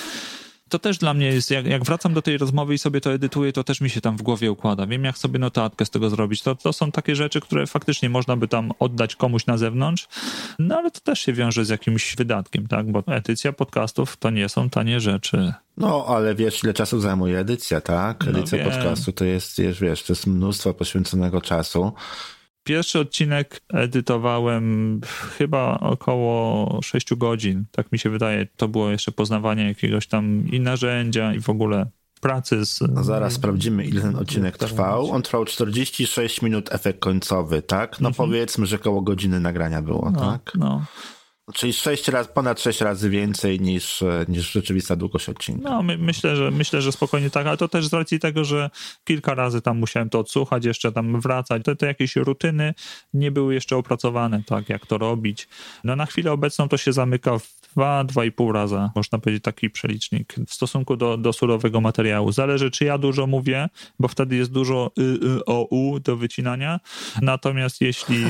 to 0.70 0.78
też 0.78 0.98
dla 0.98 1.14
mnie 1.14 1.26
jest, 1.26 1.50
jak, 1.50 1.66
jak, 1.66 1.84
wracam 1.84 2.14
do 2.14 2.22
tej 2.22 2.38
rozmowy 2.38 2.74
i 2.74 2.78
sobie 2.78 3.00
to 3.00 3.12
edytuję, 3.12 3.52
to 3.52 3.64
też 3.64 3.80
mi 3.80 3.90
się 3.90 4.00
tam 4.00 4.16
w 4.16 4.22
głowie 4.22 4.52
układa. 4.52 4.86
Wiem, 4.86 5.04
jak 5.04 5.18
sobie 5.18 5.38
notatkę 5.38 5.84
z 5.84 5.90
tego 5.90 6.10
zrobić. 6.10 6.42
To, 6.42 6.54
to 6.54 6.72
są 6.72 6.92
takie 6.92 7.16
rzeczy, 7.16 7.40
które 7.40 7.66
faktycznie 7.66 8.10
można 8.10 8.36
by 8.36 8.48
tam 8.48 8.72
oddać 8.78 9.16
komuś 9.16 9.46
na 9.46 9.58
zewnątrz, 9.58 10.08
no 10.58 10.76
ale 10.76 10.90
to 10.90 11.00
też 11.00 11.20
się 11.20 11.32
wiąże 11.32 11.64
z 11.64 11.68
jakimś 11.68 12.16
wydatkiem, 12.16 12.66
tak? 12.66 12.92
Bo 12.92 13.02
edycja 13.06 13.52
podcastów 13.52 14.16
to 14.16 14.30
nie 14.30 14.48
są 14.48 14.70
tanie 14.70 15.00
rzeczy. 15.00 15.52
No, 15.76 16.04
ale 16.08 16.34
wiesz, 16.34 16.64
ile 16.64 16.74
czasu 16.74 17.00
zajmuje 17.00 17.38
edycja, 17.38 17.80
tak? 17.80 18.24
No 18.24 18.30
edycja 18.30 18.64
no, 18.64 18.70
podcastu 18.70 19.12
to 19.12 19.24
jest, 19.24 19.60
wiesz, 19.60 19.80
wiesz, 19.80 20.02
to 20.02 20.12
jest 20.12 20.26
mnóstwo 20.26 20.74
poświęconego 20.74 21.40
czasu. 21.40 21.92
Pierwszy 22.70 22.98
odcinek 22.98 23.60
edytowałem 23.68 25.00
chyba 25.38 25.80
około 25.80 26.80
6 26.82 27.14
godzin, 27.14 27.64
tak 27.70 27.92
mi 27.92 27.98
się 27.98 28.10
wydaje. 28.10 28.46
To 28.56 28.68
było 28.68 28.90
jeszcze 28.90 29.12
poznawanie 29.12 29.68
jakiegoś 29.68 30.06
tam 30.06 30.48
i 30.52 30.60
narzędzia 30.60 31.34
i 31.34 31.40
w 31.40 31.50
ogóle 31.50 31.86
pracy 32.20 32.66
z... 32.66 32.80
No 32.80 33.04
zaraz 33.04 33.32
sprawdzimy, 33.32 33.84
ile 33.84 34.00
ten 34.00 34.16
odcinek 34.16 34.58
trwał. 34.58 35.10
On 35.10 35.22
trwał 35.22 35.44
46 35.44 36.42
minut, 36.42 36.72
efekt 36.72 37.00
końcowy, 37.00 37.62
tak? 37.62 38.00
No 38.00 38.08
mhm. 38.08 38.28
powiedzmy, 38.28 38.66
że 38.66 38.76
około 38.76 39.02
godziny 39.02 39.40
nagrania 39.40 39.82
było, 39.82 40.10
no, 40.10 40.20
tak? 40.20 40.52
No. 40.54 40.84
Czyli 41.54 41.72
sześć 41.72 42.08
razy, 42.08 42.28
ponad 42.28 42.60
sześć 42.60 42.80
razy 42.80 43.10
więcej 43.10 43.60
niż, 43.60 44.04
niż 44.28 44.52
rzeczywista 44.52 44.96
długość 44.96 45.28
odcinka. 45.28 45.70
No, 45.70 45.82
my, 45.82 45.98
myślę, 45.98 46.36
że 46.36 46.50
myślę, 46.50 46.82
że 46.82 46.92
spokojnie 46.92 47.30
tak, 47.30 47.46
ale 47.46 47.56
to 47.56 47.68
też 47.68 47.86
z 47.86 47.92
racji 47.92 48.20
tego, 48.20 48.44
że 48.44 48.70
kilka 49.04 49.34
razy 49.34 49.62
tam 49.62 49.78
musiałem 49.78 50.10
to 50.10 50.18
odsłuchać, 50.18 50.64
jeszcze 50.64 50.92
tam 50.92 51.20
wracać. 51.20 51.62
Te, 51.64 51.76
te 51.76 51.86
jakieś 51.86 52.16
rutyny 52.16 52.74
nie 53.14 53.30
były 53.30 53.54
jeszcze 53.54 53.76
opracowane, 53.76 54.42
tak, 54.46 54.68
jak 54.68 54.86
to 54.86 54.98
robić. 54.98 55.48
No 55.84 55.96
na 55.96 56.06
chwilę 56.06 56.32
obecną 56.32 56.68
to 56.68 56.76
się 56.76 56.92
zamyka 56.92 57.38
w 57.38 57.59
dwa, 57.76 58.04
dwa 58.04 58.24
i 58.24 58.32
pół 58.32 58.52
raza, 58.52 58.90
można 58.94 59.18
powiedzieć, 59.18 59.44
taki 59.44 59.70
przelicznik 59.70 60.34
w 60.46 60.54
stosunku 60.54 60.96
do, 60.96 61.16
do 61.16 61.32
surowego 61.32 61.80
materiału. 61.80 62.32
Zależy, 62.32 62.70
czy 62.70 62.84
ja 62.84 62.98
dużo 62.98 63.26
mówię, 63.26 63.68
bo 63.98 64.08
wtedy 64.08 64.36
jest 64.36 64.52
dużo 64.52 64.90
y, 64.98 65.02
y, 65.02 65.44
o, 65.44 65.64
u 65.70 66.00
do 66.00 66.16
wycinania. 66.16 66.80
Natomiast 67.22 67.80
jeśli, 67.80 68.24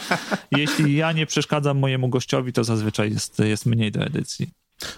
jeśli 0.58 0.96
ja 0.96 1.12
nie 1.12 1.26
przeszkadzam 1.26 1.78
mojemu 1.78 2.08
gościowi, 2.08 2.52
to 2.52 2.64
zazwyczaj 2.64 3.12
jest, 3.12 3.38
jest 3.38 3.66
mniej 3.66 3.92
do 3.92 4.00
edycji. 4.00 4.50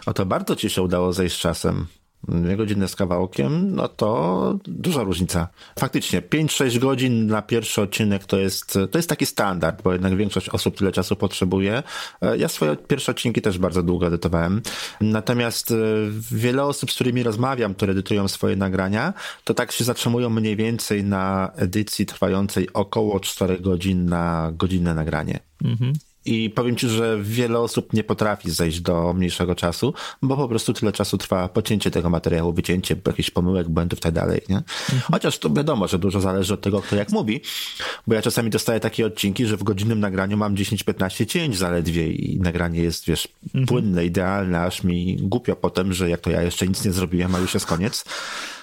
O 0.07 0.13
to 0.13 0.27
bardzo 0.27 0.57
ci 0.57 0.71
się 0.71 0.83
udało 0.83 1.13
zejść 1.13 1.37
z 1.37 1.39
czasem 1.39 1.87
dwie 2.29 2.57
godziny 2.57 2.89
z 2.89 2.97
kawałkiem, 2.97 3.75
no 3.75 3.89
to 3.89 4.59
duża 4.65 5.03
różnica. 5.03 5.49
Faktycznie, 5.79 6.23
5-6 6.23 6.79
godzin 6.79 7.27
na 7.27 7.43
pierwszy 7.43 7.83
odcinek 7.83 8.25
to 8.25 8.39
jest, 8.39 8.79
to 8.91 8.99
jest 8.99 9.09
taki 9.09 9.27
standard, 9.27 9.83
bo 9.83 9.93
jednak 9.93 10.17
większość 10.17 10.49
osób 10.49 10.77
tyle 10.77 10.93
czasu 10.93 11.17
potrzebuje. 11.17 11.83
Ja 12.39 12.49
swoje 12.49 12.77
pierwsze 12.77 13.13
odcinki 13.13 13.43
też 13.43 13.59
bardzo 13.59 13.83
długo 13.83 14.07
edytowałem. 14.07 14.63
Natomiast 15.01 15.71
e, 15.71 15.75
wiele 16.33 16.65
osób, 16.65 16.93
z 16.93 16.95
którymi 16.95 17.23
rozmawiam, 17.23 17.75
które 17.75 17.93
edytują 17.93 18.29
swoje 18.29 18.57
nagrania, 18.57 19.13
to 19.45 19.55
tak 19.55 19.73
się 19.73 19.85
zatrzymują 19.85 20.31
mniej 20.31 20.57
więcej 20.57 21.05
na 21.05 21.51
edycji 21.57 22.07
trwającej 22.07 22.73
około 22.73 23.21
4 23.21 23.59
godzin 23.59 24.07
na 24.07 24.53
godzinne 24.55 24.95
nagranie. 24.95 25.41
Mhm. 25.65 25.93
I 26.25 26.51
powiem 26.51 26.77
ci, 26.77 26.89
że 26.89 27.19
wiele 27.23 27.59
osób 27.59 27.93
nie 27.93 28.05
potrafi 28.05 28.51
zejść 28.51 28.81
do 28.81 29.13
mniejszego 29.13 29.55
czasu, 29.55 29.95
bo 30.23 30.37
po 30.37 30.49
prostu 30.49 30.73
tyle 30.73 30.93
czasu 30.93 31.19
trwa 31.19 31.49
pocięcie 31.49 31.91
tego 31.91 32.11
materiału, 32.11 32.53
wycięcie 32.53 32.97
jakichś 33.07 33.31
pomyłek, 33.31 33.69
błędów 33.69 33.99
i 33.99 34.03
tak 34.03 34.13
dalej, 34.13 34.41
nie? 34.49 34.57
Mhm. 34.57 35.01
Chociaż 35.13 35.39
to 35.39 35.51
wiadomo, 35.51 35.89
że 35.89 35.99
dużo 35.99 36.21
zależy 36.21 36.55
od 36.55 36.61
tego, 36.61 36.83
kto 36.83 36.97
jak 36.97 37.13
mówi, 37.13 37.41
bo 38.07 38.15
ja 38.15 38.23
czasami 38.23 38.51
dostaję 38.51 38.81
takie 38.81 39.07
odcinki, 39.07 39.47
że 39.47 39.57
w 39.57 39.63
godzinnym 39.63 40.01
nagraniu 40.01 40.37
mam 40.37 40.55
10-15 40.55 41.27
cięć 41.27 41.59
zaledwie 41.59 42.13
i 42.13 42.41
nagranie 42.41 42.83
jest, 42.83 43.07
wiesz, 43.07 43.29
mhm. 43.47 43.67
płynne, 43.67 44.05
idealne, 44.05 44.63
aż 44.63 44.85
mi 44.85 45.17
głupio 45.17 45.57
potem, 45.57 45.93
że 45.93 46.11
jak 46.11 46.21
to 46.21 46.31
ja 46.31 46.43
jeszcze 46.43 46.69
nic 46.69 46.85
nie 46.85 46.93
zrobiłem, 46.93 47.35
a 47.35 47.39
już 47.39 47.55
jest 47.55 47.67
koniec 47.67 48.05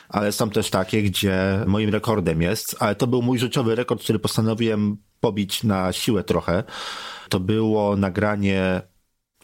ale 0.09 0.31
są 0.31 0.49
też 0.49 0.69
takie, 0.69 1.03
gdzie 1.03 1.63
moim 1.67 1.89
rekordem 1.89 2.41
jest, 2.41 2.75
ale 2.79 2.95
to 2.95 3.07
był 3.07 3.21
mój 3.21 3.39
życiowy 3.39 3.75
rekord, 3.75 4.03
który 4.03 4.19
postanowiłem 4.19 4.97
pobić 5.19 5.63
na 5.63 5.93
siłę 5.93 6.23
trochę 6.23 6.63
to 7.29 7.39
było 7.39 7.95
nagranie 7.95 8.81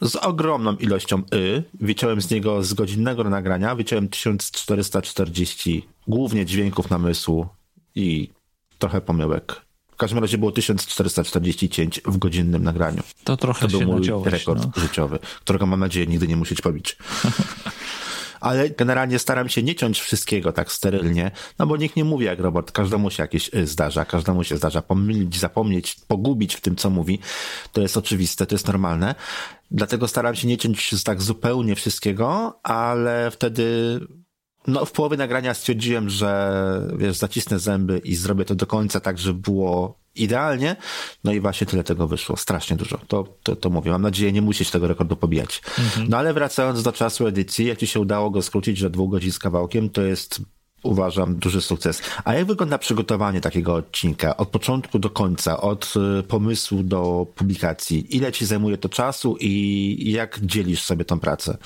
z 0.02 0.16
ogromną 0.16 0.76
ilością 0.76 1.22
y. 1.34 1.62
Wyciąłem 1.74 2.20
z 2.20 2.30
niego 2.30 2.62
z 2.62 2.74
godzinnego 2.74 3.24
nagrania, 3.24 3.74
wyciąłem 3.74 4.08
1440 4.08 5.88
głównie 6.08 6.46
dźwięków 6.46 6.90
namysłu 6.90 7.46
i 7.94 8.30
trochę 8.78 9.00
pomyłek. 9.00 9.64
W 9.92 9.96
każdym 9.96 10.18
razie 10.18 10.38
było 10.38 10.52
1440 10.52 11.68
cięć 11.68 12.00
w 12.04 12.16
godzinnym 12.18 12.62
nagraniu. 12.62 13.02
To 13.24 13.36
trochę 13.36 13.68
to 13.68 13.78
był 13.78 13.92
mój 13.92 14.10
rekord 14.24 14.66
no. 14.76 14.82
życiowy, 14.82 15.18
którego 15.40 15.66
mam 15.66 15.80
nadzieję 15.80 16.06
nigdy 16.06 16.28
nie 16.28 16.36
musieć 16.36 16.60
pobić. 16.60 16.96
ale 18.44 18.70
generalnie 18.70 19.18
staram 19.18 19.48
się 19.48 19.62
nie 19.62 19.74
ciąć 19.74 20.00
wszystkiego 20.00 20.52
tak 20.52 20.72
sterylnie, 20.72 21.30
no 21.58 21.66
bo 21.66 21.76
nikt 21.76 21.96
nie 21.96 22.04
mówi 22.04 22.24
jak 22.24 22.40
robot, 22.40 22.72
każdemu 22.72 23.10
się 23.10 23.22
jakieś 23.22 23.50
y, 23.54 23.66
zdarza, 23.66 24.04
każdemu 24.04 24.44
się 24.44 24.56
zdarza 24.56 24.82
pomylić, 24.82 25.38
zapomnieć, 25.38 25.96
pogubić 26.08 26.54
w 26.54 26.60
tym, 26.60 26.76
co 26.76 26.90
mówi. 26.90 27.18
To 27.72 27.80
jest 27.80 27.96
oczywiste, 27.96 28.46
to 28.46 28.54
jest 28.54 28.66
normalne. 28.66 29.14
Dlatego 29.70 30.08
staram 30.08 30.34
się 30.34 30.48
nie 30.48 30.58
ciąć 30.58 31.02
tak 31.04 31.22
zupełnie 31.22 31.74
wszystkiego, 31.74 32.60
ale 32.62 33.30
wtedy 33.30 34.00
no, 34.66 34.84
w 34.84 34.92
połowie 34.92 35.16
nagrania 35.16 35.54
stwierdziłem, 35.54 36.10
że 36.10 36.88
wiesz, 36.98 37.16
zacisnę 37.16 37.58
zęby 37.58 37.98
i 37.98 38.14
zrobię 38.14 38.44
to 38.44 38.54
do 38.54 38.66
końca 38.66 39.00
tak, 39.00 39.18
żeby 39.18 39.40
było 39.40 40.03
idealnie. 40.16 40.76
No 41.24 41.32
i 41.32 41.40
właśnie 41.40 41.66
tyle 41.66 41.84
tego 41.84 42.08
wyszło. 42.08 42.36
Strasznie 42.36 42.76
dużo. 42.76 42.98
To, 43.08 43.24
to, 43.42 43.56
to 43.56 43.70
mówię. 43.70 43.90
Mam 43.90 44.02
nadzieję 44.02 44.32
nie 44.32 44.42
musieć 44.42 44.70
tego 44.70 44.88
rekordu 44.88 45.16
pobijać. 45.16 45.62
Mhm. 45.78 46.08
No 46.08 46.16
ale 46.16 46.34
wracając 46.34 46.82
do 46.82 46.92
czasu 46.92 47.26
edycji, 47.26 47.66
jak 47.66 47.78
ci 47.78 47.86
się 47.86 48.00
udało 48.00 48.30
go 48.30 48.42
skrócić 48.42 48.82
do 48.82 48.90
dwóch 48.90 49.10
godzin 49.10 49.32
z 49.32 49.38
kawałkiem, 49.38 49.90
to 49.90 50.02
jest 50.02 50.40
uważam 50.84 51.36
duży 51.36 51.60
sukces. 51.60 52.02
A 52.24 52.34
jak 52.34 52.46
wygląda 52.46 52.78
przygotowanie 52.78 53.40
takiego 53.40 53.74
odcinka? 53.74 54.36
Od 54.36 54.48
początku 54.48 54.98
do 54.98 55.10
końca, 55.10 55.60
od 55.60 55.94
y, 56.20 56.22
pomysłu 56.22 56.82
do 56.82 57.26
publikacji? 57.34 58.16
Ile 58.16 58.32
ci 58.32 58.46
zajmuje 58.46 58.78
to 58.78 58.88
czasu 58.88 59.36
i 59.40 60.12
jak 60.12 60.40
dzielisz 60.42 60.82
sobie 60.82 61.04
tą 61.04 61.20
pracę? 61.20 61.58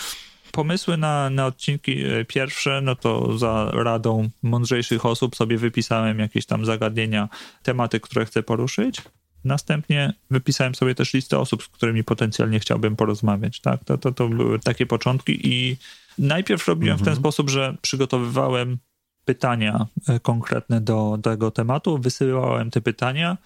Pomysły 0.53 0.97
na, 0.97 1.31
na 1.31 1.47
odcinki 1.47 2.05
e, 2.05 2.25
pierwsze, 2.25 2.81
no 2.81 2.97
to 2.97 3.39
za 3.39 3.71
radą 3.73 4.31
mądrzejszych 4.43 5.07
osób 5.07 5.37
sobie 5.37 5.59
wypisałem 5.59 6.19
jakieś 6.19 6.47
tam 6.47 6.65
zagadnienia, 6.65 7.29
tematy, 7.63 8.01
które 8.01 8.25
chcę 8.25 8.43
poruszyć. 8.43 9.03
Następnie 9.45 10.13
wypisałem 10.31 10.75
sobie 10.75 10.95
też 10.95 11.15
listę 11.15 11.39
osób, 11.39 11.63
z 11.63 11.69
którymi 11.69 12.05
potencjalnie 12.05 12.61
chciałbym 12.61 12.97
porozmawiać. 12.97 13.61
Tak? 13.61 13.85
To, 13.85 13.99
to, 13.99 14.13
to 14.13 14.29
były 14.29 14.59
takie 14.59 14.87
początki 14.87 15.49
i 15.49 15.77
najpierw 16.19 16.69
robiłem 16.69 16.93
mhm. 16.93 17.05
w 17.05 17.05
ten 17.05 17.13
mhm. 17.13 17.23
sposób, 17.23 17.51
że 17.51 17.77
przygotowywałem 17.83 18.79
pytania 19.25 19.87
e, 20.09 20.21
konkretne 20.21 20.81
do, 20.81 21.19
do 21.21 21.31
tego 21.31 21.51
tematu, 21.51 21.99
wysyłałem 21.99 22.71
te 22.71 22.81
pytania 22.81 23.37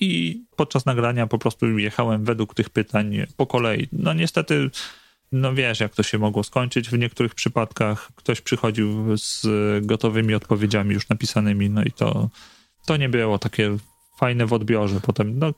i 0.00 0.42
podczas 0.56 0.86
nagrania 0.86 1.26
po 1.26 1.38
prostu 1.38 1.78
jechałem 1.78 2.24
według 2.24 2.54
tych 2.54 2.70
pytań 2.70 3.16
po 3.36 3.46
kolei. 3.46 3.88
No 3.92 4.12
niestety, 4.12 4.70
no 5.32 5.54
wiesz, 5.54 5.80
jak 5.80 5.94
to 5.94 6.02
się 6.02 6.18
mogło 6.18 6.42
skończyć. 6.42 6.88
W 6.88 6.98
niektórych 6.98 7.34
przypadkach 7.34 8.10
ktoś 8.14 8.40
przychodził 8.40 9.16
z 9.16 9.46
gotowymi 9.86 10.34
odpowiedziami 10.34 10.94
już 10.94 11.08
napisanymi, 11.08 11.70
no 11.70 11.82
i 11.82 11.92
to, 11.92 12.28
to 12.86 12.96
nie 12.96 13.08
było 13.08 13.38
takie 13.38 13.76
fajne 14.18 14.46
w 14.46 14.52
odbiorze. 14.52 15.00
Potem, 15.00 15.38
no 15.38 15.52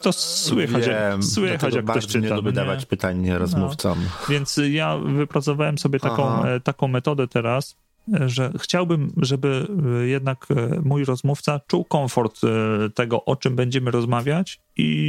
to 0.00 0.12
słychać, 0.12 0.86
Wiem, 0.86 0.94
jak, 0.94 1.24
słychać 1.24 1.74
jak 1.74 1.84
ktoś 1.84 2.06
czyta. 2.06 2.28
nie 2.28 2.34
lubię 2.34 2.50
no 2.50 2.52
dawać 2.52 2.86
pytań 2.86 3.30
rozmówcom. 3.30 3.98
No, 4.04 4.26
więc 4.28 4.60
ja 4.70 4.98
wypracowałem 4.98 5.78
sobie 5.78 6.00
taką, 6.00 6.44
e, 6.44 6.60
taką 6.60 6.88
metodę 6.88 7.28
teraz, 7.28 7.76
że 8.26 8.52
chciałbym, 8.58 9.12
żeby 9.16 9.66
e, 10.02 10.06
jednak 10.06 10.46
e, 10.50 10.80
mój 10.84 11.04
rozmówca 11.04 11.60
czuł 11.66 11.84
komfort 11.84 12.40
tego, 12.94 13.24
o 13.24 13.36
czym 13.36 13.56
będziemy 13.56 13.90
rozmawiać 13.90 14.60
i 14.76 14.99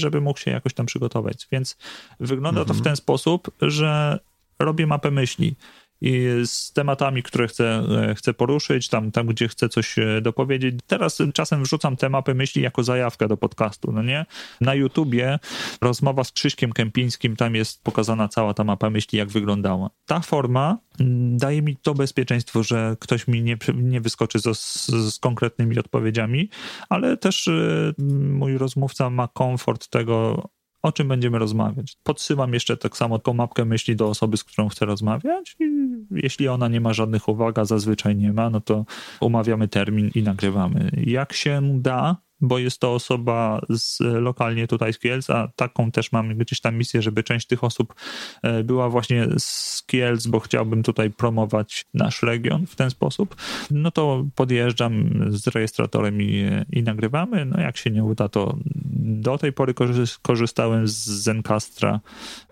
żeby 0.00 0.20
mógł 0.20 0.38
się 0.38 0.50
jakoś 0.50 0.74
tam 0.74 0.86
przygotować. 0.86 1.48
Więc 1.52 1.76
wygląda 2.20 2.60
mhm. 2.60 2.66
to 2.66 2.74
w 2.74 2.76
mhm. 2.76 2.84
ten 2.84 2.96
sposób, 2.96 3.50
że 3.62 4.18
robię 4.58 4.86
mapę 4.86 5.10
myśli 5.10 5.56
i 6.00 6.28
z 6.44 6.72
tematami, 6.72 7.22
które 7.22 7.48
chcę, 7.48 7.82
e, 8.10 8.14
chcę 8.14 8.34
poruszyć, 8.34 8.88
tam, 8.88 9.10
tam, 9.10 9.26
gdzie 9.26 9.48
chcę 9.48 9.68
coś 9.68 9.98
e, 9.98 10.20
dopowiedzieć. 10.20 10.74
Teraz 10.86 11.18
czasem 11.34 11.62
wrzucam 11.62 11.96
te 11.96 12.08
mapy 12.08 12.34
myśli 12.34 12.62
jako 12.62 12.82
zajawkę 12.82 13.28
do 13.28 13.36
podcastu, 13.36 13.92
no 13.92 14.02
nie? 14.02 14.26
Na 14.60 14.74
YouTubie 14.74 15.38
rozmowa 15.80 16.24
z 16.24 16.32
Krzyśkiem 16.32 16.72
Kępińskim, 16.72 17.36
tam 17.36 17.54
jest 17.54 17.84
pokazana 17.84 18.28
cała 18.28 18.54
ta 18.54 18.64
mapa 18.64 18.90
myśli, 18.90 19.18
jak 19.18 19.28
wyglądała. 19.28 19.90
Ta 20.06 20.20
forma 20.20 20.78
mm, 21.00 21.38
daje 21.38 21.62
mi 21.62 21.76
to 21.76 21.94
bezpieczeństwo, 21.94 22.62
że 22.62 22.96
ktoś 23.00 23.28
mi 23.28 23.42
nie, 23.42 23.56
nie 23.74 24.00
wyskoczy 24.00 24.38
z, 24.38 24.86
z 24.86 25.18
konkretnymi 25.18 25.78
odpowiedziami, 25.78 26.48
ale 26.88 27.16
też 27.16 27.46
y, 27.46 27.94
mój 28.28 28.58
rozmówca 28.58 29.10
ma 29.10 29.28
komfort 29.28 29.88
tego, 29.88 30.48
o 30.82 30.92
czym 30.92 31.08
będziemy 31.08 31.38
rozmawiać. 31.38 31.96
Podsyłam 32.02 32.54
jeszcze 32.54 32.76
tak 32.76 32.96
samo 32.96 33.18
taką 33.18 33.34
mapkę 33.34 33.64
myśli 33.64 33.96
do 33.96 34.08
osoby, 34.08 34.36
z 34.36 34.44
którą 34.44 34.68
chcę 34.68 34.86
rozmawiać 34.86 35.56
i 35.60 35.64
jeśli 36.10 36.48
ona 36.48 36.68
nie 36.68 36.80
ma 36.80 36.92
żadnych 36.92 37.28
uwag, 37.28 37.58
a 37.58 37.64
zazwyczaj 37.64 38.16
nie 38.16 38.32
ma, 38.32 38.50
no 38.50 38.60
to 38.60 38.84
umawiamy 39.20 39.68
termin 39.68 40.10
i 40.14 40.22
nagrywamy. 40.22 40.90
Jak 41.06 41.32
się 41.32 41.80
da, 41.80 42.16
bo 42.40 42.58
jest 42.58 42.80
to 42.80 42.94
osoba 42.94 43.60
z, 43.68 44.00
lokalnie 44.00 44.66
tutaj 44.66 44.92
z 44.92 44.98
Kielc, 44.98 45.30
a 45.30 45.48
taką 45.56 45.90
też 45.90 46.12
mam 46.12 46.34
gdzieś 46.38 46.60
tam 46.60 46.76
misję, 46.76 47.02
żeby 47.02 47.22
część 47.22 47.46
tych 47.46 47.64
osób 47.64 47.94
e, 48.42 48.64
była 48.64 48.88
właśnie 48.88 49.26
z 49.38 49.82
Kielc, 49.86 50.26
bo 50.26 50.40
chciałbym 50.40 50.82
tutaj 50.82 51.10
promować 51.10 51.86
nasz 51.94 52.22
region 52.22 52.66
w 52.66 52.76
ten 52.76 52.90
sposób, 52.90 53.36
no 53.70 53.90
to 53.90 54.24
podjeżdżam 54.34 55.24
z 55.28 55.46
rejestratorem 55.46 56.22
i, 56.22 56.50
i 56.72 56.82
nagrywamy. 56.82 57.44
No 57.44 57.60
jak 57.60 57.76
się 57.76 57.90
nie 57.90 58.04
uda, 58.04 58.28
to 58.28 58.56
do 59.00 59.38
tej 59.38 59.52
pory 59.52 59.74
korzystałem 60.22 60.88
z 60.88 61.06
Zencastra 61.06 62.00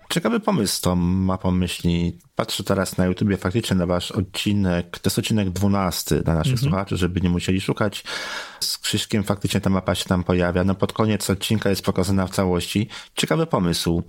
Ciekawy 0.09 0.41
pomysł 0.41 0.75
z 0.75 0.81
tą 0.81 0.97
mapą 0.97 1.51
myśli. 1.51 2.19
Patrzę 2.35 2.65
teraz 2.65 2.97
na 2.97 3.07
YouTubie 3.07 3.37
faktycznie 3.37 3.77
na 3.77 3.87
wasz 3.87 4.13
odcinek, 4.13 4.99
to 4.99 5.09
jest 5.11 5.19
odcinek 5.19 5.51
12 5.51 6.23
dla 6.23 6.35
naszych 6.35 6.53
mm 6.53 6.59
-hmm. 6.59 6.63
słuchaczy, 6.63 6.97
żeby 6.97 7.21
nie 7.21 7.31
musieli 7.31 7.61
szukać. 7.61 8.05
Z 8.61 8.79
Krzyśkiem 8.79 9.25
faktycznie 9.25 9.61
ta 9.61 9.71
mapa 9.71 9.95
się 9.95 10.05
tam 10.05 10.25
pojawia. 10.25 10.65
No 10.65 10.75
pod 10.75 10.93
koniec 10.93 11.31
odcinka 11.31 11.71
jest 11.71 11.83
pokazana 11.83 12.27
w 12.27 12.31
całości. 12.31 12.89
Ciekawy 13.15 13.47
pomysł. 13.47 14.03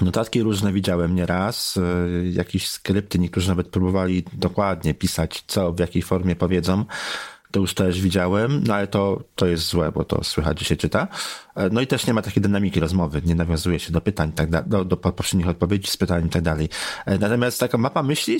Notatki 0.00 0.42
różne 0.42 0.72
widziałem 0.72 1.14
nieraz, 1.14 1.76
e, 1.76 2.26
jakieś 2.26 2.68
skrypty, 2.68 3.18
niektórzy 3.18 3.48
nawet 3.48 3.68
próbowali 3.68 4.24
dokładnie 4.32 4.94
pisać, 4.94 5.44
co 5.46 5.72
w 5.72 5.78
jakiej 5.78 6.02
formie 6.02 6.36
powiedzą 6.36 6.84
to 7.54 7.60
już 7.60 7.74
też 7.74 8.00
widziałem, 8.00 8.64
no 8.66 8.74
ale 8.74 8.86
to, 8.86 9.24
to 9.34 9.46
jest 9.46 9.66
złe, 9.66 9.92
bo 9.92 10.04
to 10.04 10.24
słychać, 10.24 10.58
że 10.58 10.64
się 10.64 10.76
czyta. 10.76 11.08
E, 11.56 11.70
no 11.70 11.80
i 11.80 11.86
też 11.86 12.06
nie 12.06 12.14
ma 12.14 12.22
takiej 12.22 12.42
dynamiki 12.42 12.80
rozmowy, 12.80 13.22
nie 13.24 13.34
nawiązuje 13.34 13.78
się 13.80 13.92
do 13.92 14.00
pytań, 14.00 14.32
tak 14.32 14.50
da, 14.50 14.62
do, 14.62 14.84
do 14.84 14.96
poprzednich 14.96 15.48
odpowiedzi 15.48 15.90
z 15.90 15.96
pytań 15.96 16.26
i 16.26 16.28
tak 16.28 16.42
dalej. 16.42 16.68
E, 17.06 17.18
natomiast 17.18 17.60
taka 17.60 17.78
mapa 17.78 18.02
myśli 18.02 18.38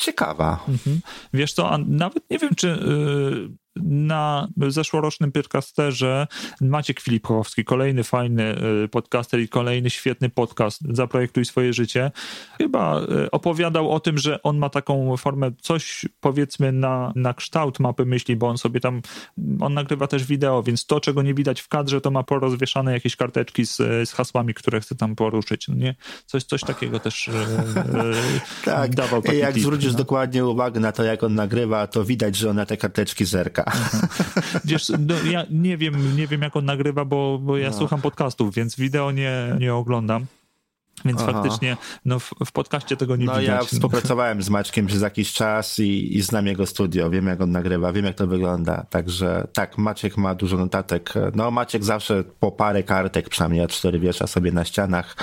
ciekawa. 0.00 0.64
Mhm. 0.68 1.00
Wiesz 1.34 1.52
co, 1.52 1.70
a 1.70 1.78
nawet 1.78 2.30
nie 2.30 2.38
wiem, 2.38 2.54
czy 2.56 2.66
yy, 2.66 3.50
na 3.76 4.48
zeszłorocznym 4.68 5.32
podcasterze 5.32 6.26
Maciek 6.60 7.00
Filipkowski, 7.00 7.64
kolejny 7.64 8.04
fajny 8.04 8.56
y, 8.84 8.88
podcaster 8.88 9.40
i 9.40 9.48
kolejny 9.48 9.90
świetny 9.90 10.30
podcast 10.30 10.80
Zaprojektuj 10.90 11.44
swoje 11.44 11.72
życie, 11.72 12.10
chyba 12.58 13.00
y, 13.00 13.30
opowiadał 13.30 13.90
o 13.90 14.00
tym, 14.00 14.18
że 14.18 14.42
on 14.42 14.58
ma 14.58 14.68
taką 14.68 15.16
formę, 15.16 15.50
coś 15.60 16.04
powiedzmy 16.20 16.72
na, 16.72 17.12
na 17.16 17.34
kształt 17.34 17.80
mapy 17.80 18.04
myśli, 18.04 18.36
bo 18.36 18.48
on 18.48 18.58
sobie 18.58 18.80
tam, 18.80 19.02
on 19.60 19.74
nagrywa 19.74 20.06
też 20.06 20.24
wideo, 20.24 20.62
więc 20.62 20.86
to, 20.86 21.00
czego 21.00 21.22
nie 21.22 21.34
widać 21.34 21.60
w 21.60 21.68
kadrze, 21.68 22.00
to 22.00 22.10
ma 22.10 22.22
porozwieszane 22.22 22.92
jakieś 22.92 23.16
karteczki 23.16 23.66
z, 23.66 23.76
z 23.76 24.12
hasłami, 24.12 24.54
które 24.54 24.80
chce 24.80 24.94
tam 24.94 25.16
poruszyć, 25.16 25.68
no 25.68 25.74
nie? 25.74 25.94
Coś, 26.26 26.44
coś 26.44 26.60
takiego 26.60 27.00
też 27.00 27.30
tak. 28.64 28.94
dawał 28.94 29.22
Jak 29.32 29.54
tip, 29.54 29.62
zwrócisz 29.62 29.92
no? 29.92 29.98
dokładnie 29.98 30.46
uwagę 30.46 30.80
na 30.80 30.92
to, 30.92 31.04
jak 31.04 31.22
on 31.22 31.34
nagrywa, 31.34 31.86
to 31.86 32.04
widać, 32.04 32.36
że 32.36 32.50
on 32.50 32.56
na 32.56 32.66
te 32.66 32.76
karteczki 32.76 33.24
zerka. 33.24 33.59
Wiesz, 34.64 34.92
no, 34.98 35.14
ja 35.30 35.46
nie 35.50 35.76
wiem, 35.76 36.16
nie 36.16 36.26
wiem 36.26 36.42
jak 36.42 36.56
on 36.56 36.64
nagrywa, 36.64 37.04
bo, 37.04 37.38
bo 37.38 37.56
ja 37.56 37.70
no. 37.70 37.76
słucham 37.76 38.00
podcastów, 38.00 38.54
więc 38.54 38.76
wideo 38.76 39.10
nie, 39.10 39.56
nie 39.58 39.74
oglądam. 39.74 40.26
Więc 41.04 41.20
Aha. 41.22 41.32
faktycznie 41.32 41.76
no, 42.04 42.18
w, 42.18 42.30
w 42.46 42.52
podcaście 42.52 42.96
tego 42.96 43.16
nie 43.16 43.26
no, 43.26 43.32
widać. 43.32 43.48
Ja 43.48 43.58
no. 43.58 43.64
współpracowałem 43.64 44.42
z 44.42 44.50
Maćkiem 44.50 44.86
przez 44.86 45.02
jakiś 45.02 45.32
czas 45.32 45.78
i, 45.78 46.16
i 46.16 46.22
znam 46.22 46.46
jego 46.46 46.66
studio, 46.66 47.10
wiem 47.10 47.26
jak 47.26 47.40
on 47.40 47.50
nagrywa, 47.50 47.92
wiem 47.92 48.04
jak 48.04 48.16
to 48.16 48.26
wygląda. 48.26 48.86
Także 48.90 49.46
tak, 49.52 49.78
Maciek 49.78 50.16
ma 50.16 50.34
dużo 50.34 50.56
notatek. 50.56 51.12
No 51.34 51.50
Maciek 51.50 51.84
zawsze 51.84 52.24
po 52.40 52.52
parę 52.52 52.82
kartek, 52.82 53.28
przynajmniej 53.28 53.60
ja 53.60 53.68
cztery 53.68 53.98
wiesza 53.98 54.26
sobie 54.26 54.52
na 54.52 54.64
ścianach 54.64 55.16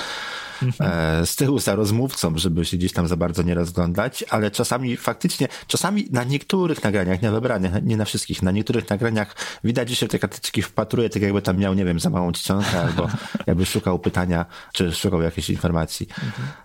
z 1.26 1.36
tyłu 1.36 1.60
za 1.60 1.76
rozmówcą, 1.76 2.38
żeby 2.38 2.66
się 2.66 2.78
gdzieś 2.78 2.93
tam 2.93 3.08
za 3.08 3.16
bardzo 3.16 3.43
nie 3.43 3.55
rozglądać, 3.55 4.24
ale 4.30 4.51
czasami 4.51 4.97
faktycznie, 4.97 5.47
czasami 5.68 6.08
na 6.12 6.24
niektórych 6.24 6.84
nagraniach, 6.84 7.22
nie 7.22 7.32
wybranych, 7.32 7.72
nie 7.84 7.97
na 7.97 8.05
wszystkich, 8.05 8.43
na 8.43 8.51
niektórych 8.51 8.89
nagraniach 8.89 9.36
widać, 9.64 9.89
że 9.89 9.95
się 9.95 10.08
te 10.08 10.20
karteczki 10.20 10.62
wpatruje, 10.62 11.10
tak 11.10 11.22
jakby 11.22 11.41
tam 11.41 11.58
miał, 11.58 11.74
nie 11.74 11.86
wiem, 11.86 11.99
za 11.99 12.10
małą 12.10 12.32
czcionkę, 12.32 12.82
albo 12.82 13.10
jakby 13.47 13.66
szukał 13.66 13.99
pytania, 13.99 14.45
czy 14.74 14.91
szukał 14.91 15.22
jakiejś 15.22 15.49
informacji. 15.49 16.08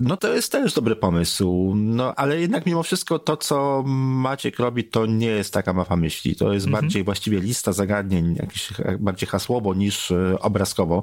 No 0.01 0.17
to 0.17 0.35
jest 0.35 0.53
też 0.53 0.75
dobry 0.75 0.97
pomysł, 0.97 1.73
no 1.77 2.15
ale 2.15 2.41
jednak 2.41 2.67
mimo 2.67 2.83
wszystko 2.83 3.19
to, 3.19 3.37
co 3.37 3.83
Maciek 3.87 4.59
robi, 4.59 4.85
to 4.85 5.07
nie 5.07 5.27
jest 5.27 5.53
taka 5.53 5.73
mapa 5.73 5.97
myśli, 5.97 6.37
to 6.37 6.53
jest 6.53 6.67
mhm. 6.67 6.83
bardziej 6.83 7.05
właściwie 7.05 7.41
lista 7.41 7.73
zagadnień, 7.73 8.37
jakieś 8.39 8.69
bardziej 8.99 9.29
hasłowo 9.29 9.75
niż 9.75 10.11
e, 10.11 10.39
obrazkowo. 10.41 11.03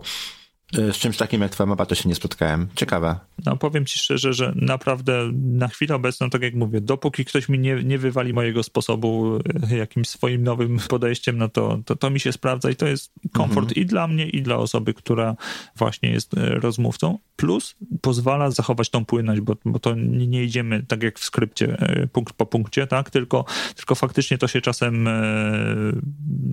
Z 0.73 0.97
czymś 0.97 1.17
takim 1.17 1.41
jak 1.41 1.51
twoja 1.51 1.67
mapa 1.67 1.85
to 1.85 1.95
się 1.95 2.09
nie 2.09 2.15
spotkałem. 2.15 2.67
Ciekawe. 2.75 3.19
No 3.45 3.57
powiem 3.57 3.85
ci 3.85 3.99
szczerze, 3.99 4.33
że 4.33 4.53
naprawdę 4.55 5.31
na 5.33 5.67
chwilę 5.67 5.95
obecną, 5.95 6.29
tak 6.29 6.41
jak 6.41 6.55
mówię, 6.55 6.81
dopóki 6.81 7.25
ktoś 7.25 7.49
mi 7.49 7.59
nie, 7.59 7.83
nie 7.83 7.97
wywali 7.97 8.33
mojego 8.33 8.63
sposobu 8.63 9.39
e, 9.71 9.77
jakimś 9.77 10.09
swoim 10.09 10.43
nowym 10.43 10.79
podejściem, 10.89 11.37
no 11.37 11.49
to, 11.49 11.79
to, 11.85 11.95
to 11.95 12.09
mi 12.09 12.19
się 12.19 12.31
sprawdza 12.31 12.69
i 12.69 12.75
to 12.75 12.87
jest 12.87 13.11
komfort 13.33 13.67
mhm. 13.67 13.83
i 13.83 13.85
dla 13.85 14.07
mnie, 14.07 14.29
i 14.29 14.41
dla 14.41 14.57
osoby, 14.57 14.93
która 14.93 15.35
właśnie 15.75 16.09
jest 16.09 16.37
e, 16.37 16.49
rozmówcą. 16.49 17.19
Plus 17.35 17.75
pozwala 18.01 18.51
zachować 18.51 18.89
tą 18.89 19.05
płynność, 19.05 19.41
bo, 19.41 19.55
bo 19.65 19.79
to 19.79 19.95
nie, 19.95 20.43
idziemy 20.43 20.83
tak 20.87 21.03
jak 21.03 21.19
w 21.19 21.23
skrypcie 21.23 21.77
e, 21.79 22.07
punkt 22.07 22.33
po 22.33 22.45
punkcie, 22.45 22.87
tak? 22.87 23.09
Tylko, 23.09 23.45
tylko 23.75 23.95
faktycznie 23.95 24.37
to 24.37 24.47
się 24.47 24.61
czasem 24.61 25.03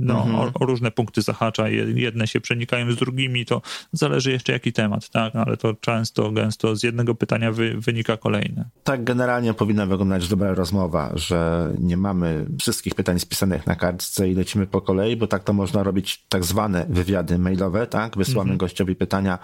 no, 0.00 0.24
mhm. 0.24 0.34
o, 0.34 0.50
o 0.54 0.66
różne 0.66 0.90
punkty 0.90 1.22
zahacza. 1.22 1.68
Jedne 1.94 2.26
się 2.26 2.40
przenikają 2.40 2.92
z 2.92 2.96
drugimi, 2.96 3.46
to 3.46 3.62
zależy 4.08 4.30
jeszcze 4.30 4.52
jaki 4.52 4.72
temat, 4.72 5.08
tak, 5.08 5.36
ale 5.36 5.56
to 5.56 5.74
często, 5.74 6.30
gęsto 6.32 6.76
z 6.76 6.82
jednego 6.82 7.14
pytania 7.14 7.52
wy, 7.52 7.80
wynika 7.80 8.16
kolejne. 8.16 8.68
Tak 8.84 9.04
generalnie 9.04 9.54
powinna 9.54 9.86
wyglądać 9.86 10.28
dobra 10.28 10.54
rozmowa, 10.54 11.12
że 11.14 11.70
nie 11.78 11.96
mamy 11.96 12.46
wszystkich 12.60 12.94
pytań 12.94 13.18
spisanych 13.18 13.66
na 13.66 13.74
kartce 13.74 14.28
i 14.28 14.34
lecimy 14.34 14.66
po 14.66 14.80
kolei, 14.80 15.16
bo 15.16 15.26
tak 15.26 15.44
to 15.44 15.52
można 15.52 15.82
robić 15.82 16.24
tak 16.28 16.44
zwane 16.44 16.86
wywiady 16.88 17.38
mailowe, 17.38 17.86
tak, 17.86 18.16
wysłamy 18.16 18.50
mhm. 18.50 18.58
gościowi 18.58 18.94
pytania, 18.94 19.38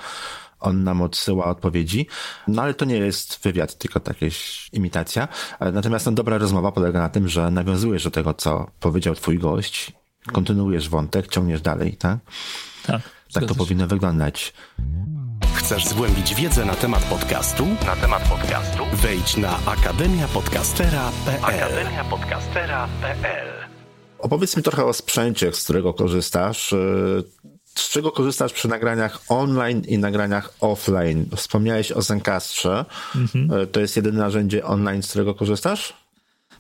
on 0.61 0.85
nam 0.85 1.03
odsyła 1.03 1.45
odpowiedzi. 1.45 2.07
No 2.49 2.63
ale 2.63 2.75
to 2.75 2.85
nie 2.85 2.97
jest 2.97 3.43
wywiad, 3.43 3.79
tylko 3.79 4.01
jakaś 4.07 4.69
imitacja. 4.73 5.29
Natomiast 5.73 6.07
no, 6.07 6.13
dobra 6.13 6.39
rozmowa 6.39 6.73
polega 6.73 6.99
na 6.99 7.09
tym, 7.09 7.29
że 7.29 7.51
nawiązujesz 7.51 8.05
do 8.05 8.11
tego, 8.11 8.35
co 8.35 8.71
powiedział 8.81 9.15
twój 9.15 9.39
gość, 9.39 9.93
kontynuujesz 10.33 10.89
wątek, 10.89 11.29
ciągniesz 11.29 11.61
dalej, 11.61 11.97
tak? 11.97 12.19
Tak. 12.87 13.03
Tak 13.33 13.45
to 13.45 13.55
powinno 13.55 13.87
wyglądać. 13.87 14.53
Chcesz 15.55 15.87
zgłębić 15.87 16.35
wiedzę 16.35 16.65
na 16.65 16.75
temat 16.75 17.05
podcastu? 17.05 17.67
Na 17.87 17.97
temat 17.97 18.29
podcastu? 18.29 18.83
Wejdź 18.93 19.37
na 19.37 19.59
akademiapodcastera.pl 19.67 21.45
akademiapodcastera.pl 21.45 23.49
Opowiedz 24.19 24.57
mi 24.57 24.63
trochę 24.63 24.85
o 24.85 24.93
sprzęcie, 24.93 25.53
z 25.53 25.65
którego 25.65 25.95
korzystasz. 25.95 26.75
Z 27.75 27.91
czego 27.91 28.13
korzystasz 28.13 28.53
przy 28.53 28.69
nagraniach 28.69 29.21
online 29.29 29.83
i 29.89 29.99
nagraniach 29.99 30.55
offline? 30.61 31.27
Wspomniałeś 31.37 31.93
o 31.93 32.03
Zencastrze. 32.03 32.85
Mhm. 33.17 33.49
To 33.73 33.81
jest 33.81 33.97
jedyne 33.97 34.19
narzędzie 34.19 34.65
online, 34.65 35.03
z 35.03 35.09
którego 35.09 35.35
korzystasz? 35.35 35.95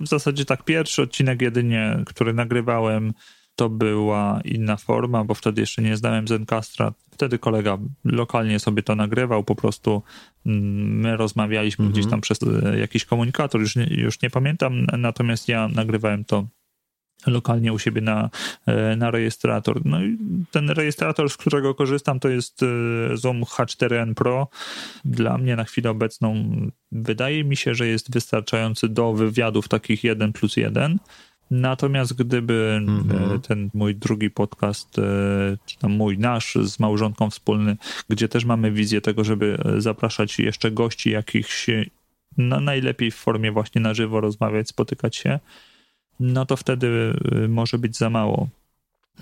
W 0.00 0.08
zasadzie 0.08 0.44
tak, 0.44 0.64
pierwszy 0.64 1.02
odcinek 1.02 1.42
jedynie, 1.42 2.02
który 2.06 2.32
nagrywałem, 2.32 3.12
to 3.56 3.68
była 3.68 4.40
inna 4.44 4.76
forma, 4.76 5.24
bo 5.24 5.34
wtedy 5.34 5.60
jeszcze 5.60 5.82
nie 5.82 5.96
znałem 5.96 6.28
Zencastra. 6.28 6.92
Wtedy 7.10 7.38
kolega 7.38 7.78
lokalnie 8.04 8.58
sobie 8.58 8.82
to 8.82 8.96
nagrywał, 8.96 9.44
po 9.44 9.54
prostu 9.54 10.02
mm, 10.46 11.00
my 11.00 11.16
rozmawialiśmy 11.16 11.84
mhm. 11.84 11.92
gdzieś 11.92 12.10
tam 12.10 12.20
przez 12.20 12.38
e, 12.42 12.78
jakiś 12.78 13.04
komunikator, 13.04 13.60
już 13.60 13.76
nie, 13.76 13.86
już 13.90 14.22
nie 14.22 14.30
pamiętam, 14.30 14.86
natomiast 14.98 15.48
ja 15.48 15.68
nagrywałem 15.68 16.24
to 16.24 16.46
lokalnie 17.26 17.72
u 17.72 17.78
siebie 17.78 18.00
na, 18.00 18.30
e, 18.66 18.96
na 18.96 19.10
rejestrator. 19.10 19.80
No 19.84 20.04
i 20.04 20.18
ten 20.50 20.70
rejestrator, 20.70 21.30
z 21.30 21.36
którego 21.36 21.74
korzystam, 21.74 22.20
to 22.20 22.28
jest 22.28 22.62
e, 22.62 23.16
Zoom 23.16 23.42
H4n 23.42 24.14
Pro. 24.14 24.48
Dla 25.04 25.38
mnie 25.38 25.56
na 25.56 25.64
chwilę 25.64 25.90
obecną 25.90 26.56
wydaje 26.92 27.44
mi 27.44 27.56
się, 27.56 27.74
że 27.74 27.86
jest 27.86 28.12
wystarczający 28.12 28.88
do 28.88 29.12
wywiadów 29.12 29.68
takich 29.68 30.04
1 30.04 30.32
plus 30.32 30.56
1. 30.56 30.98
Natomiast 31.52 32.14
gdyby 32.14 32.80
mm-hmm. 32.86 33.40
ten 33.40 33.70
mój 33.74 33.94
drugi 33.94 34.30
podcast, 34.30 34.96
czy 35.66 35.78
tam 35.78 35.92
mój, 35.92 36.18
nasz 36.18 36.54
z 36.54 36.80
małżonką 36.80 37.30
wspólny, 37.30 37.76
gdzie 38.08 38.28
też 38.28 38.44
mamy 38.44 38.72
wizję 38.72 39.00
tego, 39.00 39.24
żeby 39.24 39.58
zapraszać 39.78 40.38
jeszcze 40.38 40.70
gości 40.70 41.10
jakichś, 41.10 41.66
na 42.36 42.60
najlepiej 42.60 43.10
w 43.10 43.14
formie 43.14 43.52
właśnie 43.52 43.80
na 43.80 43.94
żywo 43.94 44.20
rozmawiać, 44.20 44.68
spotykać 44.68 45.16
się, 45.16 45.38
no 46.20 46.46
to 46.46 46.56
wtedy 46.56 47.16
może 47.48 47.78
być 47.78 47.96
za 47.96 48.10
mało. 48.10 48.48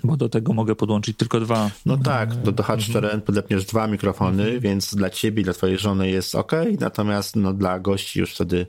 Bo 0.03 0.17
do 0.17 0.29
tego 0.29 0.53
mogę 0.53 0.75
podłączyć 0.75 1.17
tylko 1.17 1.39
dwa. 1.39 1.71
No 1.85 1.97
tak, 1.97 2.35
do, 2.35 2.51
do 2.51 2.63
H4n 2.63 3.21
podepniesz 3.21 3.65
dwa 3.65 3.87
mikrofony, 3.87 4.43
mhm. 4.43 4.59
więc 4.59 4.95
dla 4.95 5.09
ciebie, 5.09 5.43
dla 5.43 5.53
twojej 5.53 5.77
żony 5.77 6.09
jest 6.09 6.35
ok, 6.35 6.51
natomiast 6.79 7.35
no, 7.35 7.53
dla 7.53 7.79
gości 7.79 8.19
już 8.19 8.33
wtedy 8.33 8.65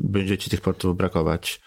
będzie 0.00 0.38
ci 0.38 0.50
tych 0.50 0.60
portów 0.60 0.96
brakować. 0.96 1.60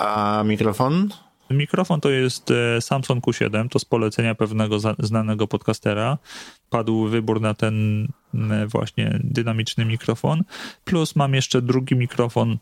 A 0.00 0.42
mikrofon? 0.46 1.08
Mikrofon 1.50 2.00
to 2.00 2.10
jest 2.10 2.50
e, 2.50 2.80
Samsung 2.80 3.24
Q7, 3.24 3.68
to 3.68 3.78
z 3.78 3.84
polecenia 3.84 4.34
pewnego 4.34 4.78
znanego 4.98 5.46
podcastera. 5.46 6.18
Padł 6.70 7.06
wybór 7.06 7.40
na 7.40 7.54
ten 7.54 8.06
właśnie 8.66 9.18
dynamiczny 9.24 9.84
mikrofon. 9.84 10.44
Plus 10.84 11.16
mam 11.16 11.34
jeszcze 11.34 11.62
drugi 11.62 11.96
mikrofon 11.96 12.58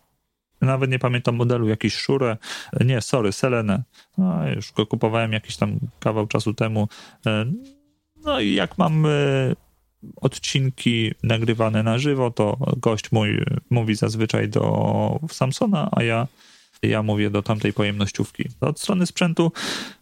nawet 0.60 0.90
nie 0.90 0.98
pamiętam 0.98 1.36
modelu, 1.36 1.68
jakiś 1.68 1.94
Shure, 1.94 2.36
nie, 2.84 3.00
sorry, 3.00 3.32
Selenę. 3.32 3.82
No, 4.18 4.48
już 4.48 4.72
go 4.72 4.86
kupowałem 4.86 5.32
jakiś 5.32 5.56
tam 5.56 5.78
kawał 6.00 6.26
czasu 6.26 6.54
temu. 6.54 6.88
E, 7.26 7.44
no 8.24 8.40
i 8.40 8.54
jak 8.54 8.78
mam 8.78 9.06
e, 9.06 9.10
odcinki 10.16 11.12
nagrywane 11.22 11.82
na 11.82 11.98
żywo, 11.98 12.30
to 12.30 12.56
gość 12.76 13.12
mój 13.12 13.44
mówi 13.70 13.94
zazwyczaj 13.94 14.48
do 14.48 15.20
Samsona, 15.30 15.88
a 15.92 16.02
ja 16.02 16.26
ja 16.82 17.02
mówię 17.02 17.30
do 17.30 17.42
tamtej 17.42 17.72
pojemnościówki. 17.72 18.44
Od 18.60 18.80
strony 18.80 19.06
sprzętu, 19.06 19.52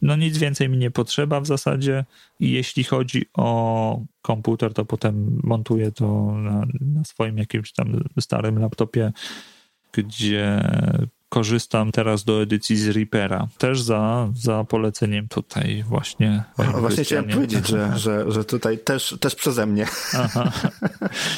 no 0.03 0.16
nic 0.16 0.39
więcej 0.39 0.68
mi 0.68 0.79
nie 0.79 0.91
potrzeba 0.91 1.41
w 1.41 1.47
zasadzie. 1.47 2.05
Jeśli 2.41 2.85
chodzi 2.85 3.24
o 3.35 4.01
komputer, 4.22 4.74
to 4.74 4.85
potem 4.85 5.41
montuję 5.43 5.93
to 5.93 6.33
na, 6.33 6.66
na 6.81 7.05
swoim 7.05 7.39
jakimś 7.39 7.72
tam 7.72 8.05
starym 8.18 8.59
laptopie 8.59 9.12
gdzie 9.97 10.62
korzystam 11.37 11.93
teraz 11.93 12.24
do 12.24 12.43
edycji 12.43 12.76
z 12.76 12.89
Reapera. 12.89 13.49
Też 13.59 13.80
za, 13.80 14.28
za 14.34 14.64
poleceniem 14.64 15.28
tutaj 15.28 15.84
właśnie. 15.89 16.45
Właśnie 16.57 17.05
chciałem 17.05 17.24
powiedzieć, 17.24 17.68
że, 17.68 17.93
że, 17.97 18.32
że 18.32 18.45
tutaj 18.45 18.78
też, 18.78 19.16
też 19.20 19.34
przeze 19.34 19.66
mnie. 19.66 19.87
Aha. 20.14 20.53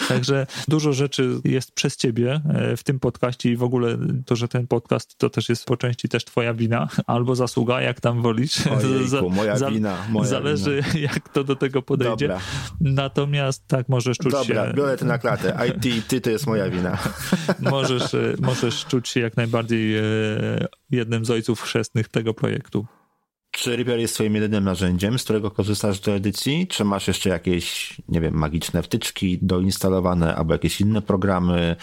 Także 0.09 0.47
dużo 0.69 0.93
rzeczy 0.93 1.41
jest 1.45 1.73
przez 1.73 1.97
ciebie 1.97 2.41
e, 2.55 2.77
w 2.77 2.83
tym 2.83 3.01
podcaście 3.01 3.53
i 3.53 3.57
w 3.57 3.63
ogóle 3.63 3.99
to, 4.27 4.37
że 4.37 4.49
ten 4.49 4.67
podcast 4.67 5.19
to 5.19 5.31
też 5.31 5.49
jest 5.49 5.65
po 5.65 5.77
części 5.77 6.09
też 6.09 6.25
twoja 6.25 6.55
wina 6.55 6.89
albo 7.07 7.35
zasługa, 7.35 7.81
jak 7.81 8.01
tam 8.01 8.23
wolisz. 8.23 8.67
Ojejku, 8.67 9.31
moja 9.31 9.57
za, 9.57 9.71
wina. 9.71 9.97
Moja 10.09 10.29
zależy 10.29 10.83
wina. 10.83 11.07
jak 11.15 11.29
to 11.29 11.45
do 11.45 11.57
tego 11.57 11.83
podejdzie. 11.83 12.29
Dobra. 12.29 12.41
Natomiast 12.81 13.67
tak 13.67 13.89
możesz 13.89 14.19
czuć 14.19 14.33
Dobra, 14.33 14.45
się... 14.45 14.55
Dobra, 14.55 14.73
biorę 14.73 14.97
to 14.97 15.05
na 15.05 15.19
klatę. 15.19 15.59
IT, 15.69 16.09
ty 16.09 16.21
to 16.21 16.31
jest 16.31 16.47
moja 16.47 16.71
wina. 16.71 16.99
możesz, 17.61 18.15
e, 18.15 18.35
możesz 18.41 18.85
czuć 18.85 19.09
się 19.09 19.21
jak 19.21 19.37
najbardziej 19.37 19.88
E, 19.95 20.67
jednym 20.91 21.25
z 21.25 21.31
ojców 21.31 21.61
chrzestnych 21.61 22.09
tego 22.09 22.35
projektu. 22.35 22.87
Czy 23.51 23.77
Reaper 23.77 23.99
jest 23.99 24.15
twoim 24.15 24.35
jedynym 24.35 24.65
narzędziem, 24.65 25.19
z 25.19 25.25
którego 25.25 25.51
korzystasz 25.51 26.01
do 26.01 26.15
edycji? 26.15 26.67
Czy 26.67 26.85
masz 26.85 27.09
jeszcze 27.09 27.31
jakieś, 27.31 27.97
nie 28.09 28.21
wiem, 28.21 28.35
magiczne 28.35 28.83
wtyczki 28.83 29.39
doinstalowane 29.43 30.37
albo 30.37 30.55
jakieś 30.55 30.81
inne 30.81 31.03
programy, 31.03 31.77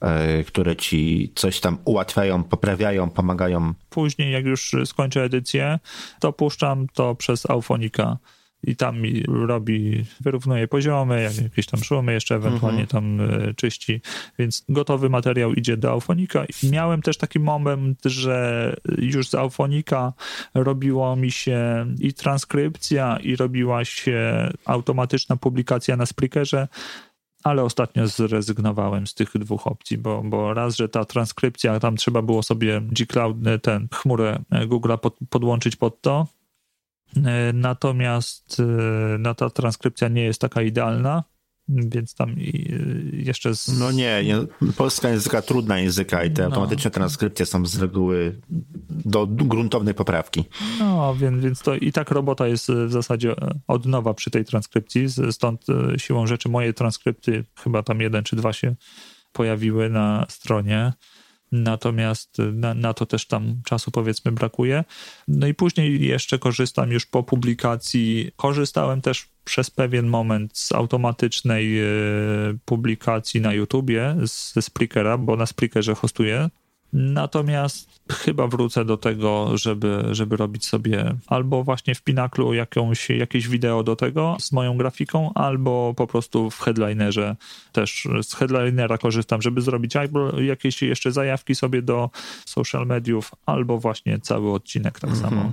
e, 0.00 0.44
które 0.44 0.76
ci 0.76 1.32
coś 1.34 1.60
tam 1.60 1.78
ułatwiają, 1.84 2.44
poprawiają, 2.44 3.10
pomagają? 3.10 3.74
Później, 3.90 4.32
jak 4.32 4.44
już 4.44 4.74
skończę 4.84 5.22
edycję, 5.22 5.78
to 6.20 6.32
puszczam 6.32 6.86
to 6.94 7.14
przez 7.14 7.50
Aufonika 7.50 8.18
i 8.64 8.76
tam 8.76 9.00
mi 9.00 9.22
robi, 9.28 10.04
wyrównuje 10.20 10.68
poziomy, 10.68 11.30
jakieś 11.42 11.66
tam 11.66 11.84
szumy 11.84 12.12
jeszcze 12.12 12.34
ewentualnie 12.34 12.82
mhm. 12.82 12.88
tam 12.88 13.20
e, 13.20 13.54
czyści, 13.54 14.00
więc 14.38 14.64
gotowy 14.68 15.10
materiał 15.10 15.54
idzie 15.54 15.76
do 15.76 15.90
Aufonika. 15.90 16.44
I 16.62 16.70
miałem 16.70 17.02
też 17.02 17.16
taki 17.16 17.40
moment, 17.40 18.02
że 18.04 18.76
już 18.98 19.28
z 19.28 19.34
Aufonika 19.34 20.12
robiło 20.54 21.16
mi 21.16 21.30
się 21.30 21.86
i 22.00 22.14
transkrypcja 22.14 23.18
i 23.22 23.36
robiła 23.36 23.84
się 23.84 24.50
automatyczna 24.64 25.36
publikacja 25.36 25.96
na 25.96 26.06
Spreakerze, 26.06 26.68
ale 27.44 27.62
ostatnio 27.62 28.06
zrezygnowałem 28.06 29.06
z 29.06 29.14
tych 29.14 29.38
dwóch 29.38 29.66
opcji, 29.66 29.98
bo, 29.98 30.22
bo 30.24 30.54
raz, 30.54 30.76
że 30.76 30.88
ta 30.88 31.04
transkrypcja, 31.04 31.80
tam 31.80 31.96
trzeba 31.96 32.22
było 32.22 32.42
sobie 32.42 32.80
G-Cloud, 32.80 33.36
ten 33.62 33.88
chmurę 33.94 34.38
Google'a 34.50 34.98
pod, 34.98 35.16
podłączyć 35.30 35.76
pod 35.76 36.00
to, 36.00 36.26
E, 36.26 36.41
natomiast 37.54 38.60
e, 38.60 38.64
no, 39.18 39.34
ta 39.34 39.50
transkrypcja 39.50 40.08
nie 40.08 40.22
jest 40.22 40.40
taka 40.40 40.62
idealna, 40.62 41.24
więc 41.68 42.14
tam 42.14 42.30
e, 42.30 42.34
jeszcze. 43.12 43.54
Z... 43.54 43.78
No 43.78 43.92
nie, 43.92 44.24
nie, 44.24 44.36
polska 44.76 45.08
języka 45.08 45.42
trudna 45.42 45.78
języka 45.78 46.24
i 46.24 46.30
te 46.30 46.42
no. 46.42 46.48
automatyczne 46.48 46.90
transkrypcje 46.90 47.46
są 47.46 47.66
z 47.66 47.78
reguły 47.78 48.40
do 48.90 49.26
gruntownej 49.26 49.94
poprawki. 49.94 50.44
No, 50.78 51.14
więc, 51.14 51.44
więc 51.44 51.60
to 51.60 51.74
i 51.74 51.92
tak 51.92 52.10
robota 52.10 52.46
jest 52.46 52.70
w 52.70 52.90
zasadzie 52.90 53.34
od 53.66 53.86
nowa 53.86 54.14
przy 54.14 54.30
tej 54.30 54.44
transkrypcji, 54.44 55.06
stąd 55.30 55.66
siłą 55.96 56.26
rzeczy 56.26 56.48
moje 56.48 56.72
transkrypty, 56.72 57.44
chyba 57.58 57.82
tam 57.82 58.00
jeden 58.00 58.24
czy 58.24 58.36
dwa 58.36 58.52
się 58.52 58.74
pojawiły 59.32 59.90
na 59.90 60.26
stronie. 60.28 60.92
Natomiast 61.52 62.38
na, 62.52 62.74
na, 62.74 62.94
to 62.94 63.06
też 63.06 63.26
tam 63.26 63.60
czasu 63.64 63.90
powiedzmy 63.90 64.32
brakuje. 64.32 64.84
No 65.28 65.46
i 65.46 65.54
później 65.54 66.06
jeszcze 66.06 66.38
korzystam 66.38 66.90
już 66.90 67.06
po 67.06 67.22
publikacji. 67.22 68.30
Korzystałem 68.36 69.00
też 69.00 69.28
przez 69.44 69.70
pewien 69.70 70.06
moment 70.06 70.58
z 70.58 70.72
automatycznej 70.72 71.80
e, 71.80 71.84
publikacji 72.64 73.40
na 73.40 73.52
YouTubie 73.52 74.16
ze 74.54 74.62
Spreakera, 74.62 75.18
bo 75.18 75.36
na 75.36 75.46
Spreakerze 75.46 75.94
hostuję 75.94 76.50
Natomiast 76.92 78.00
chyba 78.10 78.46
wrócę 78.46 78.84
do 78.84 78.96
tego, 78.96 79.56
żeby, 79.56 80.04
żeby 80.10 80.36
robić 80.36 80.66
sobie 80.66 81.14
albo 81.26 81.64
właśnie 81.64 81.94
w 81.94 82.02
Pinaklu 82.02 82.54
jakąś, 82.54 83.10
jakieś 83.10 83.48
wideo 83.48 83.82
do 83.82 83.96
tego 83.96 84.36
z 84.40 84.52
moją 84.52 84.76
grafiką, 84.76 85.30
albo 85.34 85.94
po 85.96 86.06
prostu 86.06 86.50
w 86.50 86.60
headlinerze 86.60 87.36
też 87.72 88.08
z 88.22 88.34
headlinera 88.34 88.98
korzystam, 88.98 89.42
żeby 89.42 89.60
zrobić 89.60 89.96
albo 89.96 90.40
jakieś 90.40 90.82
jeszcze 90.82 91.12
zajawki 91.12 91.54
sobie 91.54 91.82
do 91.82 92.10
social 92.46 92.86
mediów, 92.86 93.30
albo 93.46 93.78
właśnie 93.78 94.18
cały 94.18 94.52
odcinek 94.52 95.00
tak 95.00 95.10
mm 95.10 95.22
-hmm. 95.22 95.28
samo 95.30 95.52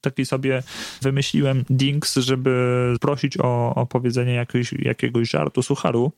taki 0.00 0.26
sobie 0.26 0.62
wymyśliłem 1.02 1.64
Dinks, 1.70 2.16
żeby 2.16 2.94
prosić 3.00 3.38
o, 3.38 3.74
o 3.74 3.86
powiedzenie 3.86 4.32
jakiegoś, 4.32 4.72
jakiegoś 4.72 5.30
żartu 5.30 5.62
sucharu 5.62 6.12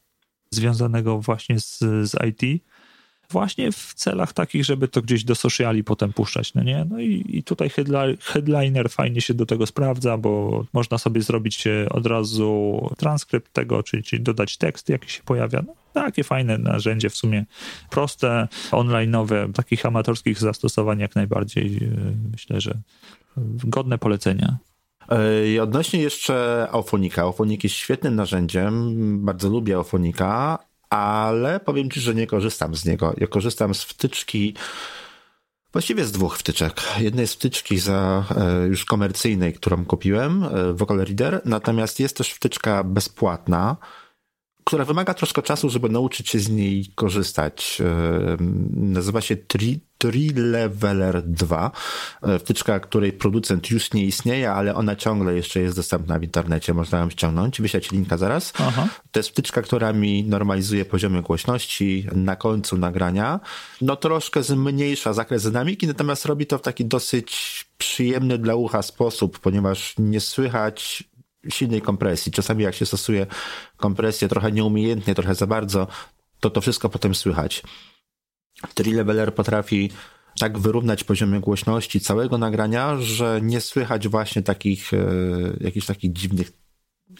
związanego 0.50 1.18
właśnie 1.18 1.60
z, 1.60 1.78
z 1.80 2.14
IT 2.28 2.62
właśnie 3.30 3.72
w 3.72 3.94
celach 3.94 4.32
takich, 4.32 4.64
żeby 4.64 4.88
to 4.88 5.02
gdzieś 5.02 5.24
do 5.24 5.34
sociali 5.34 5.84
potem 5.84 6.12
puszczać, 6.12 6.54
no 6.54 6.62
nie? 6.62 6.86
No 6.90 7.00
i, 7.00 7.24
i 7.28 7.42
tutaj 7.42 7.70
headliner 8.20 8.90
fajnie 8.90 9.20
się 9.20 9.34
do 9.34 9.46
tego 9.46 9.66
sprawdza, 9.66 10.18
bo 10.18 10.64
można 10.72 10.98
sobie 10.98 11.22
zrobić 11.22 11.64
od 11.90 12.06
razu 12.06 12.80
transkrypt 12.96 13.52
tego, 13.52 13.82
czyli, 13.82 14.02
czyli 14.02 14.22
dodać 14.22 14.56
tekst, 14.56 14.88
jaki 14.88 15.10
się 15.10 15.22
pojawia. 15.22 15.62
No, 15.66 15.74
takie 15.92 16.24
fajne 16.24 16.58
narzędzie, 16.58 17.10
w 17.10 17.16
sumie 17.16 17.44
proste, 17.90 18.48
online'owe, 18.70 19.52
takich 19.52 19.86
amatorskich 19.86 20.38
zastosowań 20.38 20.98
jak 20.98 21.14
najbardziej, 21.16 21.80
myślę, 22.32 22.60
że 22.60 22.78
godne 23.64 23.98
polecenia. 23.98 24.58
I 25.46 25.58
odnośnie 25.58 26.00
jeszcze 26.00 26.66
Aufonika. 26.72 27.22
Aufonik 27.22 27.64
jest 27.64 27.76
świetnym 27.76 28.14
narzędziem, 28.14 28.94
bardzo 29.24 29.48
lubię 29.48 29.76
Aufonika, 29.76 30.58
ale 30.90 31.60
powiem 31.60 31.90
Ci, 31.90 32.00
że 32.00 32.14
nie 32.14 32.26
korzystam 32.26 32.74
z 32.74 32.84
niego. 32.84 33.14
Ja 33.16 33.26
korzystam 33.26 33.74
z 33.74 33.82
wtyczki 33.82 34.54
Właściwie 35.72 36.04
z 36.04 36.12
dwóch 36.12 36.38
wtyczek. 36.38 36.82
Jednej 36.98 37.26
z 37.26 37.34
wtyczki 37.34 37.78
za 37.78 38.24
e, 38.36 38.66
już 38.66 38.84
komercyjnej, 38.84 39.52
którą 39.52 39.84
kupiłem, 39.84 40.44
e, 40.44 40.72
Vocal 40.72 40.98
Reader, 40.98 41.40
natomiast 41.44 42.00
jest 42.00 42.16
też 42.16 42.30
wtyczka 42.30 42.84
bezpłatna, 42.84 43.76
która 44.70 44.84
wymaga 44.84 45.14
troszkę 45.14 45.42
czasu, 45.42 45.70
żeby 45.70 45.88
nauczyć 45.88 46.28
się 46.28 46.38
z 46.38 46.48
niej 46.48 46.86
korzystać. 46.94 47.78
E, 47.80 48.36
nazywa 48.70 49.20
się 49.20 49.36
Tri, 49.36 49.80
Tree 49.98 50.32
Leveler 50.36 51.22
2. 51.22 51.70
E, 52.22 52.38
wtyczka, 52.38 52.80
której 52.80 53.12
producent 53.12 53.70
już 53.70 53.92
nie 53.92 54.04
istnieje, 54.04 54.52
ale 54.52 54.74
ona 54.74 54.96
ciągle 54.96 55.34
jeszcze 55.34 55.60
jest 55.60 55.76
dostępna 55.76 56.18
w 56.18 56.22
internecie. 56.22 56.74
Można 56.74 56.98
ją 56.98 57.10
ściągnąć. 57.10 57.60
Wyśleć 57.60 57.90
linka 57.90 58.16
zaraz. 58.16 58.52
Aha. 58.58 58.88
To 59.10 59.20
jest 59.20 59.28
wtyczka, 59.28 59.62
która 59.62 59.92
mi 59.92 60.24
normalizuje 60.24 60.84
poziomy 60.84 61.22
głośności 61.22 62.06
na 62.12 62.36
końcu 62.36 62.76
nagrania. 62.76 63.40
No 63.80 63.96
troszkę 63.96 64.42
zmniejsza 64.42 65.12
zakres 65.12 65.42
dynamiki, 65.42 65.86
natomiast 65.86 66.26
robi 66.26 66.46
to 66.46 66.58
w 66.58 66.62
taki 66.62 66.84
dosyć 66.84 67.64
przyjemny 67.78 68.38
dla 68.38 68.54
ucha 68.54 68.82
sposób, 68.82 69.38
ponieważ 69.38 69.94
nie 69.98 70.20
słychać 70.20 71.04
silnej 71.48 71.82
kompresji. 71.82 72.32
Czasami 72.32 72.64
jak 72.64 72.74
się 72.74 72.86
stosuje 72.86 73.26
kompresję 73.76 74.28
trochę 74.28 74.52
nieumiejętnie, 74.52 75.14
trochę 75.14 75.34
za 75.34 75.46
bardzo, 75.46 75.86
to 76.40 76.50
to 76.50 76.60
wszystko 76.60 76.88
potem 76.88 77.14
słychać. 77.14 77.62
Tree 78.74 78.92
Leveler 78.92 79.34
potrafi 79.34 79.90
tak 80.38 80.58
wyrównać 80.58 81.04
poziomy 81.04 81.40
głośności 81.40 82.00
całego 82.00 82.38
nagrania, 82.38 82.96
że 82.96 83.40
nie 83.42 83.60
słychać 83.60 84.08
właśnie 84.08 84.42
takich, 84.42 84.94
e, 84.94 84.96
jakichś 85.60 85.86
takich 85.86 86.12
dziwnych 86.12 86.52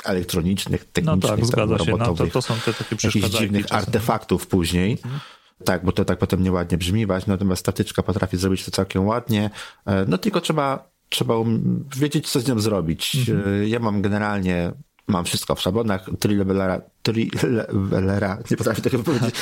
elektronicznych, 0.05 0.85
technicznych, 0.85 1.23
no 1.23 1.37
tak, 1.37 1.47
zgadza 1.47 1.79
się. 1.79 1.97
No, 1.97 2.15
to, 2.15 2.27
to 2.27 2.43
są 2.43 2.55
te 2.55 2.75
takie 2.75 2.97
jakichś 3.05 3.29
dziwnych 3.29 3.67
czasem. 3.67 3.79
artefaktów 3.79 4.47
później. 4.47 4.93
Mhm. 4.93 5.21
Tak, 5.65 5.85
bo 5.85 5.93
to 5.93 6.05
tak 6.05 6.19
potem 6.19 6.43
nieładnie 6.43 6.79
brzmiwać, 6.79 7.27
natomiast 7.27 7.61
statyczka 7.61 8.03
potrafi 8.03 8.37
zrobić 8.37 8.65
to 8.65 8.71
całkiem 8.71 9.07
ładnie. 9.07 9.51
E, 9.87 10.05
no 10.09 10.19
tylko 10.19 10.41
trzeba 10.41 10.90
trzeba 11.11 11.37
um, 11.37 11.85
wiedzieć, 11.97 12.31
co 12.31 12.41
z 12.41 12.49
nią 12.49 12.59
zrobić. 12.59 13.29
Mhm. 13.29 13.69
Ja 13.69 13.79
mam 13.79 14.03
generalnie, 14.03 14.73
mam 15.07 15.25
wszystko 15.25 15.55
w 15.55 15.61
szablonach, 15.61 16.11
tri 16.19 16.37
levelera, 16.37 16.81
tri 17.03 17.31
levelera, 17.43 18.39
nie 18.51 18.57
potrafię 18.57 18.83
tego 18.83 18.99
powiedzieć. 18.99 19.35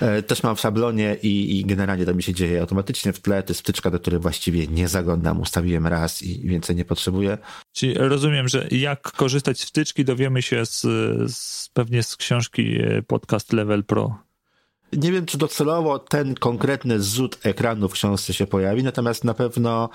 E, 0.00 0.22
też 0.22 0.42
mam 0.42 0.56
w 0.56 0.60
szablonie 0.60 1.16
i, 1.22 1.58
i 1.58 1.64
generalnie 1.64 2.06
to 2.06 2.14
mi 2.14 2.22
się 2.22 2.34
dzieje 2.34 2.60
automatycznie 2.60 3.12
w 3.12 3.20
tle. 3.20 3.42
To 3.42 3.50
jest 3.50 3.60
wtyczka, 3.60 3.90
do 3.90 4.00
której 4.00 4.20
właściwie 4.20 4.66
nie 4.66 4.88
zaglądam. 4.88 5.40
Ustawiłem 5.40 5.86
raz 5.86 6.22
i 6.22 6.48
więcej 6.48 6.76
nie 6.76 6.84
potrzebuję. 6.84 7.38
Czyli 7.72 7.94
rozumiem, 7.94 8.48
że 8.48 8.68
jak 8.70 9.12
korzystać 9.12 9.60
z 9.60 9.64
wtyczki 9.64 10.04
dowiemy 10.04 10.42
się 10.42 10.66
z, 10.66 10.80
z 11.34 11.68
pewnie 11.72 12.02
z 12.02 12.16
książki 12.16 12.78
e, 12.80 13.02
Podcast 13.02 13.52
Level 13.52 13.84
Pro. 13.84 14.26
Nie 14.92 15.12
wiem, 15.12 15.26
czy 15.26 15.38
docelowo 15.38 15.98
ten 15.98 16.34
konkretny 16.34 17.00
zrzut 17.00 17.38
ekranu 17.42 17.88
w 17.88 17.92
książce 17.92 18.34
się 18.34 18.46
pojawi, 18.46 18.82
natomiast 18.82 19.24
na 19.24 19.34
pewno 19.34 19.90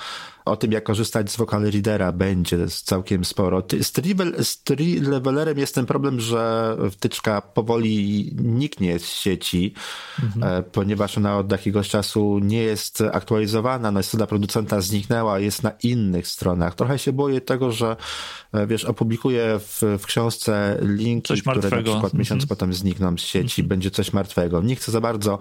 o 0.46 0.56
tym, 0.58 0.72
jak 0.72 0.84
korzystać 0.84 1.32
z 1.32 1.38
Vocal 1.38 1.64
Readera 1.64 2.12
będzie 2.12 2.68
całkiem 2.68 3.26
sporo. 3.26 3.64
Z 3.82 4.64
Tree-Levelerem 4.64 5.58
jest 5.58 5.76
ten 5.76 5.86
problem, 5.86 6.20
że 6.20 6.78
wtyczka 6.92 7.42
powoli 7.42 8.30
niknie 8.36 9.00
z 9.00 9.06
sieci, 9.06 9.74
mhm. 10.24 10.60
E, 10.60 10.64
ponieważ 10.64 11.18
ona 11.18 11.38
od 11.38 11.52
jakiegoś 11.52 11.90
czasu 11.90 12.40
nie 12.40 12.64
jest 12.64 13.04
aktualizowana, 13.12 13.92
no 13.92 14.04
strona 14.04 14.28
producenta 14.28 14.82
zniknęła, 14.82 15.40
jest 15.40 15.64
na 15.64 15.72
innych 15.84 16.28
stronach. 16.28 16.76
Trochę 16.76 17.00
się 17.00 17.14
boję 17.14 17.42
tego, 17.42 17.72
że 17.72 17.96
e, 18.54 18.68
wiesz, 18.68 18.86
opublikuję 18.86 19.60
w, 19.60 19.98
w 20.00 20.06
książce 20.06 20.78
linki, 20.82 21.28
coś 21.28 21.42
które 21.42 21.56
martwego. 21.56 21.90
na 21.90 21.96
przykład 21.96 22.14
miesiąc 22.14 22.44
mhm. 22.44 22.48
potem 22.48 22.74
znikną 22.74 23.18
z 23.18 23.22
sieci, 23.22 23.62
mhm. 23.62 23.68
będzie 23.68 23.92
coś 23.92 24.14
martwego. 24.14 24.62
Nie 24.62 24.76
chcę 24.76 24.92
za 24.92 25.02
bardzo 25.02 25.40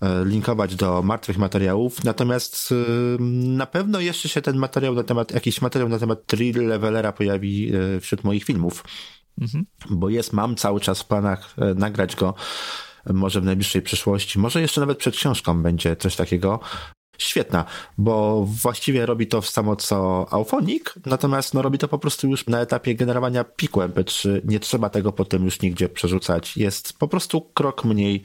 e, 0.00 0.24
linkować 0.24 0.76
do 0.76 1.02
martwych 1.02 1.38
materiałów, 1.38 2.04
natomiast 2.04 2.74
na 3.18 3.66
pewno 3.66 4.00
jeszcze 4.00 4.28
się 4.28 4.42
ten 4.46 4.56
materiał 4.56 4.94
na 4.94 5.02
temat, 5.02 5.34
jakiś 5.34 5.62
materiał 5.62 5.88
na 5.88 5.98
temat 5.98 6.26
Trill 6.26 6.66
Levelera 6.66 7.12
pojawi 7.12 7.72
e, 7.74 8.00
wśród 8.00 8.24
moich 8.24 8.44
filmów. 8.44 8.84
Mhm. 9.40 9.66
Bo 9.90 10.08
jest, 10.08 10.32
mam 10.32 10.56
cały 10.56 10.80
czas 10.80 11.02
w 11.02 11.06
planach 11.06 11.54
e, 11.58 11.74
nagrać 11.74 12.16
go 12.16 12.34
może 13.14 13.40
w 13.40 13.44
najbliższej 13.44 13.82
przyszłości, 13.82 14.38
może 14.38 14.60
jeszcze 14.60 14.80
nawet 14.80 14.98
przed 14.98 15.16
książką 15.16 15.62
będzie 15.62 15.96
coś 15.96 16.16
takiego. 16.16 16.60
Świetna, 17.18 17.64
bo 17.98 18.44
właściwie 18.48 19.06
robi 19.06 19.26
to 19.26 19.42
samo 19.42 19.76
co 19.76 20.26
Auphonic, 20.30 20.84
natomiast 21.06 21.54
no, 21.54 21.62
robi 21.62 21.78
to 21.78 21.88
po 21.88 21.98
prostu 21.98 22.28
już 22.28 22.46
na 22.46 22.60
etapie 22.60 22.94
generowania 22.94 23.44
piku 23.44 23.80
MP3. 23.80 24.40
Nie 24.44 24.60
trzeba 24.60 24.90
tego 24.90 25.12
potem 25.12 25.44
już 25.44 25.60
nigdzie 25.60 25.88
przerzucać. 25.88 26.56
Jest 26.56 26.98
po 26.98 27.08
prostu 27.08 27.40
krok 27.40 27.84
mniej 27.84 28.22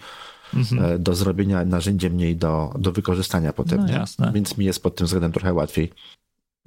mhm. 0.53 0.85
E, 0.85 0.99
do 0.99 1.15
zrobienia, 1.15 1.65
narzędzie 1.65 2.09
mniej 2.09 2.35
do, 2.35 2.73
do 2.79 2.91
wykorzystania 2.91 3.53
potem. 3.53 3.85
No. 4.19 4.31
Więc 4.31 4.57
mi 4.57 4.65
jest 4.65 4.83
pod 4.83 4.95
tym 4.95 5.07
względem 5.07 5.31
trochę 5.31 5.53
łatwiej. 5.53 5.91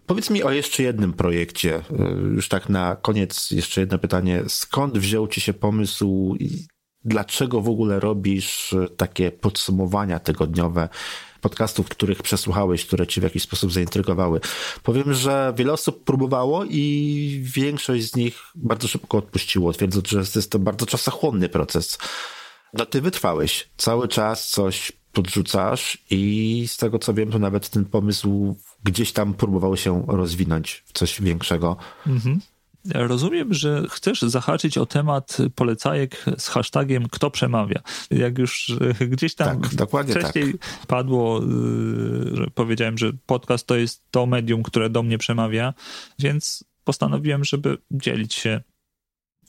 Powiedz 0.07 0.30
mi 0.30 0.43
o 0.43 0.51
jeszcze 0.51 0.82
jednym 0.82 1.12
projekcie. 1.12 1.76
E, 1.76 1.82
już 2.35 2.49
tak 2.49 2.68
na 2.68 2.97
koniec 2.97 3.51
jeszcze 3.51 3.80
jedno 3.80 3.99
pytanie. 3.99 4.43
Skąd 4.49 4.99
wziął 4.99 5.28
ci 5.28 5.41
się 5.41 5.55
pomysł 5.55 6.37
i 6.41 6.66
dlaczego 7.05 7.61
w 7.61 7.68
ogóle 7.68 8.01
robisz 8.01 8.74
takie 8.97 9.30
podsumowania 9.30 10.18
tygodniowe 10.18 10.89
podcastów, 11.41 11.89
których 11.89 12.22
przesłuchałeś, 12.22 12.87
które 12.87 13.07
ci 13.07 13.20
w 13.20 13.22
jakiś 13.22 13.43
sposób 13.43 13.72
zaintrygowały? 13.72 14.41
Powiem, 14.82 15.14
że 15.14 15.53
wiele 15.57 15.72
osób 15.72 16.05
próbowało 16.05 16.64
i 16.64 17.41
większość 17.43 18.11
z 18.11 18.16
nich 18.16 18.41
bardzo 18.55 18.89
szybko 18.89 19.18
odpuściło, 19.18 19.72
twierdząc, 19.72 20.09
że 20.09 20.18
jest 20.18 20.51
to 20.51 20.59
bardzo 20.59 20.87
czasochłonny 20.87 21.49
proces. 21.49 21.99
No 22.79 22.87
ty 22.87 23.01
wytrwałeś. 23.01 23.68
Cały 23.77 24.09
czas 24.09 24.49
coś 24.49 24.93
podrzucasz 25.12 25.99
i 26.11 26.64
z 26.68 26.77
tego 26.77 26.99
co 26.99 27.14
wiem, 27.14 27.31
to 27.31 27.39
nawet 27.39 27.68
ten 27.68 27.85
pomysł 27.85 28.57
gdzieś 28.85 29.12
tam 29.12 29.35
próbował 29.35 29.77
się 29.77 30.05
rozwinąć 30.09 30.85
w 30.87 30.93
coś 30.93 31.20
większego. 31.20 31.77
Mhm. 32.07 32.41
Rozumiem, 32.95 33.55
że 33.55 33.83
chcesz 33.91 34.22
zahaczyć 34.22 34.79
o 34.79 34.87
temat 34.87 35.37
polecajek 35.55 36.25
z 36.39 36.49
hashtagiem 36.49 37.09
kto 37.09 37.31
przemawia. 37.31 37.81
Jak 38.11 38.39
już 38.39 38.77
e, 39.01 39.07
gdzieś 39.07 39.35
tam 39.35 39.61
tak, 39.61 39.75
dokładnie 39.75 40.14
wcześniej 40.14 40.53
tak. 40.53 40.87
padło, 40.87 41.39
e, 41.39 42.37
że 42.37 42.47
powiedziałem, 42.55 42.99
że 42.99 43.12
podcast 43.27 43.66
to 43.66 43.77
jest 43.77 44.03
to 44.11 44.27
medium, 44.27 44.62
które 44.62 44.91
do 44.91 45.03
mnie 45.03 45.18
przemawia, 45.18 45.75
więc 46.18 46.64
postanowiłem, 46.85 47.45
żeby 47.45 47.79
dzielić 47.91 48.35
się 48.35 48.61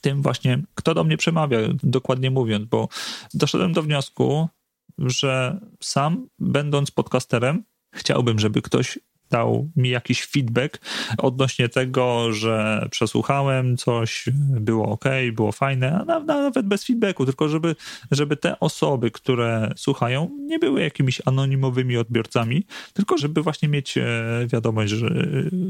tym 0.05 0.21
właśnie, 0.21 0.63
kto 0.75 0.93
do 0.93 1.03
mnie 1.03 1.17
przemawia, 1.17 1.59
dokładnie 1.83 2.31
mówiąc, 2.31 2.65
bo 2.65 2.87
doszedłem 3.33 3.73
do 3.73 3.83
wniosku, 3.83 4.49
że 4.97 5.59
sam, 5.83 6.27
będąc 6.39 6.91
podcasterem, 6.91 7.63
chciałbym, 7.95 8.39
żeby 8.39 8.61
ktoś 8.61 8.99
dał 9.29 9.69
mi 9.75 9.89
jakiś 9.89 10.25
feedback 10.25 10.79
odnośnie 11.17 11.69
tego, 11.69 12.33
że 12.33 12.87
przesłuchałem 12.91 13.77
coś, 13.77 14.25
było 14.59 14.85
ok, 14.85 15.05
było 15.33 15.51
fajne, 15.51 15.99
a 15.99 16.19
nawet 16.19 16.65
bez 16.65 16.85
feedbacku, 16.85 17.25
tylko 17.25 17.49
żeby, 17.49 17.75
żeby 18.11 18.37
te 18.37 18.59
osoby, 18.59 19.11
które 19.11 19.71
słuchają, 19.75 20.29
nie 20.39 20.59
były 20.59 20.81
jakimiś 20.81 21.21
anonimowymi 21.25 21.97
odbiorcami, 21.97 22.65
tylko 22.93 23.17
żeby 23.17 23.41
właśnie 23.41 23.69
mieć 23.69 23.97
e, 23.97 24.03
wiadomość, 24.47 24.91
że, 24.91 25.09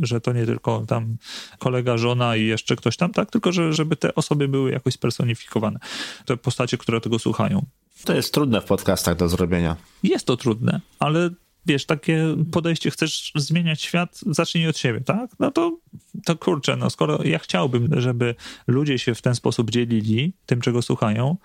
że 0.01 0.22
to 0.22 0.34
nie 0.34 0.45
tylko 0.45 0.86
tam 0.88 1.18
kolega, 1.60 1.97
żona 1.97 2.36
i 2.36 2.45
jeszcze 2.45 2.76
ktoś 2.76 2.97
tam, 2.97 3.12
tak, 3.12 3.32
tylko 3.32 3.51
że, 3.51 3.74
żeby 3.74 3.95
te 3.95 4.16
osoby 4.16 4.47
były 4.47 4.72
jakoś 4.72 4.93
spersonifikowane, 4.93 5.80
te 6.26 6.38
postacie, 6.38 6.78
które 6.78 7.01
tego 7.01 7.20
słuchają. 7.20 7.66
To 8.06 8.14
jest 8.14 8.34
trudne 8.34 8.62
w 8.62 8.66
podcastach 8.66 9.16
do 9.16 9.30
zrobienia. 9.30 9.76
Jest 10.03 10.28
to 10.28 10.38
trudne, 10.38 10.82
ale 10.99 11.30
wiesz, 11.66 11.86
takie 11.86 12.36
podejście, 12.51 12.91
chcesz 12.91 13.32
zmieniać 13.36 13.82
świat, 13.82 14.20
zacznij 14.26 14.68
od 14.68 14.78
siebie, 14.78 15.01
tak? 15.01 15.30
No 15.39 15.51
to, 15.51 15.78
to 16.26 16.36
kurczę, 16.36 16.76
no 16.76 16.89
skoro 16.89 17.24
ja 17.24 17.39
chciałbym, 17.39 18.01
żeby 18.01 18.36
ludzie 18.68 18.99
się 18.99 19.16
w 19.16 19.22
ten 19.22 19.36
sposób 19.36 19.72
dzielili 19.72 20.34
tym, 20.45 20.61
czego 20.61 20.82
słuchają, 20.82 21.38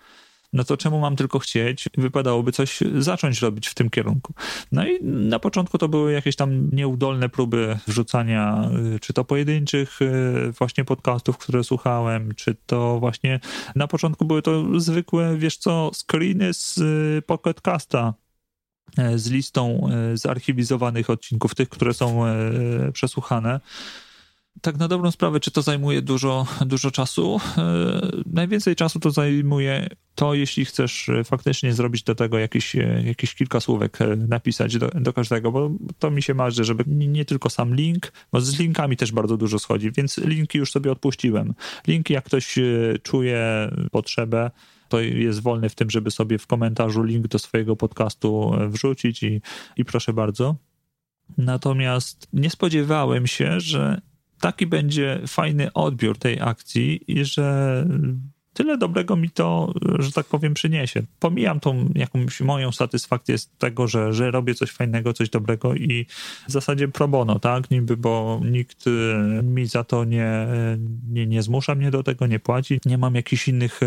no 0.52 0.64
to 0.64 0.76
czemu 0.76 1.00
mam 1.00 1.16
tylko 1.16 1.38
chcieć? 1.38 1.88
Wypadałoby 1.98 2.52
coś 2.52 2.78
zacząć 2.98 3.42
robić 3.42 3.68
w 3.68 3.74
tym 3.74 3.90
kierunku. 3.90 4.34
No 4.72 4.86
i 4.86 5.04
na 5.04 5.38
początku 5.38 5.78
to 5.78 5.88
były 5.88 6.12
jakieś 6.12 6.36
tam 6.36 6.70
nieudolne 6.72 7.28
próby 7.28 7.78
wrzucania, 7.86 8.70
y, 8.96 9.00
czy 9.00 9.12
to 9.12 9.24
pojedynczych 9.24 10.02
y, 10.02 10.52
właśnie 10.58 10.84
podcastów, 10.84 11.38
które 11.38 11.64
słuchałem, 11.64 12.34
czy 12.34 12.56
to 12.66 13.00
właśnie 13.00 13.40
na 13.76 13.86
początku 13.86 14.24
były 14.24 14.42
to 14.42 14.80
zwykłe, 14.80 15.36
wiesz 15.36 15.56
co, 15.56 15.90
screeny 15.94 16.54
z 16.54 16.78
y, 16.78 17.22
Pocketcasta, 17.26 18.14
E, 18.14 18.29
z 19.16 19.30
listą 19.30 19.88
e, 20.12 20.16
zarchiwizowanych 20.16 21.10
odcinków, 21.10 21.54
tych, 21.54 21.68
które 21.68 21.94
są 21.94 22.26
e, 22.26 22.32
przesłuchane. 22.92 23.60
Tak 24.60 24.76
na 24.76 24.88
dobrą 24.88 25.10
sprawę, 25.10 25.40
czy 25.40 25.50
to 25.50 25.62
zajmuje 25.62 26.02
dużo, 26.02 26.46
dużo 26.66 26.90
czasu? 26.90 27.40
Najwięcej 28.26 28.76
czasu 28.76 29.00
to 29.00 29.10
zajmuje 29.10 29.88
to, 30.14 30.34
jeśli 30.34 30.64
chcesz 30.64 31.10
faktycznie 31.24 31.72
zrobić 31.72 32.02
do 32.02 32.14
tego 32.14 32.38
jakieś, 32.38 32.74
jakieś 33.04 33.34
kilka 33.34 33.60
słówek, 33.60 33.98
napisać 34.16 34.78
do, 34.78 34.88
do 34.88 35.12
każdego, 35.12 35.52
bo 35.52 35.70
to 35.98 36.10
mi 36.10 36.22
się 36.22 36.34
marzy, 36.34 36.64
żeby 36.64 36.84
nie, 36.86 37.24
tylko 37.24 37.50
sam 37.50 37.74
link, 37.74 38.12
bo 38.32 38.40
z 38.40 38.58
linkami 38.58 38.96
też 38.96 39.12
bardzo 39.12 39.36
dużo 39.36 39.58
schodzi, 39.58 39.92
więc 39.92 40.18
linki 40.18 40.58
już 40.58 40.72
sobie 40.72 40.92
odpuściłem. 40.92 41.54
Linki, 41.86 42.12
jak 42.12 42.24
ktoś 42.24 42.58
czuje 43.02 43.70
potrzebę, 43.90 44.50
to 44.90 45.00
jest 45.00 45.42
wolny 45.42 45.68
w 45.68 45.74
tym, 45.74 45.90
żeby 45.90 46.10
sobie 46.10 46.38
w 46.38 46.46
komentarzu 46.46 47.02
link 47.02 47.28
do 47.28 47.38
swojego 47.38 47.76
podcastu 47.76 48.52
wrzucić 48.68 49.22
i, 49.22 49.40
i 49.76 49.84
proszę 49.84 50.12
bardzo. 50.12 50.56
Natomiast 51.38 52.28
nie 52.32 52.50
spodziewałem 52.50 53.26
się, 53.26 53.60
że 53.60 54.00
taki 54.40 54.66
będzie 54.66 55.20
fajny 55.26 55.72
odbiór 55.72 56.18
tej 56.18 56.40
akcji 56.40 57.12
i 57.20 57.24
że 57.24 57.86
tyle 58.60 58.78
dobrego 58.78 59.16
mi 59.16 59.30
to, 59.30 59.74
że 59.98 60.12
tak 60.12 60.26
powiem, 60.26 60.54
przyniesie. 60.54 61.02
Pomijam 61.18 61.60
tą 61.60 61.88
jakąś 61.94 62.40
moją 62.40 62.72
satysfakcję 62.72 63.38
z 63.38 63.48
tego, 63.48 63.88
że, 63.88 64.12
że 64.12 64.30
robię 64.30 64.54
coś 64.54 64.70
fajnego, 64.70 65.12
coś 65.12 65.30
dobrego 65.30 65.74
i 65.74 66.06
w 66.48 66.52
zasadzie 66.52 66.88
pro 66.88 67.08
bono, 67.08 67.38
tak? 67.38 67.70
Niby, 67.70 67.96
bo 67.96 68.40
nikt 68.44 68.84
e, 68.86 69.42
mi 69.42 69.66
za 69.66 69.84
to 69.84 70.04
nie, 70.04 70.46
nie, 71.10 71.26
nie 71.26 71.42
zmusza 71.42 71.74
mnie 71.74 71.90
do 71.90 72.02
tego, 72.02 72.26
nie 72.26 72.38
płaci. 72.38 72.80
Nie 72.84 72.98
mam 72.98 73.14
jakichś 73.14 73.48
innych 73.48 73.82
e, 73.82 73.86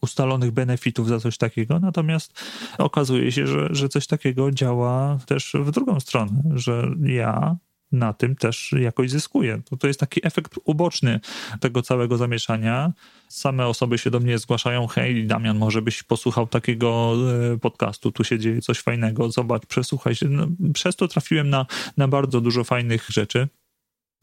ustalonych 0.00 0.50
benefitów 0.50 1.08
za 1.08 1.20
coś 1.20 1.38
takiego, 1.38 1.80
natomiast 1.80 2.42
okazuje 2.78 3.32
się, 3.32 3.46
że, 3.46 3.68
że 3.70 3.88
coś 3.88 4.06
takiego 4.06 4.50
działa 4.50 5.18
też 5.26 5.52
w 5.54 5.70
drugą 5.70 6.00
stronę, 6.00 6.42
że 6.54 6.88
ja 7.04 7.56
na 7.92 8.12
tym 8.12 8.36
też 8.36 8.74
jakoś 8.80 9.10
zyskuje. 9.10 9.62
To, 9.64 9.76
to 9.76 9.86
jest 9.86 10.00
taki 10.00 10.26
efekt 10.26 10.54
uboczny 10.64 11.20
tego 11.60 11.82
całego 11.82 12.16
zamieszania. 12.16 12.92
Same 13.28 13.66
osoby 13.66 13.98
się 13.98 14.10
do 14.10 14.20
mnie 14.20 14.38
zgłaszają, 14.38 14.86
hej 14.86 15.26
Damian, 15.26 15.58
może 15.58 15.82
byś 15.82 16.02
posłuchał 16.02 16.46
takiego 16.46 17.14
e, 17.54 17.58
podcastu, 17.58 18.12
tu 18.12 18.24
się 18.24 18.38
dzieje 18.38 18.60
coś 18.60 18.78
fajnego, 18.78 19.30
zobacz, 19.30 19.66
przesłuchaj 19.66 20.14
się. 20.14 20.28
No, 20.28 20.46
przez 20.74 20.96
to 20.96 21.08
trafiłem 21.08 21.50
na, 21.50 21.66
na 21.96 22.08
bardzo 22.08 22.40
dużo 22.40 22.64
fajnych 22.64 23.06
rzeczy 23.08 23.48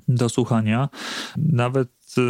do 0.07 0.29
słuchania. 0.29 0.89
Nawet 1.37 1.87
e, 1.87 2.21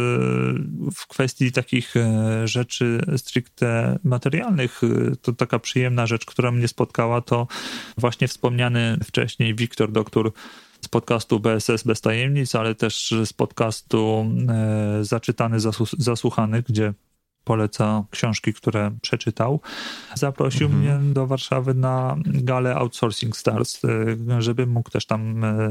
w 0.94 1.06
kwestii 1.08 1.52
takich 1.52 1.96
e, 1.96 2.48
rzeczy 2.48 3.00
stricte 3.16 3.98
materialnych, 4.04 4.80
to 5.22 5.32
taka 5.32 5.58
przyjemna 5.58 6.06
rzecz, 6.06 6.24
która 6.24 6.50
mnie 6.50 6.68
spotkała, 6.68 7.20
to 7.20 7.46
właśnie 7.98 8.28
wspomniany 8.28 8.98
wcześniej 9.04 9.54
Wiktor, 9.54 9.92
doktor 9.92 10.32
podcastu 10.94 11.40
BSS 11.40 11.82
Bez 11.84 12.00
Tajemnic, 12.00 12.54
ale 12.54 12.74
też 12.74 13.14
z 13.24 13.32
podcastu 13.32 14.26
e, 14.48 15.04
Zaczytany, 15.04 15.56
Zasłuchany, 15.98 16.62
gdzie 16.62 16.94
poleca 17.44 18.04
książki, 18.10 18.52
które 18.52 18.90
przeczytał. 19.02 19.60
Zaprosił 20.14 20.66
mhm. 20.66 20.82
mnie 20.82 21.12
do 21.14 21.26
Warszawy 21.26 21.74
na 21.74 22.16
galę 22.24 22.74
Outsourcing 22.74 23.36
Stars, 23.36 23.84
e, 23.84 24.42
żebym 24.42 24.70
mógł 24.70 24.90
też 24.90 25.06
tam 25.06 25.44
e, 25.44 25.70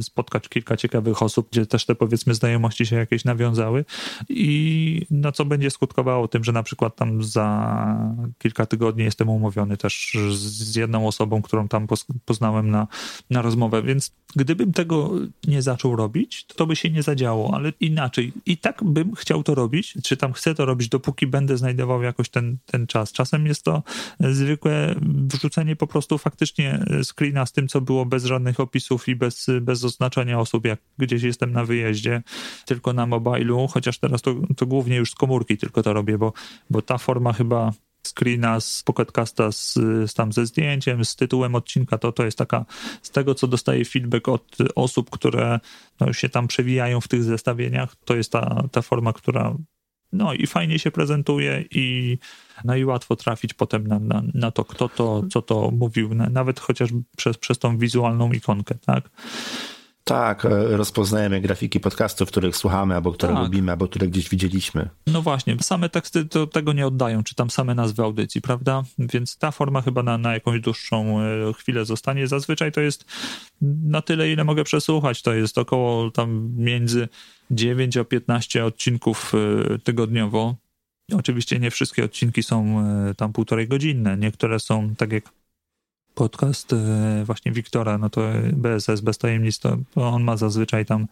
spotkać 0.00 0.48
kilka 0.48 0.76
ciekawych 0.76 1.22
osób, 1.22 1.48
gdzie 1.50 1.66
też 1.66 1.86
te 1.86 1.94
powiedzmy 1.94 2.34
znajomości 2.34 2.86
się 2.86 2.96
jakieś 2.96 3.24
nawiązały 3.24 3.84
i 4.28 5.06
na 5.10 5.32
co 5.32 5.44
będzie 5.44 5.70
skutkowało 5.70 6.28
tym, 6.28 6.44
że 6.44 6.52
na 6.52 6.62
przykład 6.62 6.96
tam 6.96 7.22
za 7.22 7.48
kilka 8.38 8.66
tygodni 8.66 9.04
jestem 9.04 9.28
umówiony 9.28 9.76
też 9.76 10.16
z 10.30 10.76
jedną 10.76 11.06
osobą, 11.06 11.42
którą 11.42 11.68
tam 11.68 11.86
poznałem 12.24 12.70
na, 12.70 12.86
na 13.30 13.42
rozmowę, 13.42 13.82
więc 13.82 14.12
gdybym 14.36 14.72
tego 14.72 15.10
nie 15.46 15.62
zaczął 15.62 15.96
robić, 15.96 16.44
to, 16.44 16.54
to 16.54 16.66
by 16.66 16.76
się 16.76 16.90
nie 16.90 17.02
zadziało, 17.02 17.54
ale 17.54 17.72
inaczej. 17.80 18.32
I 18.46 18.56
tak 18.56 18.84
bym 18.84 19.14
chciał 19.14 19.42
to 19.42 19.54
robić, 19.54 19.94
czy 20.02 20.16
tam 20.16 20.32
chcę 20.32 20.54
to 20.54 20.64
robić 20.64 20.88
do 20.88 20.97
dopóki 20.98 21.26
będę 21.26 21.56
znajdował 21.56 22.02
jakoś 22.02 22.28
ten, 22.28 22.58
ten 22.66 22.86
czas. 22.86 23.12
Czasem 23.12 23.46
jest 23.46 23.62
to 23.62 23.82
zwykłe 24.20 24.94
wrzucenie 25.00 25.76
po 25.76 25.86
prostu 25.86 26.18
faktycznie 26.18 26.84
screena 27.02 27.46
z 27.46 27.52
tym, 27.52 27.68
co 27.68 27.80
było 27.80 28.06
bez 28.06 28.24
żadnych 28.24 28.60
opisów 28.60 29.08
i 29.08 29.16
bez, 29.16 29.46
bez 29.60 29.84
oznaczenia 29.84 30.40
osób, 30.40 30.64
jak 30.66 30.80
gdzieś 30.98 31.22
jestem 31.22 31.52
na 31.52 31.64
wyjeździe, 31.64 32.22
tylko 32.66 32.92
na 32.92 33.06
mobilu, 33.06 33.68
chociaż 33.68 33.98
teraz 33.98 34.22
to, 34.22 34.34
to 34.56 34.66
głównie 34.66 34.96
już 34.96 35.10
z 35.10 35.14
komórki 35.14 35.56
tylko 35.56 35.82
to 35.82 35.92
robię, 35.92 36.18
bo, 36.18 36.32
bo 36.70 36.82
ta 36.82 36.98
forma 36.98 37.32
chyba 37.32 37.72
screena 38.02 38.60
z 38.60 38.82
Pocketcasta 38.82 39.52
z, 39.52 39.74
z 40.06 40.14
tam 40.14 40.32
ze 40.32 40.46
zdjęciem, 40.46 41.04
z 41.04 41.16
tytułem 41.16 41.54
odcinka, 41.54 41.98
to 41.98 42.12
to 42.12 42.24
jest 42.24 42.38
taka, 42.38 42.64
z 43.02 43.10
tego 43.10 43.34
co 43.34 43.46
dostaję 43.46 43.84
feedback 43.84 44.28
od 44.28 44.56
osób, 44.74 45.10
które 45.10 45.60
no, 46.00 46.12
się 46.12 46.28
tam 46.28 46.48
przewijają 46.48 47.00
w 47.00 47.08
tych 47.08 47.24
zestawieniach, 47.24 47.96
to 48.04 48.16
jest 48.16 48.32
ta, 48.32 48.62
ta 48.72 48.82
forma, 48.82 49.12
która 49.12 49.54
no 50.12 50.34
i 50.34 50.46
fajnie 50.46 50.78
się 50.78 50.90
prezentuje 50.90 51.64
i, 51.70 52.18
no 52.64 52.76
i 52.76 52.84
łatwo 52.84 53.16
trafić 53.16 53.54
potem 53.54 53.86
na, 53.86 53.98
na, 53.98 54.22
na 54.34 54.50
to, 54.50 54.64
kto 54.64 54.88
to, 54.88 55.22
co 55.30 55.42
to 55.42 55.70
mówił, 55.70 56.14
nawet 56.14 56.60
chociaż 56.60 56.90
przez, 57.16 57.38
przez 57.38 57.58
tą 57.58 57.78
wizualną 57.78 58.32
ikonkę, 58.32 58.74
tak? 58.74 59.10
Tak, 60.08 60.44
e, 60.44 60.76
rozpoznajemy 60.76 61.40
grafiki 61.40 61.80
podcastów, 61.80 62.28
których 62.28 62.56
słuchamy, 62.56 62.94
albo 62.94 63.12
które 63.12 63.32
tak. 63.32 63.42
lubimy, 63.42 63.72
albo 63.72 63.88
które 63.88 64.08
gdzieś 64.08 64.28
widzieliśmy. 64.28 64.88
No 65.06 65.22
właśnie, 65.22 65.56
same 65.60 65.88
teksty 65.88 66.24
to 66.24 66.46
tego 66.46 66.72
nie 66.72 66.86
oddają, 66.86 67.24
czy 67.24 67.34
tam 67.34 67.50
same 67.50 67.74
nazwy 67.74 68.02
audycji, 68.02 68.40
prawda? 68.40 68.82
Więc 68.98 69.38
ta 69.38 69.50
forma 69.50 69.82
chyba 69.82 70.02
na, 70.02 70.18
na 70.18 70.34
jakąś 70.34 70.60
dłuższą 70.60 71.20
e, 71.20 71.52
chwilę 71.52 71.84
zostanie. 71.84 72.26
Zazwyczaj 72.26 72.72
to 72.72 72.80
jest 72.80 73.04
na 73.82 74.02
tyle, 74.02 74.32
ile 74.32 74.44
mogę 74.44 74.64
przesłuchać. 74.64 75.22
To 75.22 75.34
jest 75.34 75.58
około 75.58 76.10
tam 76.10 76.52
między 76.56 77.08
9 77.50 77.96
a 77.96 78.04
15 78.04 78.64
odcinków 78.64 79.32
e, 79.34 79.78
tygodniowo. 79.78 80.54
Oczywiście 81.16 81.58
nie 81.58 81.70
wszystkie 81.70 82.04
odcinki 82.04 82.42
są 82.42 82.84
tam 83.16 83.32
półtorej 83.32 83.68
godzinne. 83.68 84.16
Niektóre 84.16 84.60
są, 84.60 84.94
tak 84.94 85.12
jak 85.12 85.24
podcast 86.18 86.72
e, 86.72 87.24
właśnie 87.24 87.52
Wiktora, 87.52 87.98
no 87.98 88.10
to 88.10 88.20
BSS 88.52 89.00
bez 89.00 89.18
tajemnic, 89.18 89.58
to, 89.58 89.76
on 89.96 90.22
ma 90.24 90.36
zazwyczaj 90.36 90.86
tam 90.86 91.06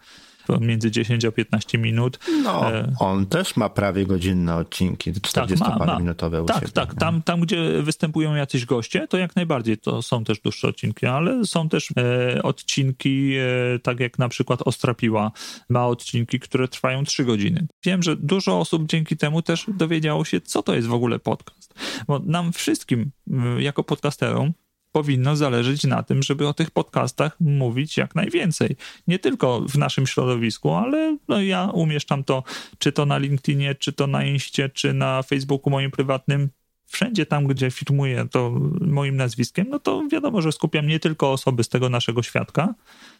między 0.59 0.91
10 0.91 1.25
a 1.25 1.31
15 1.31 1.77
minut. 1.77 2.19
No, 2.43 2.73
e, 2.73 2.93
on 2.99 3.25
też 3.25 3.55
ma 3.55 3.69
prawie 3.69 4.05
godzinne 4.05 4.55
odcinki, 4.55 5.13
40 5.21 5.65
tak, 5.65 5.79
ma, 5.79 5.99
minutowe 5.99 6.45
Tak, 6.45 6.59
siebie, 6.59 6.71
tak. 6.71 6.95
Tam, 6.95 7.21
tam, 7.21 7.41
gdzie 7.41 7.81
występują 7.81 8.35
jacyś 8.35 8.65
goście, 8.65 9.07
to 9.07 9.17
jak 9.17 9.35
najbardziej 9.35 9.77
to 9.77 10.01
są 10.01 10.23
też 10.23 10.39
dłuższe 10.39 10.67
odcinki, 10.67 11.05
ale 11.05 11.45
są 11.45 11.69
też 11.69 11.89
e, 11.97 12.43
odcinki, 12.43 13.33
e, 13.35 13.79
tak 13.79 13.99
jak 13.99 14.19
na 14.19 14.29
przykład 14.29 14.61
Ostrapiła 14.65 15.31
ma 15.69 15.87
odcinki, 15.87 16.39
które 16.39 16.67
trwają 16.67 17.03
3 17.03 17.25
godziny. 17.25 17.67
Wiem, 17.85 18.03
że 18.03 18.15
dużo 18.15 18.59
osób 18.59 18.85
dzięki 18.85 19.17
temu 19.17 19.41
też 19.41 19.65
dowiedziało 19.67 20.25
się, 20.25 20.41
co 20.41 20.63
to 20.63 20.75
jest 20.75 20.87
w 20.87 20.93
ogóle 20.93 21.19
podcast. 21.19 21.73
Bo 22.07 22.19
nam 22.19 22.53
wszystkim, 22.53 23.11
jako 23.59 23.83
podcasterom, 23.83 24.53
powinno 24.97 25.35
zależeć 25.35 25.83
na 25.83 26.03
tym, 26.03 26.23
żeby 26.23 26.47
o 26.47 26.53
tych 26.53 26.71
podcastach 26.71 27.37
mówić 27.39 27.97
jak 27.97 28.15
najwięcej. 28.15 28.75
Nie 29.07 29.19
tylko 29.19 29.61
w 29.61 29.77
naszym 29.77 30.07
środowisku, 30.07 30.73
ale 30.73 31.17
no 31.27 31.41
ja 31.41 31.69
umieszczam 31.73 32.23
to, 32.23 32.43
czy 32.77 32.91
to 32.91 33.05
na 33.05 33.17
LinkedInie, 33.17 33.75
czy 33.75 33.93
to 33.93 34.07
na 34.07 34.23
Inście, 34.23 34.69
czy 34.69 34.93
na 34.93 35.23
Facebooku 35.23 35.69
moim 35.69 35.91
prywatnym. 35.91 36.49
Wszędzie 36.85 37.25
tam, 37.25 37.47
gdzie 37.47 37.71
firmuję 37.71 38.27
to 38.31 38.59
moim 38.81 39.15
nazwiskiem, 39.15 39.67
no 39.69 39.79
to 39.79 40.07
wiadomo, 40.11 40.41
że 40.41 40.51
skupiam 40.51 40.87
nie 40.87 40.99
tylko 40.99 41.31
osoby 41.31 41.63
z 41.63 41.69
tego 41.69 41.89
naszego 41.89 42.23
świadka, 42.23 42.73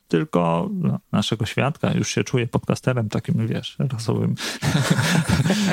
tylko 0.08 0.70
no, 0.74 1.00
naszego 1.12 1.46
świadka, 1.46 1.94
już 1.94 2.10
się 2.10 2.24
czuję 2.24 2.48
podcasterem 2.48 3.10
takim, 3.10 3.48
wiesz, 3.48 3.76
rasowym. 3.80 4.36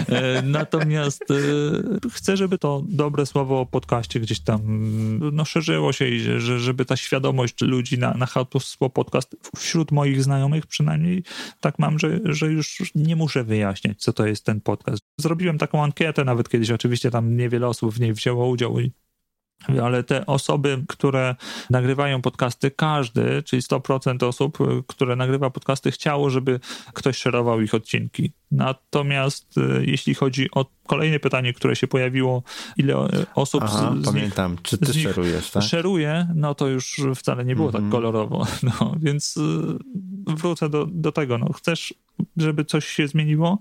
E, 0.09 0.43
natomiast 0.43 1.25
e, 1.31 1.35
chcę, 2.11 2.37
żeby 2.37 2.59
to 2.59 2.83
dobre 2.89 3.27
słowo 3.27 3.61
o 3.61 3.67
podcaście 3.67 4.21
gdzieś 4.21 4.41
tam 4.41 4.61
no, 5.33 5.45
szerzyło 5.45 5.93
się 5.93 6.09
i 6.09 6.21
że, 6.21 6.59
żeby 6.59 6.85
ta 6.85 6.97
świadomość 6.97 7.61
ludzi 7.61 7.99
na, 7.99 8.15
na 8.15 8.27
hasło 8.27 8.91
podcast 8.91 9.37
wśród 9.57 9.93
moich 9.93 10.23
znajomych 10.23 10.67
przynajmniej 10.67 11.23
tak 11.61 11.79
mam, 11.79 11.99
że, 11.99 12.21
że 12.25 12.47
już 12.47 12.83
nie 12.95 13.17
muszę 13.17 13.45
wyjaśniać, 13.45 14.03
co 14.03 14.13
to 14.13 14.27
jest 14.27 14.45
ten 14.45 14.61
podcast. 14.61 15.03
Zrobiłem 15.21 15.59
taką 15.59 15.83
ankietę 15.83 16.25
nawet 16.25 16.49
kiedyś, 16.49 16.71
oczywiście 16.71 17.11
tam 17.11 17.37
niewiele 17.37 17.69
osób 17.69 17.95
w 17.95 18.01
niej 18.01 18.13
wzięło 18.13 18.49
udział 18.49 18.81
i 18.81 18.93
ale 19.83 20.03
te 20.03 20.27
osoby, 20.27 20.85
które 20.89 21.37
nagrywają 21.71 22.23
podcasty, 22.23 22.71
każdy, 22.71 23.43
czyli 23.43 23.63
100% 23.63 24.25
osób, 24.25 24.59
które 24.87 25.17
nagrywa 25.17 25.51
podcasty, 25.51 25.91
chciało, 25.91 26.31
żeby 26.31 26.61
ktoś 26.93 27.17
szerował 27.17 27.61
ich 27.61 27.75
odcinki. 27.75 28.33
Natomiast 28.51 29.59
e, 29.59 29.85
jeśli 29.85 30.15
chodzi 30.15 30.51
o 30.51 30.67
kolejne 30.87 31.19
pytanie, 31.21 31.53
które 31.53 31.77
się 31.77 31.87
pojawiło, 31.87 32.43
ile 32.77 32.97
osób 33.35 33.65
Aha, 33.67 33.95
z, 33.97 34.03
z 34.03 34.05
pamiętam, 34.05 34.57
czy 34.63 34.79
ty 34.79 34.95
szerujesz, 34.95 35.51
tak? 35.51 35.63
Szeruje, 35.63 36.29
no 36.35 36.55
to 36.55 36.69
już 36.69 37.01
wcale 37.15 37.45
nie 37.45 37.57
było 37.57 37.69
mm 37.69 37.73
-hmm. 37.73 37.77
tak 37.77 37.85
mhm. 37.85 37.93
kolorowo. 37.93 38.47
No, 38.81 38.95
więc 39.01 39.37
e, 39.37 40.35
wrócę 40.35 40.69
do, 40.69 40.87
do 40.87 41.13
tego. 41.13 41.39
No, 41.39 41.53
chcesz, 41.53 41.95
żeby 42.37 42.65
coś 42.65 42.87
się 42.87 43.09
zmieniło, 43.09 43.59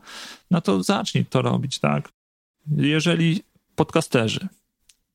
no 0.51 0.61
to 0.61 0.83
zacznij 0.83 1.25
to 1.25 1.41
robić, 1.41 1.79
tak? 1.79 2.09
Jeżeli 2.75 3.43
podcasterzy 3.75 4.47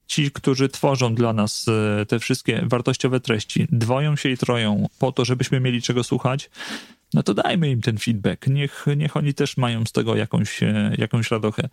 ci, 0.09 0.31
którzy 0.31 0.69
tworzą 0.69 1.15
dla 1.15 1.33
nas 1.33 1.67
e, 1.69 2.07
te 2.07 2.19
wszystkie 2.19 2.63
wartościowe 2.67 3.21
treści, 3.21 3.67
dwoją 3.73 4.17
się 4.17 4.29
i 4.29 4.37
troją 4.37 4.87
po 4.99 5.13
to, 5.13 5.25
żebyśmy 5.25 5.61
mieli 5.61 5.83
czego 5.83 6.05
słuchać, 6.05 6.51
no 7.15 7.23
to 7.23 7.35
dajmy 7.35 7.71
im 7.71 7.81
ten 7.81 7.99
feedback. 7.99 8.47
Niech, 8.47 8.87
niech 8.97 9.17
oni 9.17 9.35
też 9.35 9.57
mają 9.57 9.85
z 9.85 9.93
tego 9.93 10.17
jakąś, 10.17 10.63
e, 10.63 10.95
jakąś 10.99 11.31
radochę. 11.31 11.69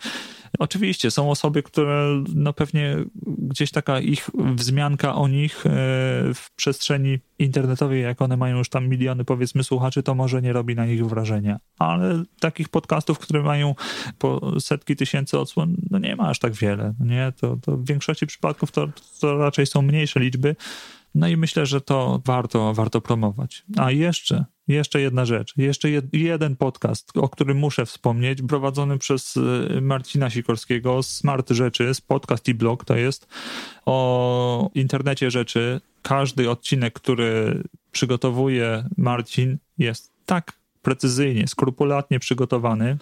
Oczywiście 0.60 1.12
są 1.12 1.32
osoby, 1.32 1.64
które 1.64 2.24
no 2.36 2.54
pewnie 2.54 2.96
gdzieś 3.38 3.72
taka 3.72 4.00
ich 4.00 4.30
wzmianka 4.36 5.16
o 5.16 5.28
nich 5.28 5.66
e, 5.66 5.70
w 6.34 6.52
przestrzeni 6.56 7.20
internetowej, 7.40 8.02
jak 8.02 8.22
one 8.22 8.38
mają 8.38 8.58
już 8.58 8.70
tam 8.70 8.88
miliony 8.88 9.26
powiedzmy 9.26 9.64
słuchaczy, 9.64 10.04
to 10.04 10.16
może 10.16 10.42
nie 10.42 10.54
robi 10.54 10.76
na 10.76 10.86
nich 10.86 11.06
wrażenia. 11.06 11.60
Ale 11.80 12.24
takich 12.40 12.70
podcastów, 12.70 13.20
które 13.20 13.44
mają 13.44 13.76
po 14.18 14.52
setki 14.60 14.96
tysięcy 14.96 15.40
odsłon, 15.40 15.76
no 15.92 16.00
nie 16.00 16.16
ma 16.16 16.30
aż 16.30 16.40
tak 16.40 16.54
wiele. 16.54 16.94
Nie? 17.00 17.34
To, 17.42 17.58
to 17.62 17.78
w 17.78 17.86
większości 17.86 18.28
przypadków 18.28 18.72
to, 18.72 18.88
to 19.22 19.38
raczej 19.38 19.66
są 19.66 19.82
mniejsze 19.82 20.20
liczby. 20.20 20.56
No 21.16 21.28
i 21.28 21.38
myślę, 21.38 21.66
że 21.66 21.82
to 21.82 22.22
warto, 22.26 22.74
warto 22.74 23.02
promować. 23.02 23.64
A 23.78 23.92
jeszcze, 23.92 24.46
jeszcze 24.68 25.02
jedna 25.02 25.26
rzecz, 25.26 25.54
jeszcze 25.58 25.90
jed, 25.90 26.06
jeden 26.14 26.56
podcast, 26.56 27.18
o 27.18 27.30
którym 27.30 27.58
muszę 27.58 27.86
wspomnieć, 27.86 28.42
prowadzony 28.42 28.98
przez 28.98 29.38
y, 29.38 29.82
Marcina 29.82 30.30
Sikorskiego, 30.30 31.04
Smart 31.04 31.50
Rzeczy, 31.50 31.94
z 31.94 32.02
podcast 32.02 32.48
i 32.48 32.54
blog, 32.54 32.86
to 32.86 32.96
jest 32.96 33.28
o 33.86 34.70
internecie 34.76 35.32
rzeczy. 35.32 35.82
Każdy 36.02 36.50
odcinek, 36.50 36.94
który 36.94 37.64
przygotowuje 37.92 38.90
Marcin 38.98 39.58
jest 39.78 40.12
tak 40.26 40.54
precyzyjnie, 40.82 41.48
skrupulatnie 41.48 42.20
przygotowany, 42.20 42.98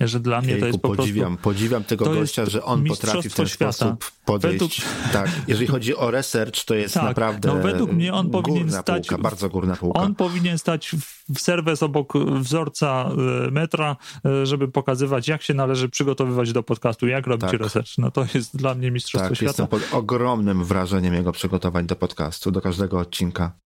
że 0.00 0.20
dla 0.20 0.40
mnie 0.40 0.56
to 0.56 0.66
jest 0.66 0.78
po 0.78 0.88
podziwiam, 0.88 1.36
prostu... 1.36 1.42
Podziwiam 1.42 1.84
tego 1.84 2.04
gościa, 2.04 2.46
że 2.46 2.64
on 2.64 2.84
potrafi 2.84 3.30
w 3.30 3.34
ten 3.34 3.48
świata. 3.48 3.72
sposób 3.72 4.10
podejść. 4.24 4.54
Według... 4.54 4.72
Tak, 5.12 5.30
jeżeli 5.48 5.66
chodzi 5.66 5.96
o 5.96 6.10
research, 6.10 6.64
to 6.64 6.74
jest 6.74 6.94
tak, 6.94 7.04
naprawdę 7.04 7.48
no 7.48 7.62
według 7.62 7.92
mnie 7.92 8.12
on 8.12 8.30
powinien 8.30 8.72
stać... 8.72 9.08
Półka, 9.08 9.22
bardzo 9.22 9.48
górna 9.48 9.76
półka. 9.76 10.00
On 10.00 10.14
powinien 10.14 10.58
stać 10.58 10.90
w 11.34 11.40
serwis 11.40 11.82
obok 11.82 12.12
wzorca 12.40 13.10
e, 13.46 13.50
metra, 13.50 13.96
e, 14.24 14.46
żeby 14.46 14.68
pokazywać, 14.68 15.28
jak 15.28 15.42
się 15.42 15.54
należy 15.54 15.88
przygotowywać 15.88 16.52
do 16.52 16.62
podcastu, 16.62 17.06
jak 17.06 17.26
robić 17.26 17.50
tak. 17.50 17.60
research. 17.60 17.98
No 17.98 18.10
to 18.10 18.26
jest 18.34 18.56
dla 18.56 18.74
mnie 18.74 18.90
mistrzostwo 18.90 19.28
tak, 19.28 19.36
świata. 19.36 19.50
jestem 19.50 19.66
pod 19.66 19.82
ogromnym 19.92 20.64
wrażeniem 20.64 21.14
jego 21.14 21.32
przygotowań 21.32 21.86
do 21.86 21.96
podcastu, 21.96 22.50
do 22.50 22.60
każdego 22.60 22.98
odcinka 22.98 23.63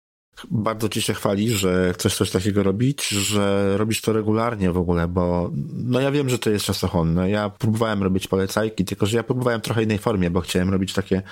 bardzo 0.50 0.88
ci 0.88 1.02
się 1.02 1.14
chwali, 1.14 1.50
że 1.50 1.92
chcesz 1.94 2.16
coś 2.16 2.30
takiego 2.30 2.62
robić, 2.62 3.08
że 3.08 3.74
robisz 3.76 4.00
to 4.00 4.12
regularnie 4.12 4.70
w 4.70 4.76
ogóle, 4.76 5.08
bo 5.08 5.50
no 5.72 6.00
ja 6.00 6.10
wiem, 6.10 6.28
że 6.28 6.38
to 6.38 6.50
jest 6.50 6.64
czasochłonne. 6.64 7.30
Ja 7.30 7.50
próbowałem 7.50 8.02
robić 8.02 8.28
polecajki, 8.28 8.84
tylko 8.84 9.06
że 9.06 9.16
ja 9.16 9.22
próbowałem 9.22 9.60
trochę 9.60 9.82
innej 9.82 9.98
formie, 9.98 10.30
bo 10.30 10.40
chciałem 10.40 10.70
robić 10.70 10.92
takie 10.92 11.22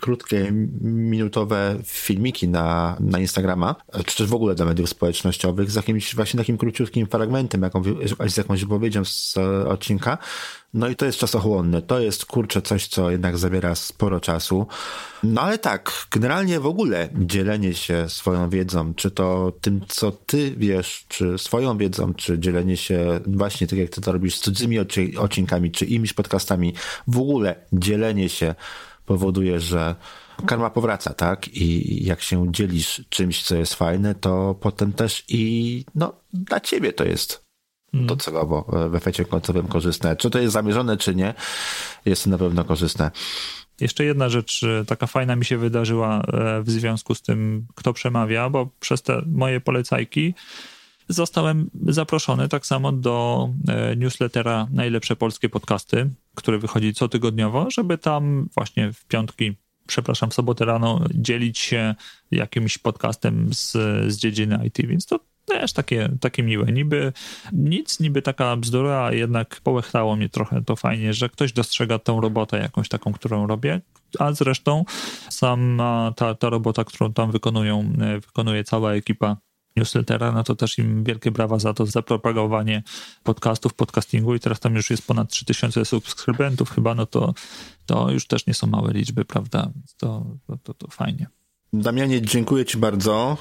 krótkie, 0.00 0.52
minutowe 0.82 1.76
filmiki 1.84 2.48
na, 2.48 2.96
na 3.00 3.18
Instagrama, 3.18 3.74
czy 4.06 4.16
też 4.16 4.26
w 4.26 4.34
ogóle 4.34 4.54
do 4.54 4.64
mediów 4.64 4.88
społecznościowych 4.88 5.70
z 5.70 5.74
jakimś 5.74 6.14
właśnie 6.14 6.38
takim 6.38 6.58
króciutkim 6.58 7.06
fragmentem, 7.06 7.62
jaką, 7.62 7.82
z 8.26 8.36
jakąś 8.36 8.60
wypowiedzią 8.60 9.04
z 9.04 9.36
odcinka. 9.66 10.18
No 10.74 10.88
i 10.88 10.96
to 10.96 11.06
jest 11.06 11.18
czasochłonne. 11.18 11.82
To 11.82 12.00
jest, 12.00 12.26
kurczę, 12.26 12.62
coś, 12.62 12.86
co 12.86 13.10
jednak 13.10 13.38
zabiera 13.38 13.74
sporo 13.74 14.20
czasu. 14.20 14.66
No 15.22 15.40
ale 15.40 15.58
tak, 15.58 16.06
generalnie 16.10 16.60
w 16.60 16.66
ogóle 16.66 17.08
dzielenie 17.14 17.74
się 17.74 18.08
swoją 18.08 18.50
wiedzą, 18.50 18.94
czy 18.94 19.10
to 19.10 19.52
tym, 19.60 19.80
co 19.88 20.12
ty 20.12 20.54
wiesz, 20.56 21.04
czy 21.08 21.38
swoją 21.38 21.78
wiedzą, 21.78 22.14
czy 22.14 22.38
dzielenie 22.38 22.76
się 22.76 23.20
właśnie 23.26 23.66
tak, 23.66 23.78
jak 23.78 23.90
ty 23.90 24.00
to 24.00 24.12
robisz 24.12 24.36
z 24.36 24.40
cudzymi 24.40 24.78
odcinkami, 25.18 25.70
czy 25.70 25.84
innymi 25.84 26.08
podcastami, 26.16 26.74
w 27.08 27.18
ogóle 27.18 27.54
dzielenie 27.72 28.28
się 28.28 28.54
powoduje, 29.06 29.60
że 29.60 29.94
karma 30.46 30.70
powraca, 30.70 31.14
tak? 31.14 31.48
I 31.48 32.04
jak 32.04 32.22
się 32.22 32.52
dzielisz 32.52 33.04
czymś, 33.08 33.42
co 33.42 33.56
jest 33.56 33.74
fajne, 33.74 34.14
to 34.14 34.54
potem 34.60 34.92
też 34.92 35.24
i 35.28 35.84
no, 35.94 36.12
dla 36.32 36.60
ciebie 36.60 36.92
to 36.92 37.04
jest 37.04 37.46
docelowo 37.92 38.88
w 38.90 38.94
efekcie 38.94 39.24
końcowym 39.24 39.68
korzystne. 39.68 40.16
Czy 40.16 40.30
to 40.30 40.38
jest 40.38 40.52
zamierzone, 40.52 40.96
czy 40.96 41.14
nie, 41.14 41.34
jest 42.04 42.24
to 42.24 42.30
na 42.30 42.38
pewno 42.38 42.64
korzystne. 42.64 43.10
Jeszcze 43.80 44.04
jedna 44.04 44.28
rzecz 44.28 44.64
taka 44.86 45.06
fajna 45.06 45.36
mi 45.36 45.44
się 45.44 45.58
wydarzyła 45.58 46.22
e, 46.22 46.62
w 46.62 46.70
związku 46.70 47.14
z 47.14 47.22
tym, 47.22 47.66
kto 47.74 47.92
przemawia, 47.92 48.50
bo 48.50 48.68
przez 48.80 49.02
te 49.02 49.22
moje 49.26 49.60
polecajki 49.60 50.34
zostałem 51.08 51.70
zaproszony 51.86 52.48
tak 52.48 52.66
samo 52.66 52.92
do 52.92 53.48
e, 53.68 53.96
newslettera 53.96 54.66
Najlepsze 54.70 55.16
Polskie 55.16 55.48
Podcasty, 55.48 56.10
który 56.34 56.58
wychodzi 56.58 56.94
cotygodniowo, 56.94 57.70
żeby 57.70 57.98
tam 57.98 58.48
właśnie 58.54 58.92
w 58.92 59.04
piątki, 59.04 59.56
przepraszam, 59.86 60.30
w 60.30 60.34
sobotę 60.34 60.64
rano 60.64 61.04
dzielić 61.14 61.58
się 61.58 61.94
jakimś 62.30 62.78
podcastem 62.78 63.54
z, 63.54 63.72
z 64.12 64.16
dziedziny 64.16 64.60
IT, 64.66 64.86
więc 64.86 65.06
to 65.06 65.20
też 65.46 65.72
takie, 65.72 66.08
takie 66.20 66.42
miłe. 66.42 66.72
Niby 66.72 67.12
nic, 67.52 68.00
niby 68.00 68.22
taka 68.22 68.56
bzdura, 68.56 69.04
a 69.04 69.12
jednak 69.12 69.60
połechtało 69.60 70.16
mnie 70.16 70.28
trochę 70.28 70.64
to 70.64 70.76
fajnie, 70.76 71.14
że 71.14 71.28
ktoś 71.28 71.52
dostrzega 71.52 71.98
tą 71.98 72.20
robotę 72.20 72.58
jakąś 72.58 72.88
taką, 72.88 73.12
którą 73.12 73.46
robię, 73.46 73.80
a 74.18 74.32
zresztą 74.32 74.84
sama 75.30 76.12
ta, 76.16 76.34
ta 76.34 76.50
robota, 76.50 76.84
którą 76.84 77.12
tam 77.12 77.30
wykonują, 77.30 77.92
e, 78.00 78.20
wykonuje 78.20 78.64
cała 78.64 78.92
ekipa 78.92 79.36
newslettera, 79.76 80.32
no 80.32 80.44
to 80.44 80.56
też 80.56 80.78
im 80.78 81.04
wielkie 81.04 81.30
brawa 81.30 81.58
za 81.58 81.74
to, 81.74 81.86
za 81.86 82.02
propagowanie 82.02 82.82
podcastów, 83.22 83.74
podcastingu 83.74 84.34
i 84.34 84.40
teraz 84.40 84.60
tam 84.60 84.74
już 84.74 84.90
jest 84.90 85.06
ponad 85.06 85.30
3000 85.30 85.84
subskrybentów 85.84 86.70
chyba, 86.70 86.94
no 86.94 87.06
to, 87.06 87.34
to 87.86 88.10
już 88.10 88.26
też 88.26 88.46
nie 88.46 88.54
są 88.54 88.66
małe 88.66 88.92
liczby, 88.92 89.24
prawda? 89.24 89.70
To, 89.96 90.26
to, 90.46 90.56
to, 90.58 90.74
to 90.74 90.88
fajnie. 90.90 91.26
Damianie, 91.72 92.22
dziękuję 92.22 92.64
Ci 92.64 92.78
bardzo. 92.78 93.36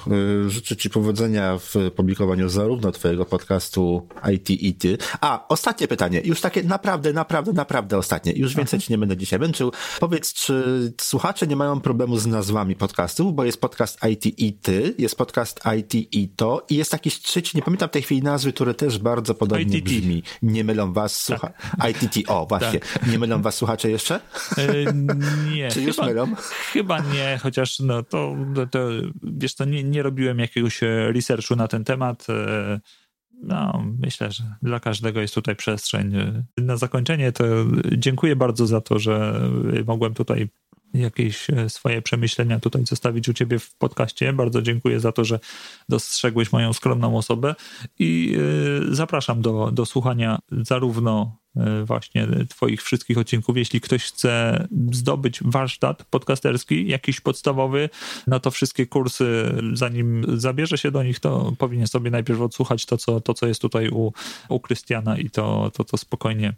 Y, 0.45 0.49
życzę 0.49 0.75
Ci 0.75 0.89
powodzenia 0.89 1.57
w 1.57 1.91
publikowaniu 1.95 2.49
zarówno 2.49 2.91
Twojego 2.91 3.25
podcastu 3.25 4.07
IT 4.33 4.49
i 4.49 4.73
Ty. 4.73 4.97
A, 5.21 5.47
ostatnie 5.47 5.87
pytanie. 5.87 6.21
Już 6.23 6.41
takie 6.41 6.63
naprawdę, 6.63 7.13
naprawdę, 7.13 7.53
naprawdę 7.53 7.97
ostatnie. 7.97 8.33
Już 8.33 8.55
więcej 8.55 8.79
Ci 8.79 8.91
nie 8.93 8.97
będę 8.97 9.17
dzisiaj 9.17 9.39
męczył. 9.39 9.71
Powiedz, 9.99 10.33
czy 10.33 10.93
słuchacze 11.01 11.47
nie 11.47 11.55
mają 11.55 11.81
problemu 11.81 12.17
z 12.17 12.25
nazwami 12.27 12.75
podcastów, 12.75 13.35
bo 13.35 13.43
jest 13.45 13.61
podcast 13.61 13.99
IT 14.11 14.39
i 14.39 14.53
Ty, 14.53 14.95
jest 14.97 15.17
podcast 15.17 15.61
IT 15.79 15.93
i 16.15 16.29
To 16.29 16.65
i 16.69 16.75
jest 16.75 16.93
jakiś 16.93 17.21
trzeci, 17.21 17.57
nie 17.57 17.63
pamiętam 17.63 17.89
w 17.89 17.91
tej 17.91 18.01
chwili 18.01 18.23
nazwy, 18.23 18.53
który 18.53 18.73
też 18.73 18.99
bardzo 18.99 19.35
podobnie 19.35 19.77
ITT. 19.77 19.85
brzmi. 19.85 20.23
Nie 20.41 20.63
mylą 20.63 20.93
Was 20.93 21.21
słuchacze. 21.21 21.53
Tak. 21.79 22.03
ITT, 22.03 22.29
o 22.29 22.45
właśnie. 22.45 22.79
Tak. 22.79 23.07
Nie 23.07 23.19
mylą 23.19 23.41
Was 23.41 23.55
słuchacze 23.55 23.89
jeszcze? 23.91 24.19
Yy, 24.57 24.93
nie. 25.55 25.71
czy 25.71 25.81
już 25.81 25.95
chyba, 25.95 26.07
mylą? 26.07 26.27
Chyba 26.73 26.99
nie, 26.99 27.39
chociaż 27.43 27.79
no 27.79 28.03
to 28.03 28.14
to, 28.55 28.67
to 28.67 28.79
wiesz, 29.23 29.55
to 29.55 29.65
nie, 29.65 29.83
nie 29.83 30.03
robiłem 30.03 30.39
jakiegoś 30.39 30.83
e, 30.83 31.11
researchu 31.11 31.55
na 31.55 31.67
ten 31.67 31.83
temat. 31.83 32.27
E, 32.29 32.79
no, 33.43 33.85
myślę, 33.99 34.31
że 34.31 34.43
dla 34.61 34.79
każdego 34.79 35.21
jest 35.21 35.35
tutaj 35.35 35.55
przestrzeń. 35.55 36.15
E, 36.15 36.43
na 36.57 36.77
zakończenie 36.77 37.31
to 37.31 37.43
dziękuję 37.97 38.35
bardzo 38.35 38.67
za 38.67 38.81
to, 38.81 38.99
że 38.99 39.41
mogłem 39.87 40.13
tutaj 40.13 40.49
jakieś 40.93 41.47
swoje 41.67 42.01
przemyślenia 42.01 42.59
tutaj 42.59 42.85
zostawić 42.85 43.29
u 43.29 43.33
ciebie 43.33 43.59
w 43.59 43.75
podcaście. 43.75 44.33
Bardzo 44.33 44.61
dziękuję 44.61 44.99
za 44.99 45.11
to, 45.11 45.25
że 45.25 45.39
dostrzegłeś 45.89 46.51
moją 46.51 46.73
skromną 46.73 47.17
osobę 47.17 47.55
i 47.99 48.37
zapraszam 48.89 49.41
do, 49.41 49.71
do 49.71 49.85
słuchania 49.85 50.39
zarówno 50.51 51.44
właśnie 51.85 52.27
Twoich 52.49 52.83
wszystkich 52.83 53.17
odcinków. 53.17 53.57
Jeśli 53.57 53.81
ktoś 53.81 54.03
chce 54.03 54.67
zdobyć 54.91 55.39
warsztat 55.43 56.03
podcasterski, 56.03 56.87
jakiś 56.87 57.21
podstawowy, 57.21 57.89
no 58.27 58.39
to 58.39 58.51
wszystkie 58.51 58.87
kursy, 58.87 59.55
zanim 59.73 60.25
zabierze 60.39 60.77
się 60.77 60.91
do 60.91 61.03
nich, 61.03 61.19
to 61.19 61.53
powinien 61.57 61.87
sobie 61.87 62.11
najpierw 62.11 62.41
odsłuchać 62.41 62.85
to, 62.85 62.97
co, 62.97 63.21
to, 63.21 63.33
co 63.33 63.47
jest 63.47 63.61
tutaj 63.61 63.89
u, 63.89 64.13
u 64.49 64.59
Krystiana 64.59 65.17
i 65.17 65.29
to, 65.29 65.71
to, 65.73 65.83
to 65.83 65.97
spokojnie 65.97 66.53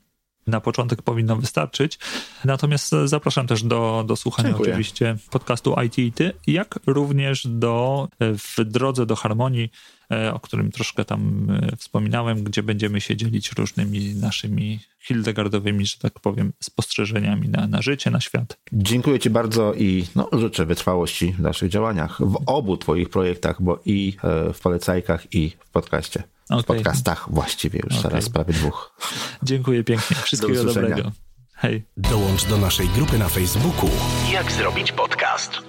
na 0.48 0.62
początek 0.62 1.02
powinno 1.02 1.36
wystarczyć. 1.36 2.00
Natomiast 2.46 2.96
zapraszam 3.06 3.48
też 3.48 3.64
do, 3.64 4.04
do 4.08 4.16
słuchania 4.16 4.50
Dziękuję. 4.50 4.70
oczywiście 4.70 5.16
podcastu 5.30 5.76
IT 6.00 6.18
jak 6.48 6.80
również 6.86 7.48
do 7.48 8.08
w 8.20 8.64
drodze 8.66 9.06
do 9.06 9.16
harmonii, 9.16 9.72
e, 10.12 10.34
o 10.34 10.40
którym 10.40 10.72
troszkę 10.72 11.06
tam 11.06 11.48
e, 11.50 11.76
wspominałem, 11.76 12.44
gdzie 12.44 12.64
będziemy 12.64 13.02
się 13.02 13.16
dzielić 13.16 13.52
różnymi 13.52 14.16
naszymi 14.16 14.80
hildegardowymi, 15.00 15.86
że 15.86 15.98
tak 15.98 16.20
powiem, 16.20 16.54
spostrzeżeniami 16.60 17.50
na, 17.50 17.68
na 17.68 17.82
życie, 17.82 18.12
na 18.12 18.22
świat. 18.22 18.58
Dziękuję 18.74 19.20
Ci 19.20 19.30
bardzo 19.30 19.74
i 19.74 20.06
no, 20.16 20.30
życzę 20.34 20.66
wytrwałości 20.66 21.34
w 21.34 21.40
naszych 21.40 21.70
działaniach, 21.70 22.18
w 22.20 22.44
obu 22.46 22.78
Twoich 22.78 23.10
projektach, 23.10 23.62
bo 23.62 23.80
i 23.86 24.18
e, 24.24 24.54
w 24.54 24.60
polecajkach, 24.60 25.34
i 25.34 25.50
w 25.60 25.70
podcaście. 25.70 26.24
Okay. 26.50 26.64
W 26.64 26.66
podcastach 26.66 27.28
właściwie 27.30 27.80
już 27.84 27.94
okay. 27.94 28.12
teraz 28.12 28.30
prawie 28.30 28.54
dwóch. 28.54 28.92
Dziękuję 29.44 29.84
pięknie. 29.84 30.16
Wszystkiego 30.24 30.64
do 30.64 30.74
dobrego. 30.74 31.12
Hej. 31.54 31.86
Dołącz 31.98 32.46
do 32.46 32.58
naszej 32.58 32.88
grupy 32.90 33.20
na 33.20 33.30
Facebooku. 33.30 33.90
Jak 34.32 34.52
zrobić 34.52 34.92
podcast? 34.92 35.67